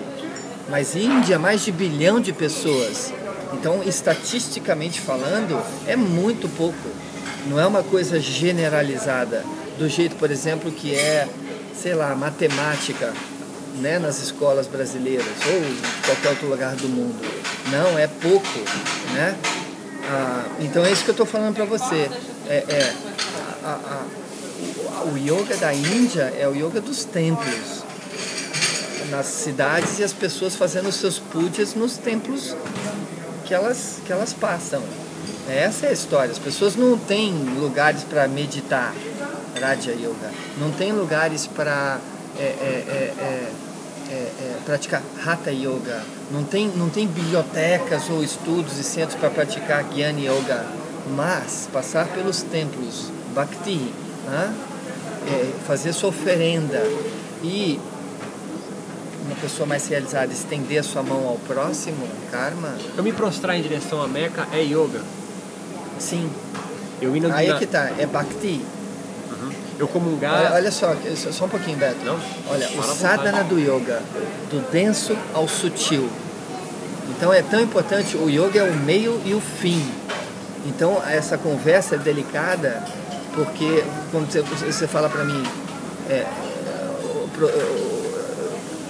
[0.68, 3.12] mas Índia mais de bilhão de pessoas
[3.52, 6.88] Então, estatisticamente falando, é muito pouco.
[7.46, 9.44] Não é uma coisa generalizada,
[9.78, 11.28] do jeito, por exemplo, que é,
[11.80, 13.14] sei lá, matemática,
[13.80, 17.20] né, nas escolas brasileiras ou em qualquer outro lugar do mundo.
[17.70, 18.58] Não, é pouco,
[19.14, 19.36] né?
[20.08, 22.10] Ah, então é isso que eu estou falando para você.
[22.48, 22.94] É, é
[23.64, 27.84] a, a, o yoga da Índia é o yoga dos templos
[29.10, 32.56] nas cidades e as pessoas fazendo os seus pujas nos templos
[33.44, 34.82] que elas, que elas passam.
[35.48, 36.32] Essa é a história.
[36.32, 38.92] As pessoas não têm lugares para meditar,
[39.60, 40.32] Raja Yoga.
[40.58, 42.00] Não tem lugares para
[42.38, 43.52] é, é,
[44.08, 46.02] é, é, é, praticar Hatha Yoga.
[46.30, 50.66] Não tem, não tem bibliotecas ou estudos e centros para praticar Jnana Yoga.
[51.14, 53.92] Mas passar pelos templos, Bhakti,
[54.26, 54.54] né?
[55.66, 56.82] fazer sua oferenda
[57.42, 57.80] e
[59.26, 62.74] uma pessoa mais realizada estender a sua mão ao próximo, karma.
[62.96, 65.02] Eu me prostrar em direção à Meca é yoga.
[65.98, 66.30] Sim.
[67.00, 67.56] Eu indo Aí na...
[67.56, 68.64] é que tá, é bhakti.
[69.78, 70.34] Eu comungar.
[70.34, 70.94] Olha, olha só,
[71.32, 72.04] só um pouquinho, Beto.
[72.04, 72.18] Não?
[72.48, 74.02] Olha, o sadhana do yoga,
[74.50, 76.08] do denso ao sutil.
[77.10, 79.82] Então é tão importante, o yoga é o meio e o fim.
[80.66, 82.82] Então essa conversa é delicada,
[83.34, 85.42] porque quando você, você fala para mim,
[86.08, 86.26] é,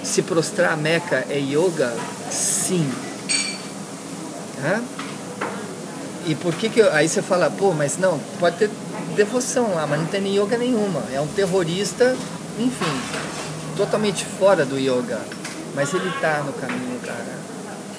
[0.03, 1.93] se prostrar a Meca é yoga?
[2.31, 2.89] Sim.
[4.63, 4.81] Hã?
[6.25, 8.69] E por que que eu, aí você fala, pô, mas não, pode ter
[9.17, 11.03] devoção lá, mas não tem yoga nenhuma.
[11.11, 12.15] É um terrorista,
[12.57, 13.01] enfim,
[13.75, 15.19] totalmente fora do yoga.
[15.75, 17.37] Mas ele está no caminho, cara.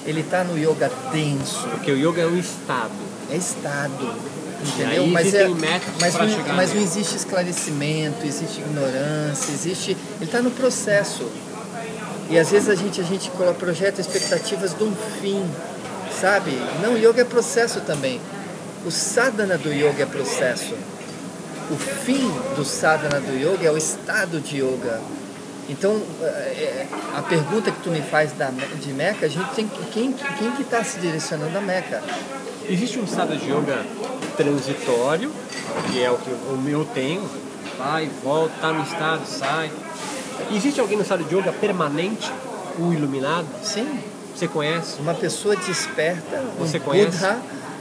[0.07, 1.69] Ele está no yoga denso.
[1.69, 2.93] Porque o yoga é um estado.
[3.31, 4.15] É estado.
[4.61, 5.07] Entendeu?
[5.07, 5.47] mas é,
[6.01, 9.97] mas, não, mas não existe esclarecimento, existe ignorância, existe.
[10.16, 11.31] Ele está no processo.
[12.28, 15.45] E às vezes a gente, a gente projeta expectativas de um fim,
[16.20, 16.51] sabe?
[16.82, 18.20] Não, yoga é processo também.
[18.85, 20.74] O sadhana do yoga é processo.
[21.70, 25.01] O fim do sadhana do yoga é o estado de yoga.
[25.69, 30.12] Então, é, a pergunta que tu me faz da, de Meca, a gente tem quem
[30.12, 32.03] quem que está se direcionando a Meca?
[32.66, 33.85] Existe um estado de yoga
[34.36, 35.31] transitório,
[35.90, 37.28] que é o que o meu tenho,
[37.77, 39.70] vai, volta, tá no estado, sai.
[40.51, 42.32] Existe alguém no estado de yoga permanente,
[42.78, 43.47] o iluminado?
[43.62, 44.01] Sim.
[44.35, 45.01] Você conhece?
[45.01, 47.19] Uma pessoa desperta, Você um conhece?
[47.19, 47.39] Buddha,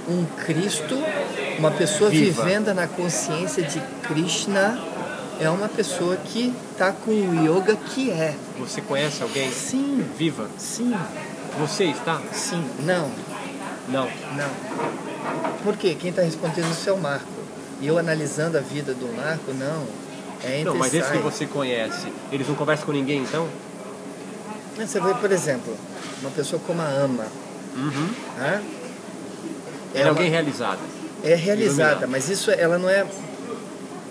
[0.08, 0.96] um Cristo,
[1.60, 2.44] uma pessoa Viva.
[2.44, 4.80] vivendo na consciência de Krishna,
[5.40, 8.36] é uma pessoa que está com o yoga que é.
[8.60, 9.52] Você conhece alguém?
[9.52, 10.06] Sim.
[10.18, 10.48] Viva?
[10.58, 10.96] Sim.
[11.60, 12.22] Você está?
[12.34, 12.64] Sim.
[12.80, 13.12] Não.
[13.90, 14.06] Não.
[14.36, 14.50] Não.
[15.64, 15.96] Por quê?
[16.00, 17.28] Quem está respondendo isso é o Marco.
[17.82, 19.86] E eu analisando a vida do Marco, não.
[20.44, 23.48] É Não, mas esse que você conhece, eles não conversam com ninguém então?
[24.78, 25.76] Você vê, por exemplo,
[26.22, 27.26] uma pessoa como a Ama.
[27.76, 28.10] Uhum.
[28.38, 28.64] Né?
[29.94, 30.80] É, uma- alguém realizado.
[31.24, 32.10] É realizada, Iluminado.
[32.12, 33.06] mas isso ela não é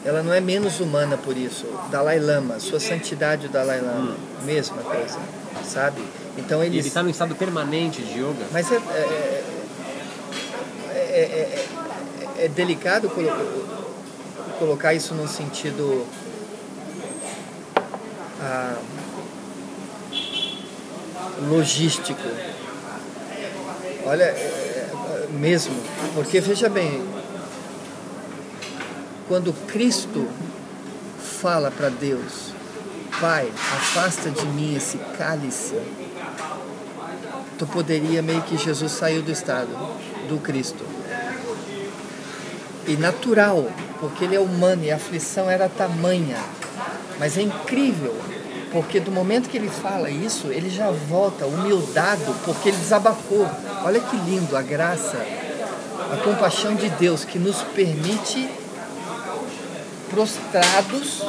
[0.04, 1.66] ela não é menos humana por isso.
[1.90, 5.18] Dalai Lama, sua santidade o Dalai Lama, mesma coisa,
[5.64, 6.00] sabe?
[6.38, 8.44] Então eles ele está no estado permanente de yoga.
[8.52, 9.42] mas é, é,
[10.94, 11.66] é, é-
[12.38, 13.66] é- é delicado colo-
[14.58, 16.06] colocar isso num sentido
[18.42, 18.76] ah,
[21.48, 22.20] logístico.
[24.04, 24.65] Olha, é- é-
[25.30, 25.74] mesmo,
[26.14, 27.02] porque veja bem,
[29.28, 30.28] quando Cristo
[31.40, 32.54] fala para Deus,
[33.20, 35.80] Pai, afasta de mim esse cálice,
[37.58, 39.70] tu poderia meio que Jesus saiu do estado
[40.28, 40.84] do Cristo.
[42.86, 46.38] E natural, porque ele é humano e a aflição era tamanha.
[47.18, 48.14] Mas é incrível,
[48.70, 53.48] porque do momento que ele fala isso, ele já volta humildado, porque ele desabafou.
[53.86, 55.16] Olha que lindo a graça,
[56.12, 58.50] a compaixão de Deus que nos permite
[60.10, 61.22] prostrados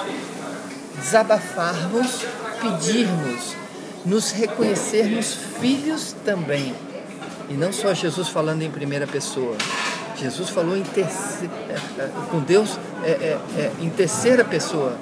[0.95, 2.23] desabafarmos,
[2.59, 3.55] pedirmos,
[4.03, 6.73] nos reconhecermos filhos também.
[7.47, 9.55] E não só Jesus falando em primeira pessoa.
[10.15, 11.53] Jesus falou terceira,
[12.31, 14.97] com Deus é, é, é, em terceira pessoa.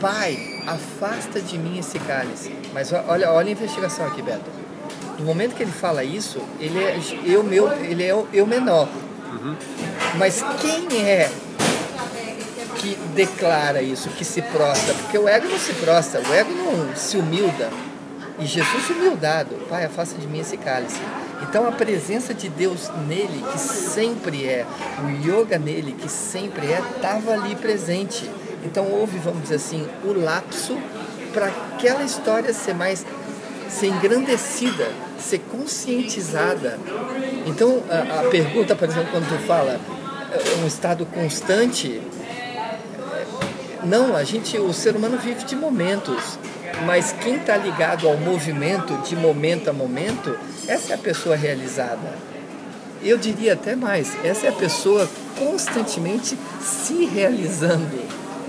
[0.00, 2.54] Pai, afasta de mim esse cálice.
[2.72, 4.69] Mas olha, olha a investigação aqui, Beto.
[5.20, 8.88] Do momento que ele fala isso, ele é eu meu, ele é eu menor.
[10.16, 11.30] Mas quem é
[12.78, 14.94] que declara isso, que se prostra?
[14.94, 17.68] Porque o ego não se prostra, o ego não se humilda.
[18.38, 20.98] E Jesus humildado, Pai, afasta de mim esse cálice.
[21.42, 24.64] Então a presença de Deus nele, que sempre é,
[25.04, 28.24] o yoga nele, que sempre é, estava ali presente.
[28.64, 30.78] Então houve, vamos dizer assim, o lapso
[31.34, 33.04] para aquela história ser mais
[33.70, 34.90] ser engrandecida,
[35.20, 36.78] ser conscientizada.
[37.46, 39.80] Então, a, a pergunta, por exemplo, quando tu fala
[40.32, 42.00] é, um estado constante,
[43.84, 46.38] não, a gente, o ser humano vive de momentos,
[46.84, 50.36] mas quem está ligado ao movimento de momento a momento,
[50.68, 52.14] essa é a pessoa realizada.
[53.02, 57.98] Eu diria até mais, essa é a pessoa constantemente se realizando.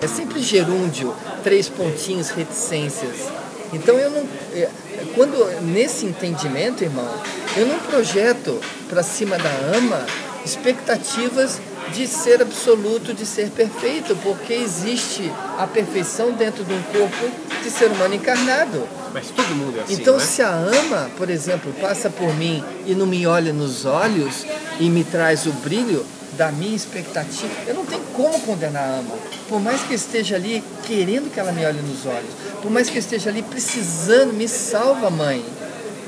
[0.01, 3.29] É sempre gerúndio, três pontinhos, reticências.
[3.73, 4.27] Então eu não.
[4.53, 4.69] É,
[5.15, 7.07] quando nesse entendimento, irmão,
[7.55, 10.05] eu não projeto para cima da ama
[10.45, 11.59] expectativas
[11.93, 17.29] de ser absoluto, de ser perfeito, porque existe a perfeição dentro de um corpo
[17.63, 18.87] de ser humano encarnado.
[19.13, 19.93] Mas todo mundo é assim.
[19.93, 20.23] Então, né?
[20.23, 24.45] se a ama, por exemplo, passa por mim e não me olha nos olhos
[24.79, 26.05] e me traz o brilho
[26.37, 29.15] da minha expectativa, eu não tenho como condenar a ama.
[29.49, 32.29] Por mais que eu esteja ali querendo que ela me olhe nos olhos,
[32.61, 35.43] por mais que eu esteja ali precisando, me salva, mãe.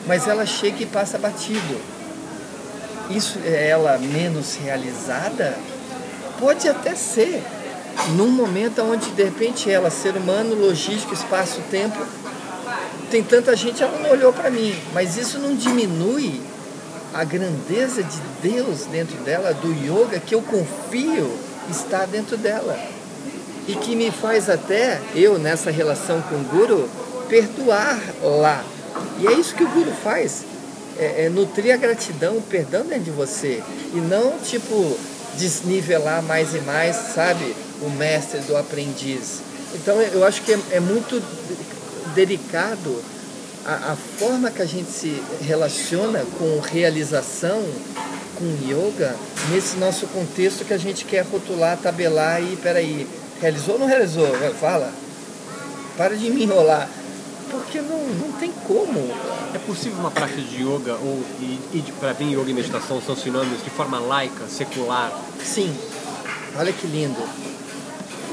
[0.06, 1.80] Mas ela chega e passa batido.
[3.10, 5.58] Isso é ela menos realizada?
[6.40, 7.44] Pode até ser.
[8.16, 11.98] Num momento onde de repente ela, ser humano, logístico, espaço, tempo,
[13.12, 14.76] tem tanta gente, ela não olhou para mim.
[14.94, 16.42] Mas isso não diminui
[17.14, 21.30] a grandeza de Deus dentro dela, do yoga, que eu confio
[21.70, 22.78] está dentro dela.
[23.68, 26.90] E que me faz até, eu nessa relação com o Guru,
[27.30, 28.64] perdoar lá.
[29.20, 30.44] E é isso que o Guru faz.
[30.98, 33.64] É, é nutrir a gratidão, o perdão dentro de você.
[33.94, 34.98] E não, tipo,
[35.38, 37.56] desnivelar mais e mais, sabe?
[37.82, 39.42] O mestre do aprendiz.
[39.76, 41.22] Então eu acho que é, é muito
[42.14, 43.02] delicado
[43.66, 47.64] a, a, forma que a gente se relaciona com realização,
[48.36, 49.16] com yoga,
[49.50, 53.08] nesse nosso contexto que a gente quer rotular, tabelar e peraí,
[53.40, 54.28] realizou ou não realizou?
[54.60, 54.92] Fala.
[55.98, 56.90] Para de me enrolar.
[57.50, 59.00] Porque não, não tem como.
[59.54, 63.16] É possível uma prática de yoga, ou e, e para mim yoga e meditação são
[63.16, 65.12] sinônimos de forma laica, secular?
[65.44, 65.74] Sim.
[66.58, 67.22] Olha que lindo.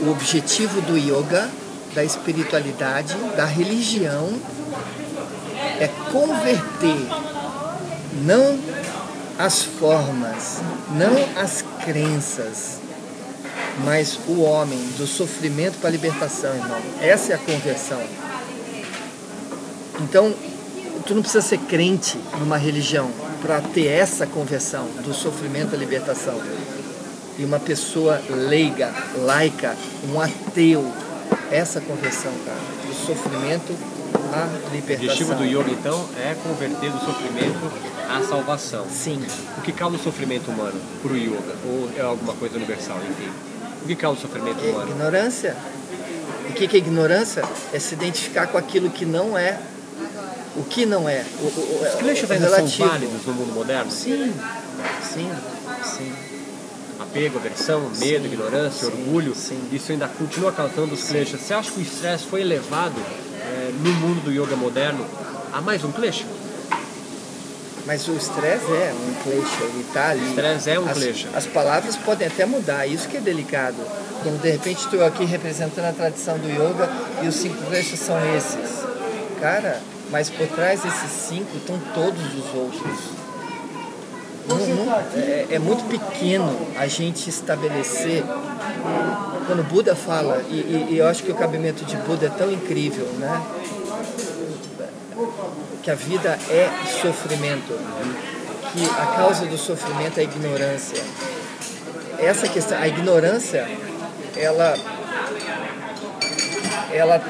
[0.03, 1.51] O objetivo do yoga,
[1.95, 4.41] da espiritualidade, da religião,
[5.81, 7.09] é converter
[8.23, 8.59] não
[9.39, 12.79] as formas, não as crenças,
[13.85, 16.81] mas o homem do sofrimento para a libertação, irmão.
[17.01, 18.01] Essa é a conversão.
[20.01, 20.35] Então,
[21.07, 26.39] tu não precisa ser crente numa religião para ter essa conversão do sofrimento à libertação.
[27.39, 29.75] E uma pessoa leiga, laica,
[30.13, 30.87] um ateu,
[31.51, 33.75] essa conversão, cara, do sofrimento
[34.73, 35.09] libertação.
[35.09, 37.73] O objetivo do yoga, então, é converter do sofrimento
[38.09, 38.87] à salvação.
[38.91, 39.25] Sim.
[39.59, 41.55] O que causa o sofrimento humano para o yoga?
[41.67, 43.31] Ou é alguma coisa universal, enfim?
[43.83, 44.91] O que causa o sofrimento É humano?
[44.91, 45.57] ignorância.
[46.49, 47.45] E o que, é ignorância?
[47.73, 49.59] É se identificar com aquilo que não é.
[50.57, 51.25] O que não é.
[51.41, 52.89] O, o, Os o ainda são relativo.
[52.89, 53.91] válidos no mundo moderno?
[53.91, 54.33] Sim,
[55.03, 55.31] sim,
[55.85, 56.13] sim.
[56.99, 59.59] Apego, aversão, medo, Sim, ignorância, sim, orgulho, sim.
[59.73, 61.41] isso ainda continua causando os kleshas.
[61.41, 63.01] Você acha que o estresse foi elevado
[63.41, 65.05] eh, no mundo do yoga moderno
[65.53, 66.25] a mais um klesha?
[67.87, 70.21] Mas o estresse é um klesha, ele está ali.
[70.21, 71.29] O estresse é um as, klesha.
[71.35, 73.77] As palavras podem até mudar, isso que é delicado.
[74.23, 76.89] Quando de repente estou aqui representando a tradição do yoga
[77.23, 78.85] e os cinco kleshas são esses.
[79.41, 79.81] Cara,
[80.11, 83.20] mas por trás desses cinco estão todos os outros.
[85.17, 88.23] É, é muito pequeno a gente estabelecer.
[89.47, 92.51] Quando Buda fala, e, e- e eu acho que o cabimento de Buda é tão
[92.51, 93.41] incrível, né?
[95.83, 96.69] Que a vida é
[97.01, 97.73] sofrimento,
[98.73, 101.03] que a causa do sofrimento é a ignorância.
[102.19, 103.67] Essa questão, a ignorância,
[104.37, 104.75] ela,
[106.93, 107.21] ela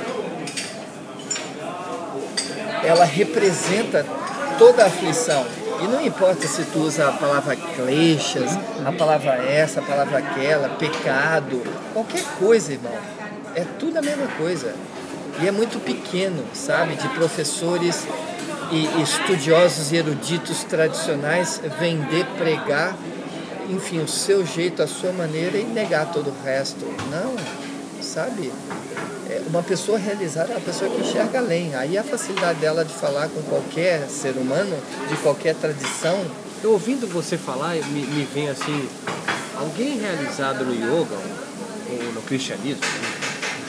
[2.82, 4.05] ela representa
[4.59, 5.44] toda a aflição.
[5.82, 8.51] E não importa se tu usa a palavra kleshas,
[8.85, 11.62] a palavra essa, a palavra aquela, pecado,
[11.93, 12.93] qualquer coisa, irmão.
[13.55, 14.74] É tudo a mesma coisa.
[15.40, 18.07] E é muito pequeno, sabe, de professores
[18.70, 22.94] e estudiosos e eruditos tradicionais vender, pregar,
[23.69, 26.85] enfim, o seu jeito, a sua maneira e negar todo o resto.
[27.11, 27.35] Não,
[28.14, 28.52] sabe?
[29.28, 31.74] É, uma pessoa realizada é uma pessoa que enxerga além.
[31.74, 34.76] Aí a facilidade dela de falar com qualquer ser humano,
[35.08, 36.24] de qualquer tradição,
[36.62, 38.86] Eu ouvindo você falar, me, me vem assim,
[39.58, 41.16] alguém realizado no yoga
[41.90, 42.82] ou no cristianismo,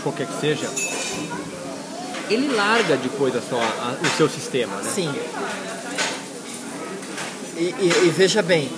[0.04, 0.68] qualquer que seja,
[2.30, 4.92] ele larga depois a sua, a- o seu sistema, né?
[4.94, 5.10] sim.
[7.56, 8.70] E, e- e veja bem,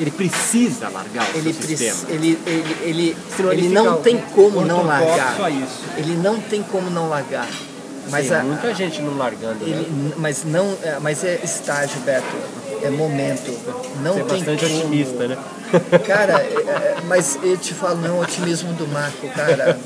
[0.00, 2.10] Ele precisa largar o ele, seu preci- sistema.
[2.14, 5.40] ele, ele, ele, Senão ele ele não tem como não largar.
[5.42, 5.80] a isso.
[5.96, 7.46] Ele não tem como não largar.
[8.08, 9.70] Mas Tem a- muita gente não largando, né?
[9.70, 12.24] Ele, mas não, é, mas é estágio, Beto.
[12.82, 13.50] É momento.
[14.02, 14.78] Não Você é tem bastante como.
[14.78, 15.38] otimista, né?
[16.06, 19.78] Cara, é, é, mas eu te falo, não é um otimismo do Marco, cara.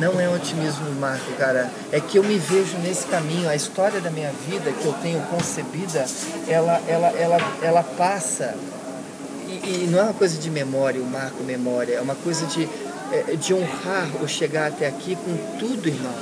[0.00, 1.70] Não é um otimismo do Marco, cara.
[1.92, 3.48] É que eu me vejo nesse caminho.
[3.50, 6.04] A história da minha vida que eu tenho concebida,
[6.48, 8.54] ela, ela, ela, ela passa.
[9.52, 11.94] E, não é uma coisa de memória, o Marco memória.
[11.94, 12.68] É uma coisa de,
[13.12, 16.14] é, de honrar o chegar até aqui com tudo, irmão.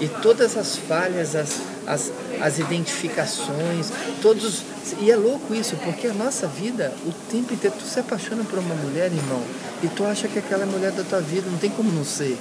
[0.00, 3.90] E todas as falhas, as, as, as identificações,
[4.20, 4.62] todos.
[5.00, 8.58] E é louco isso, porque a nossa vida, o tempo inteiro, tu se apaixona por
[8.58, 9.42] uma mulher, irmão,
[9.82, 12.04] e tu acha que aquela é a mulher da tua vida, não tem como não
[12.04, 12.36] ser.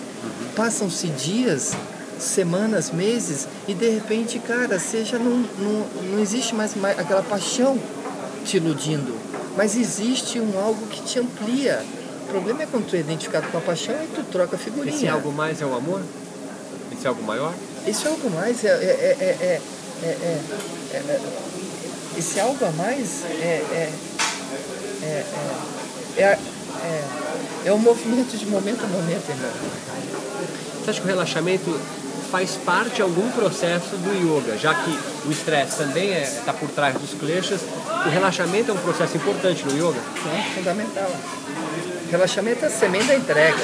[0.55, 1.73] Passam-se dias,
[2.21, 7.77] semanas, meses, e de repente, cara, seja não, não, não existe mais, mais aquela paixão
[8.45, 9.15] te iludindo,
[9.56, 11.84] mas existe um algo que te amplia.
[12.23, 14.95] O problema é quando tu é identificado com a paixão e tu troca a figurinha.
[14.95, 16.02] Esse algo mais é o amor?
[16.91, 17.53] Esse algo maior?
[17.86, 19.61] Esse algo mais é, é, é, é
[22.18, 23.90] esse algo a mais é,
[25.02, 25.28] é,
[26.18, 26.38] é,
[27.65, 29.52] é, um movimento de momento a momento, irmão.
[30.84, 31.80] Você acha que o relaxamento
[32.31, 34.97] faz parte de algum processo do yoga, já que
[35.27, 37.59] o estresse também está por trás dos kleshas,
[38.05, 39.99] o relaxamento é um processo importante no yoga?
[40.33, 41.11] É fundamental.
[42.09, 43.59] Relaxamento é a semente da entrega.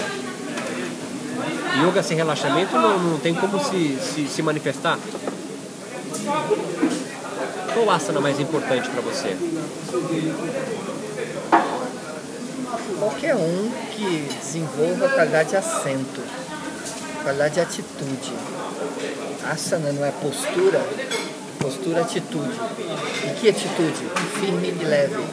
[1.81, 4.99] Yoga sem relaxamento não, não tem como se, se, se manifestar?
[7.73, 9.37] Qual asana mais importante para você?
[12.99, 16.21] Qualquer um que desenvolva qualidade de assento,
[17.27, 18.33] qualidade de atitude.
[19.51, 20.81] Asana não é postura,
[21.59, 22.57] postura é atitude.
[23.25, 24.07] E que atitude?
[24.39, 25.25] Firme e leve.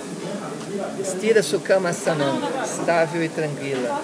[1.00, 4.02] Estira Sukhama Asanam, estável e tranquila.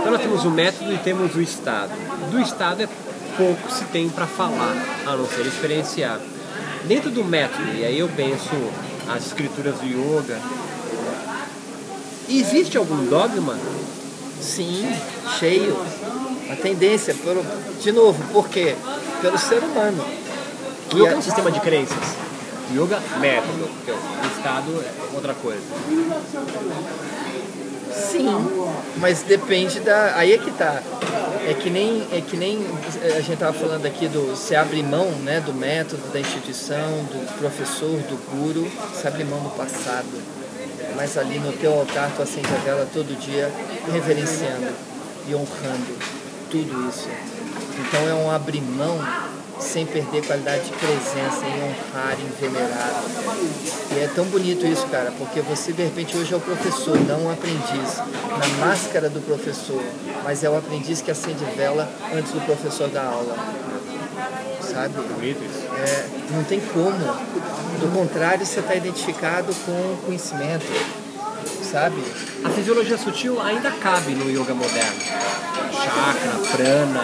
[0.00, 1.92] Então nós temos o método e temos o estado.
[2.32, 2.88] Do estado é
[3.36, 4.74] pouco se tem para falar,
[5.06, 6.18] a não ser experienciar.
[6.88, 8.50] Dentro do método, e aí eu penso
[9.08, 10.40] as escrituras do yoga,
[12.28, 13.56] existe algum dogma?
[14.40, 14.92] Sim,
[15.38, 15.78] cheio.
[16.50, 17.44] A tendência, pelo,
[17.80, 18.74] de novo, por quê?
[19.22, 20.04] Pelo ser humano.
[20.92, 21.96] O yoga é um sistema de crenças.
[22.72, 23.64] Yoga, método.
[23.64, 25.62] O estado é outra coisa.
[27.92, 28.26] Sim,
[28.96, 30.16] mas depende da.
[30.16, 30.82] Aí é que tá.
[31.46, 32.66] É que nem, é que nem
[33.16, 37.38] a gente tava falando aqui do se abre mão né, do método, da instituição, do
[37.38, 40.08] professor, do guru, se abre mão do passado.
[40.96, 43.50] Mas ali no teu altar tu acende a vela todo dia,
[43.92, 44.72] reverenciando
[45.28, 46.23] e honrando
[46.54, 47.08] tudo isso.
[47.80, 48.96] Então é um abrir mão
[49.58, 53.02] sem perder qualidade de presença, em honrar, em venerar.
[53.92, 57.26] E é tão bonito isso, cara, porque você de repente hoje é o professor, não
[57.26, 59.82] o aprendiz, na máscara do professor,
[60.22, 63.36] mas é o aprendiz que acende vela antes do professor dar aula.
[64.60, 64.94] Sabe?
[64.94, 65.66] Bonito isso.
[65.74, 67.34] É, não tem como.
[67.80, 70.64] Do contrário, você está identificado com o conhecimento,
[71.74, 72.04] sabe?
[72.44, 75.00] A fisiologia sutil ainda cabe no yoga moderno.
[75.72, 77.02] Chakra, prana,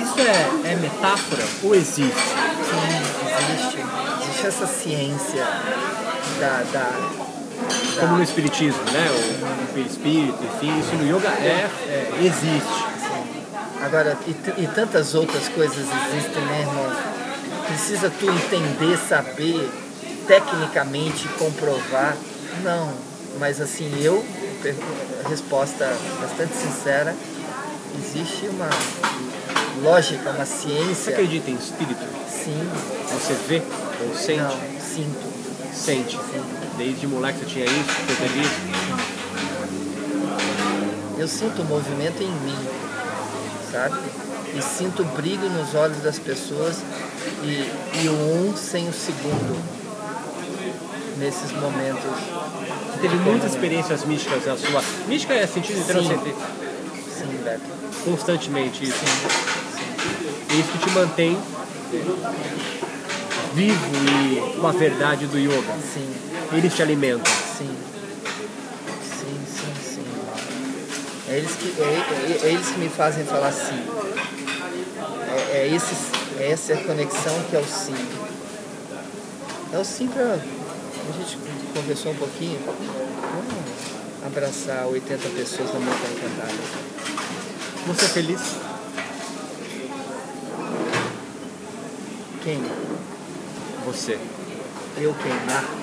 [0.00, 2.14] isso é, é metáfora ou existe?
[2.14, 3.78] Sim, existe.
[4.22, 5.44] Existe essa ciência
[6.38, 9.08] da, da, Como no espiritismo, né?
[9.10, 12.84] O, espírito, enfim, isso no yoga é, é- existe.
[13.84, 16.92] Agora, e, e tantas outras coisas existem, né, irmão?
[17.66, 19.68] Precisa tu entender, saber,
[20.28, 22.16] tecnicamente comprovar?
[22.62, 23.11] Não.
[23.38, 24.24] Mas assim, eu,
[25.28, 25.90] resposta
[26.20, 27.14] bastante sincera,
[27.98, 28.68] existe uma
[29.82, 31.12] lógica, uma Você ciência.
[31.12, 32.00] acredita em espírito?
[32.28, 32.68] Sim,
[33.08, 33.62] Você vê
[34.06, 34.40] ou sente?
[34.40, 35.32] não, sinto.
[35.74, 36.18] Sente.
[36.76, 38.60] Desde moleque você tinha isso, você teve isso.
[41.18, 42.56] Eu sinto o movimento em mim,
[43.70, 43.96] sabe?
[44.54, 46.78] E sinto o brilho nos olhos das pessoas
[47.42, 47.70] e,
[48.02, 49.81] e o um sem o segundo
[51.22, 52.02] nesses momentos.
[52.02, 54.82] Você teve muitas experiências místicas na sua.
[55.06, 56.34] Mística é sentido inteiro, Sim.
[57.16, 57.60] Sim, Beto.
[58.04, 59.04] constantemente isso.
[60.50, 61.38] É isso que te mantém
[63.54, 65.72] vivo e com a verdade do yoga.
[65.94, 66.12] Sim,
[66.52, 67.32] Eles te alimentam.
[67.56, 67.70] sim.
[69.04, 70.04] Sim, sim, sim.
[71.28, 73.80] É eles que, é, é- é eles que me fazem falar sim.
[75.30, 75.94] É, é, esse,
[76.40, 77.94] é essa conexão que é o sim.
[79.72, 80.38] É o sim pra.
[81.74, 82.58] Conversou um pouquinho.
[82.66, 86.52] Vamos abraçar 80 pessoas na Montanha Encantada.
[87.86, 88.40] Você é feliz?
[92.44, 92.62] Quem?
[93.86, 94.18] Você.
[94.98, 95.32] Eu quem?
[95.46, 95.82] Marco?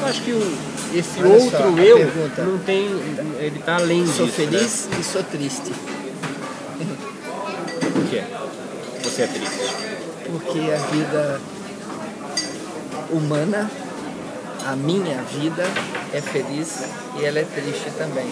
[0.00, 0.58] Eu acho que o,
[0.94, 2.42] esse Olha outro só, eu pergunta.
[2.44, 2.86] não tem.
[3.38, 4.36] Ele tá além Sou disso.
[4.36, 4.98] feliz né?
[5.00, 5.72] e sou triste.
[8.10, 9.58] que você é triste?
[10.24, 11.40] Porque a vida
[13.10, 13.70] humana,
[14.66, 15.64] a minha vida,
[16.12, 16.82] é feliz
[17.18, 18.28] e ela é triste também.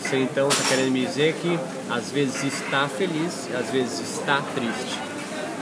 [0.00, 1.58] Você então está querendo me dizer que
[1.90, 4.98] às vezes está feliz, às vezes está triste.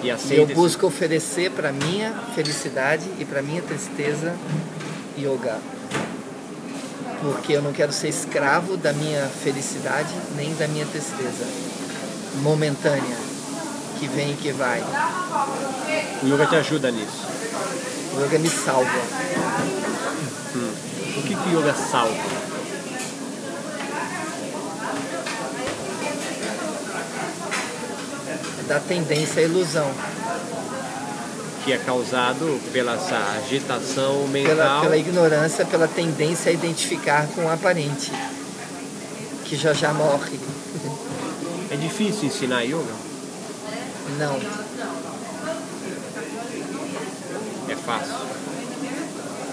[0.03, 4.35] E aceita eu esse- busco oferecer para minha felicidade e para minha tristeza
[5.19, 5.59] yoga.
[7.23, 11.45] Porque eu não quero ser escravo da minha felicidade nem da minha tristeza
[12.43, 13.17] momentânea,
[13.99, 14.81] que vem e que vai.
[16.23, 17.25] O yoga te ajuda nisso.
[18.15, 19.01] O yoga me salva.
[21.19, 22.47] O que, que o yoga salva?
[28.69, 29.91] Da tendência à ilusão.
[31.65, 34.81] Que é causado pela essa agitação Pela, mental.
[34.83, 38.13] pela ignorância, pela tendência a identificar com o aparente,
[39.45, 40.39] que já já morre.
[41.71, 43.06] É difícil ensinar yoga?
[44.19, 44.37] Não.
[47.69, 48.15] É fácil.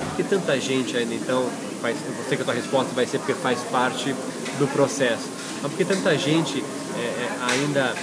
[0.09, 1.49] Por que tanta gente ainda então,
[1.81, 4.15] faz, eu sei que a tua resposta vai ser porque faz parte
[4.59, 5.27] do processo,
[5.61, 6.63] mas por que tanta gente
[6.95, 7.95] é, é, ainda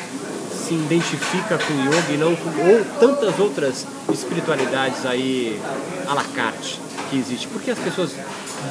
[0.51, 5.60] se identifica com yoga e não com ou tantas outras espiritualidades aí
[6.09, 7.47] à la carte que existe?
[7.47, 8.10] Por que as pessoas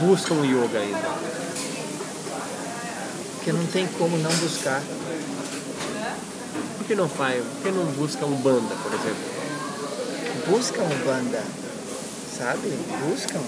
[0.01, 1.09] buscam o yoga ainda?
[3.35, 4.81] Porque não tem como não buscar.
[6.89, 7.43] Por que não faz?
[7.43, 9.39] Por que não busca um banda, por exemplo?
[10.47, 11.43] buscam banda,
[12.35, 12.73] sabe?
[13.07, 13.39] Buscam.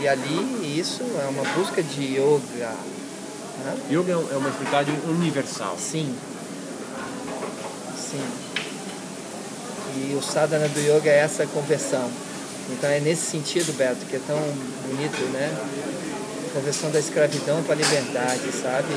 [0.00, 2.74] E ali isso é uma busca de yoga.
[3.64, 3.76] né?
[3.88, 5.76] Yoga é um- é uma espiritualidade universal.
[5.78, 6.12] Sim.
[7.96, 8.26] Sim.
[9.94, 12.10] E o sadhana do yoga é essa conversão.
[12.70, 14.36] Então é nesse sentido, Beto, que é tão
[14.88, 15.56] bonito, né?
[16.52, 18.94] Conversão da escravidão para a liberdade, sabe?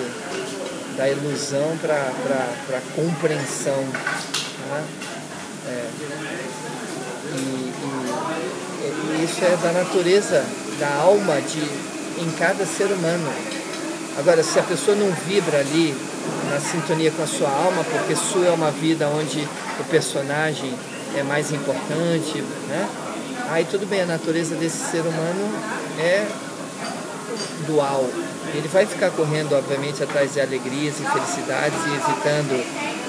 [1.01, 1.97] Da ilusão para
[2.77, 3.81] a compreensão.
[4.69, 4.83] Né?
[5.67, 5.89] É.
[7.33, 7.73] E,
[8.83, 10.45] e- e isso é da natureza,
[10.79, 11.59] da alma de,
[12.21, 13.33] em cada ser humano.
[14.19, 15.97] Agora, se a pessoa não vibra ali
[16.51, 19.39] na sintonia com a sua alma, porque sua é uma vida onde
[19.79, 20.71] o personagem
[21.17, 22.87] é mais importante, né?
[23.49, 25.51] Aí tudo bem, a natureza desse ser humano
[25.99, 26.27] é
[27.65, 28.07] dual.
[28.53, 32.53] Ele vai ficar correndo, obviamente, atrás de alegrias e felicidades e evitando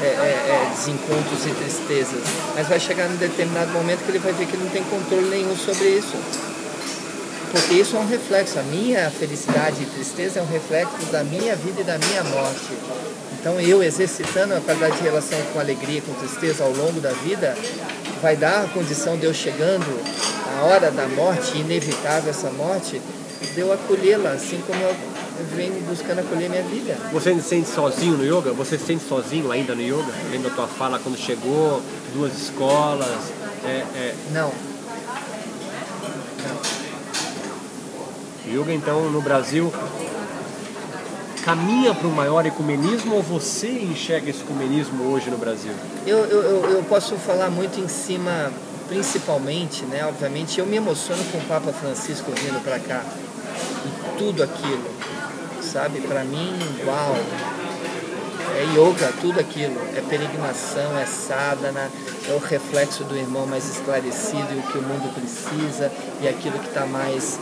[0.01, 2.23] é, é, é, desencontros e tristezas.
[2.55, 5.29] Mas vai chegar num determinado momento que ele vai ver que ele não tem controle
[5.29, 6.17] nenhum sobre isso.
[7.51, 8.59] Porque isso é um reflexo.
[8.59, 12.73] A minha felicidade e tristeza é um reflexo da minha vida e da minha morte.
[13.39, 17.11] Então eu exercitando a qualidade de relação com alegria e com tristeza ao longo da
[17.11, 17.57] vida,
[18.23, 19.85] vai dar a condição de eu chegando
[20.59, 23.03] à hora da morte, inevitável essa morte,
[23.53, 24.95] de eu acolhê-la, assim como eu
[25.43, 26.97] venho buscando acolher minha vida.
[27.13, 28.53] Você se sente sozinho no yoga?
[28.53, 30.13] Você se sente sozinho ainda no yoga?
[30.31, 31.83] Lembra da tua fala quando chegou,
[32.15, 33.09] duas escolas?
[33.65, 34.53] É, é, Não,
[38.49, 39.73] yoga então no Brasil
[41.45, 45.73] caminha para um maior ecumenismo ou você enxerga esse ecumenismo hoje no Brasil?
[46.07, 48.53] Eu, eu, eu- eu posso falar muito em cima,
[48.89, 50.05] principalmente, né?
[50.07, 53.03] Obviamente, eu me emociono com o Papa Francisco vindo para cá.
[53.85, 54.85] E tudo aquilo,
[55.73, 56.01] sabe?
[56.01, 56.53] Para mim,
[56.87, 57.17] uau!
[58.55, 59.81] É yoga, tudo aquilo.
[59.97, 61.91] É peregrinação, é sadhana,
[62.29, 65.91] é o reflexo do irmão mais esclarecido e o que o mundo precisa
[66.21, 67.39] e aquilo que está mais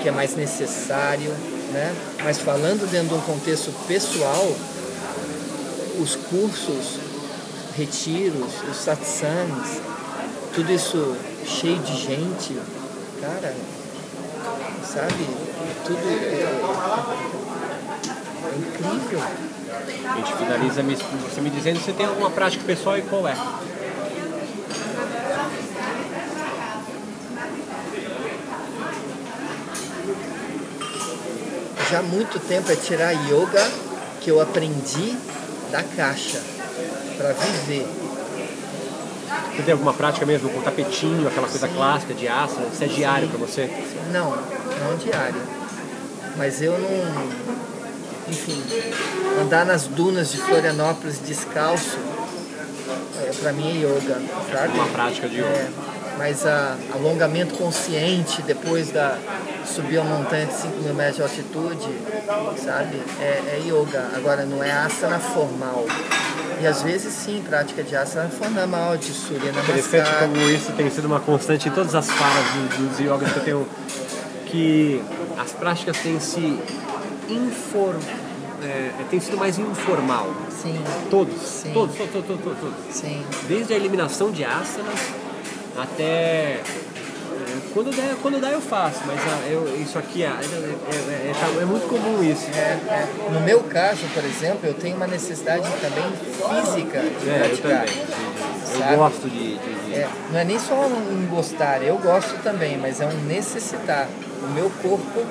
[0.00, 1.30] que é mais necessário,
[1.72, 1.92] né?
[2.22, 4.54] Mas falando dentro de um contexto pessoal,
[5.98, 7.00] os cursos,
[7.76, 9.80] retiros, os satsangs,
[10.54, 12.56] tudo isso cheio de gente,
[13.20, 13.52] cara,
[14.86, 15.26] sabe?
[15.84, 16.12] Tudo é,
[18.52, 19.20] é incrível.
[20.08, 23.34] A gente finaliza você me dizendo se tem alguma prática pessoal e qual é.
[31.90, 33.70] Já há muito tempo é tirar yoga
[34.20, 35.16] que eu aprendi
[35.70, 36.42] da caixa
[37.16, 38.05] para viver.
[39.54, 42.66] Você tem alguma prática mesmo com tapetinho, aquela coisa clássica de asana?
[42.72, 43.70] Isso é diário para você?
[44.12, 45.40] Não, não diário.
[46.36, 47.46] Mas eu não.
[48.28, 48.60] Enfim,
[49.40, 51.96] andar nas dunas de Florianópolis descalço,
[53.20, 54.20] é, para mim é yoga,
[54.52, 54.74] sabe?
[54.74, 55.46] Uma prática de yoga.
[55.46, 55.70] É,
[56.18, 59.18] mas a, alongamento consciente depois da
[59.64, 61.88] subir a montanha de 5 mil metros de altitude,
[62.56, 63.02] sabe?
[63.20, 64.10] É, é yoga.
[64.14, 65.84] Agora não é asana formal.
[66.60, 70.20] E às vezes sim, prática de asana formal, de Surya Interessante Namaskar.
[70.20, 73.44] como isso tem sido uma constante em todas as falas dos, dos yogas que eu
[73.44, 73.68] tenho,
[74.46, 75.02] que
[75.38, 76.58] as práticas têm se
[77.28, 77.94] infor,
[78.62, 80.30] é, tem sido mais informal.
[80.50, 80.80] Sim.
[81.10, 81.42] Todos.
[81.42, 81.72] Sim.
[81.74, 82.74] Todos, todos, todos, todos, todos.
[82.94, 83.22] Sim.
[83.46, 85.25] Desde a eliminação de asanas
[85.78, 86.02] até.
[86.02, 86.62] é,
[87.74, 91.62] Quando der, quando dá eu faço, mas ah, eu, isso aqui é, é, é- é-
[91.62, 92.46] é muito comum isso.
[92.54, 93.08] É, é.
[93.30, 96.04] No meu caso, por exemplo, eu tenho uma necessidade também
[96.64, 97.86] física de É, eu praticar.
[97.86, 98.96] Eu Sabe?
[98.96, 99.56] gosto de.
[99.58, 103.24] de- de- É, não é nem só um gostar, eu gosto também, mas é um
[103.26, 104.08] necessitar.
[104.42, 105.24] O meu corpo,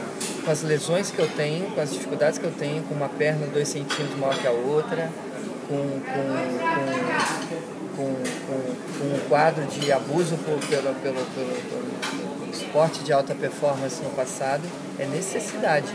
[0.44, 3.46] com as lesões que eu tenho, com as dificuldades que eu tenho, com uma perna
[3.48, 5.10] dois centímetros maior que a outra,
[5.68, 6.26] com, com,
[6.66, 13.12] com, com, com- com um quadro de abuso por- pelo, pelo, pelo, pelo- esporte de
[13.12, 14.62] alta performance no passado,
[14.98, 15.88] é necessidade.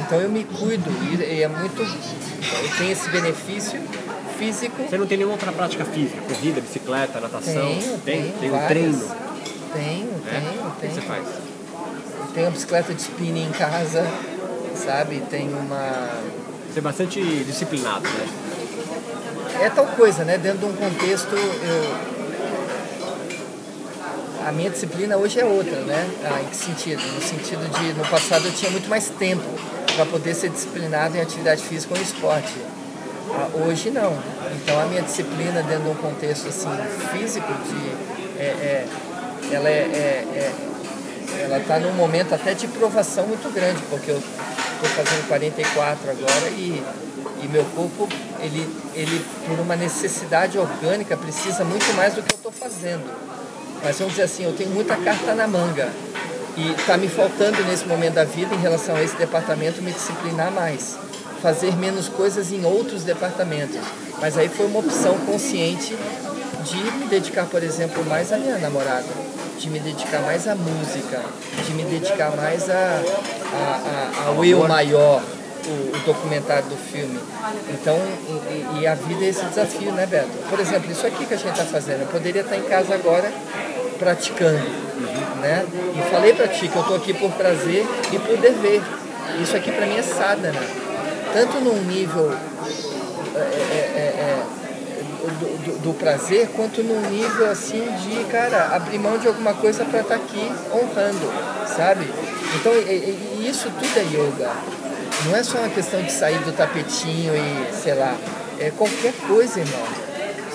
[0.00, 1.82] Então eu me cuido e, é muito.
[1.82, 3.80] Eu tenho esse benefício
[4.38, 6.20] físico Você não tem nenhuma outra prática física?
[6.28, 7.52] Corrida, bicicleta, natação?
[7.52, 8.22] tenho, tem?
[8.22, 9.10] tenho Tem um treino?
[9.72, 10.42] Tenho, né?
[10.52, 10.94] tenho, O que tenho.
[10.94, 11.24] você faz?
[12.34, 14.06] Tenho uma bicicleta de spinning em casa,
[14.76, 15.22] sabe?
[15.30, 16.08] Tenho uma.
[16.72, 18.28] Você é bastante disciplinado, né?
[19.62, 20.36] É tal coisa, né?
[20.38, 21.34] Dentro de um contexto.
[21.34, 22.15] Eu...
[24.46, 26.08] A minha disciplina hoje é outra, né?
[26.24, 27.02] Ah, em que sentido?
[27.02, 29.42] No sentido de, no passado eu tinha muito mais tempo
[29.96, 32.54] para poder ser disciplinado em atividade física ou em esporte.
[33.32, 34.16] Ah, hoje não.
[34.54, 36.68] Então a minha disciplina dentro de um contexto assim
[37.10, 38.86] físico de é, é-
[39.50, 44.18] ela é, é- é- ela está num momento até de provação muito grande, porque eu
[44.18, 46.84] estou fazendo 44 agora e,
[47.42, 48.08] e meu corpo
[48.40, 48.64] ele,
[48.94, 53.25] ele por uma necessidade orgânica precisa muito mais do que eu estou fazendo.
[53.82, 55.88] Mas vamos dizer assim, eu tenho muita carta na manga.
[56.56, 60.50] E está me faltando nesse momento da vida em relação a esse departamento me disciplinar
[60.50, 60.96] mais,
[61.42, 63.78] fazer menos coisas em outros departamentos.
[64.20, 65.94] Mas aí foi uma opção consciente
[66.64, 69.06] de me dedicar, por exemplo, mais à minha namorada,
[69.58, 71.22] de me dedicar mais à música,
[71.66, 73.02] de me dedicar mais a,
[73.52, 75.22] a, a, ao eu maior,
[75.68, 77.18] o, o documentário do filme.
[77.70, 77.98] Então,
[78.28, 80.28] e, e- a vida é esse desafio, né, Beto?
[80.48, 83.30] Por exemplo, isso aqui que a gente está fazendo, eu poderia estar em casa agora
[83.98, 84.58] praticando,
[85.40, 85.64] né?
[85.96, 88.82] E falei para ti que eu estou aqui por prazer e por dever.
[89.42, 90.60] Isso aqui para mim é sadhana,
[91.32, 92.32] tanto num nível
[93.34, 94.46] é, é, é, é,
[95.26, 99.84] do, do- do prazer, quanto num nível assim de, cara, abrir mão de alguma coisa
[99.84, 101.32] para estar aqui honrando,
[101.76, 102.08] sabe?
[102.54, 104.50] Então, e- e isso tudo é yoga.
[105.26, 108.16] Não é só uma questão de sair do tapetinho e, sei lá,
[108.58, 109.86] é qualquer coisa, irmão.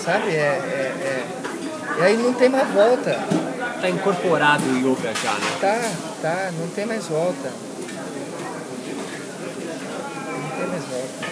[0.04, 0.30] Sabe?
[0.32, 1.26] É, é, é-
[2.00, 3.20] E aí não tem mais volta.
[3.82, 5.58] Tá incorporado o yoga já, né?
[5.60, 5.92] Tá,
[6.22, 7.52] tá, não tem mais volta.
[10.30, 11.32] Não tem mais volta.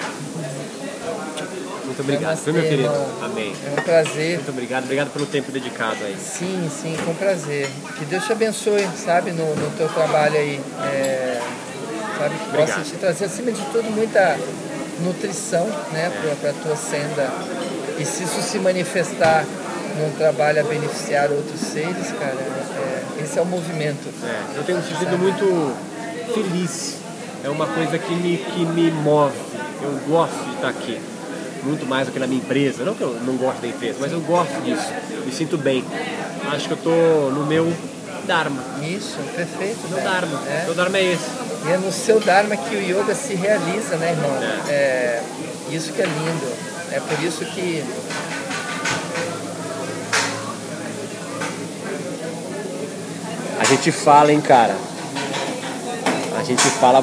[1.86, 2.90] Muito obrigado, Namastê, viu, meu querido?
[2.90, 3.08] irmão.
[3.24, 3.56] Amém.
[3.66, 4.36] É um prazer.
[4.38, 6.16] Muito obrigado, obrigado pelo tempo dedicado aí.
[6.20, 7.70] Sim, sim, com prazer.
[7.98, 10.60] Que Deus te abençoe, sabe, no, no teu trabalho aí.
[10.84, 11.42] É,
[12.20, 12.84] sabe, que possa Obrigado.
[12.84, 14.38] te trazer, acima de tudo, muita
[15.02, 17.32] nutrição, né, para a tua senda.
[17.98, 19.46] E se isso se manifestar
[19.98, 24.10] num trabalho a beneficiar outros seres, cara, é, esse é o movimento.
[24.24, 25.76] É, eu tenho me sentido muito
[26.34, 26.98] feliz.
[27.44, 29.36] É uma coisa que me, que me move.
[29.82, 31.00] Eu gosto de estar aqui.
[31.64, 32.84] Muito mais do que na minha empresa.
[32.84, 34.88] Não que eu não gosto da empresa, mas eu gosto disso.
[35.26, 35.84] Me sinto bem.
[36.52, 36.90] Acho que eu tô
[37.32, 37.72] no meu
[38.26, 38.62] Dharma.
[38.84, 39.80] Isso, perfeito.
[39.90, 40.04] Meu né?
[40.04, 40.42] Dharma.
[40.48, 40.64] É.
[40.66, 41.49] Meu Dharma é esse.
[41.66, 44.38] E é no seu Dharma que o yoga se realiza, né, irmão?
[44.68, 45.22] É,
[45.70, 46.54] isso que é lindo.
[46.92, 47.84] É por isso que
[53.60, 54.76] A gente fala, hein, cara.
[56.40, 56.98] A gente fala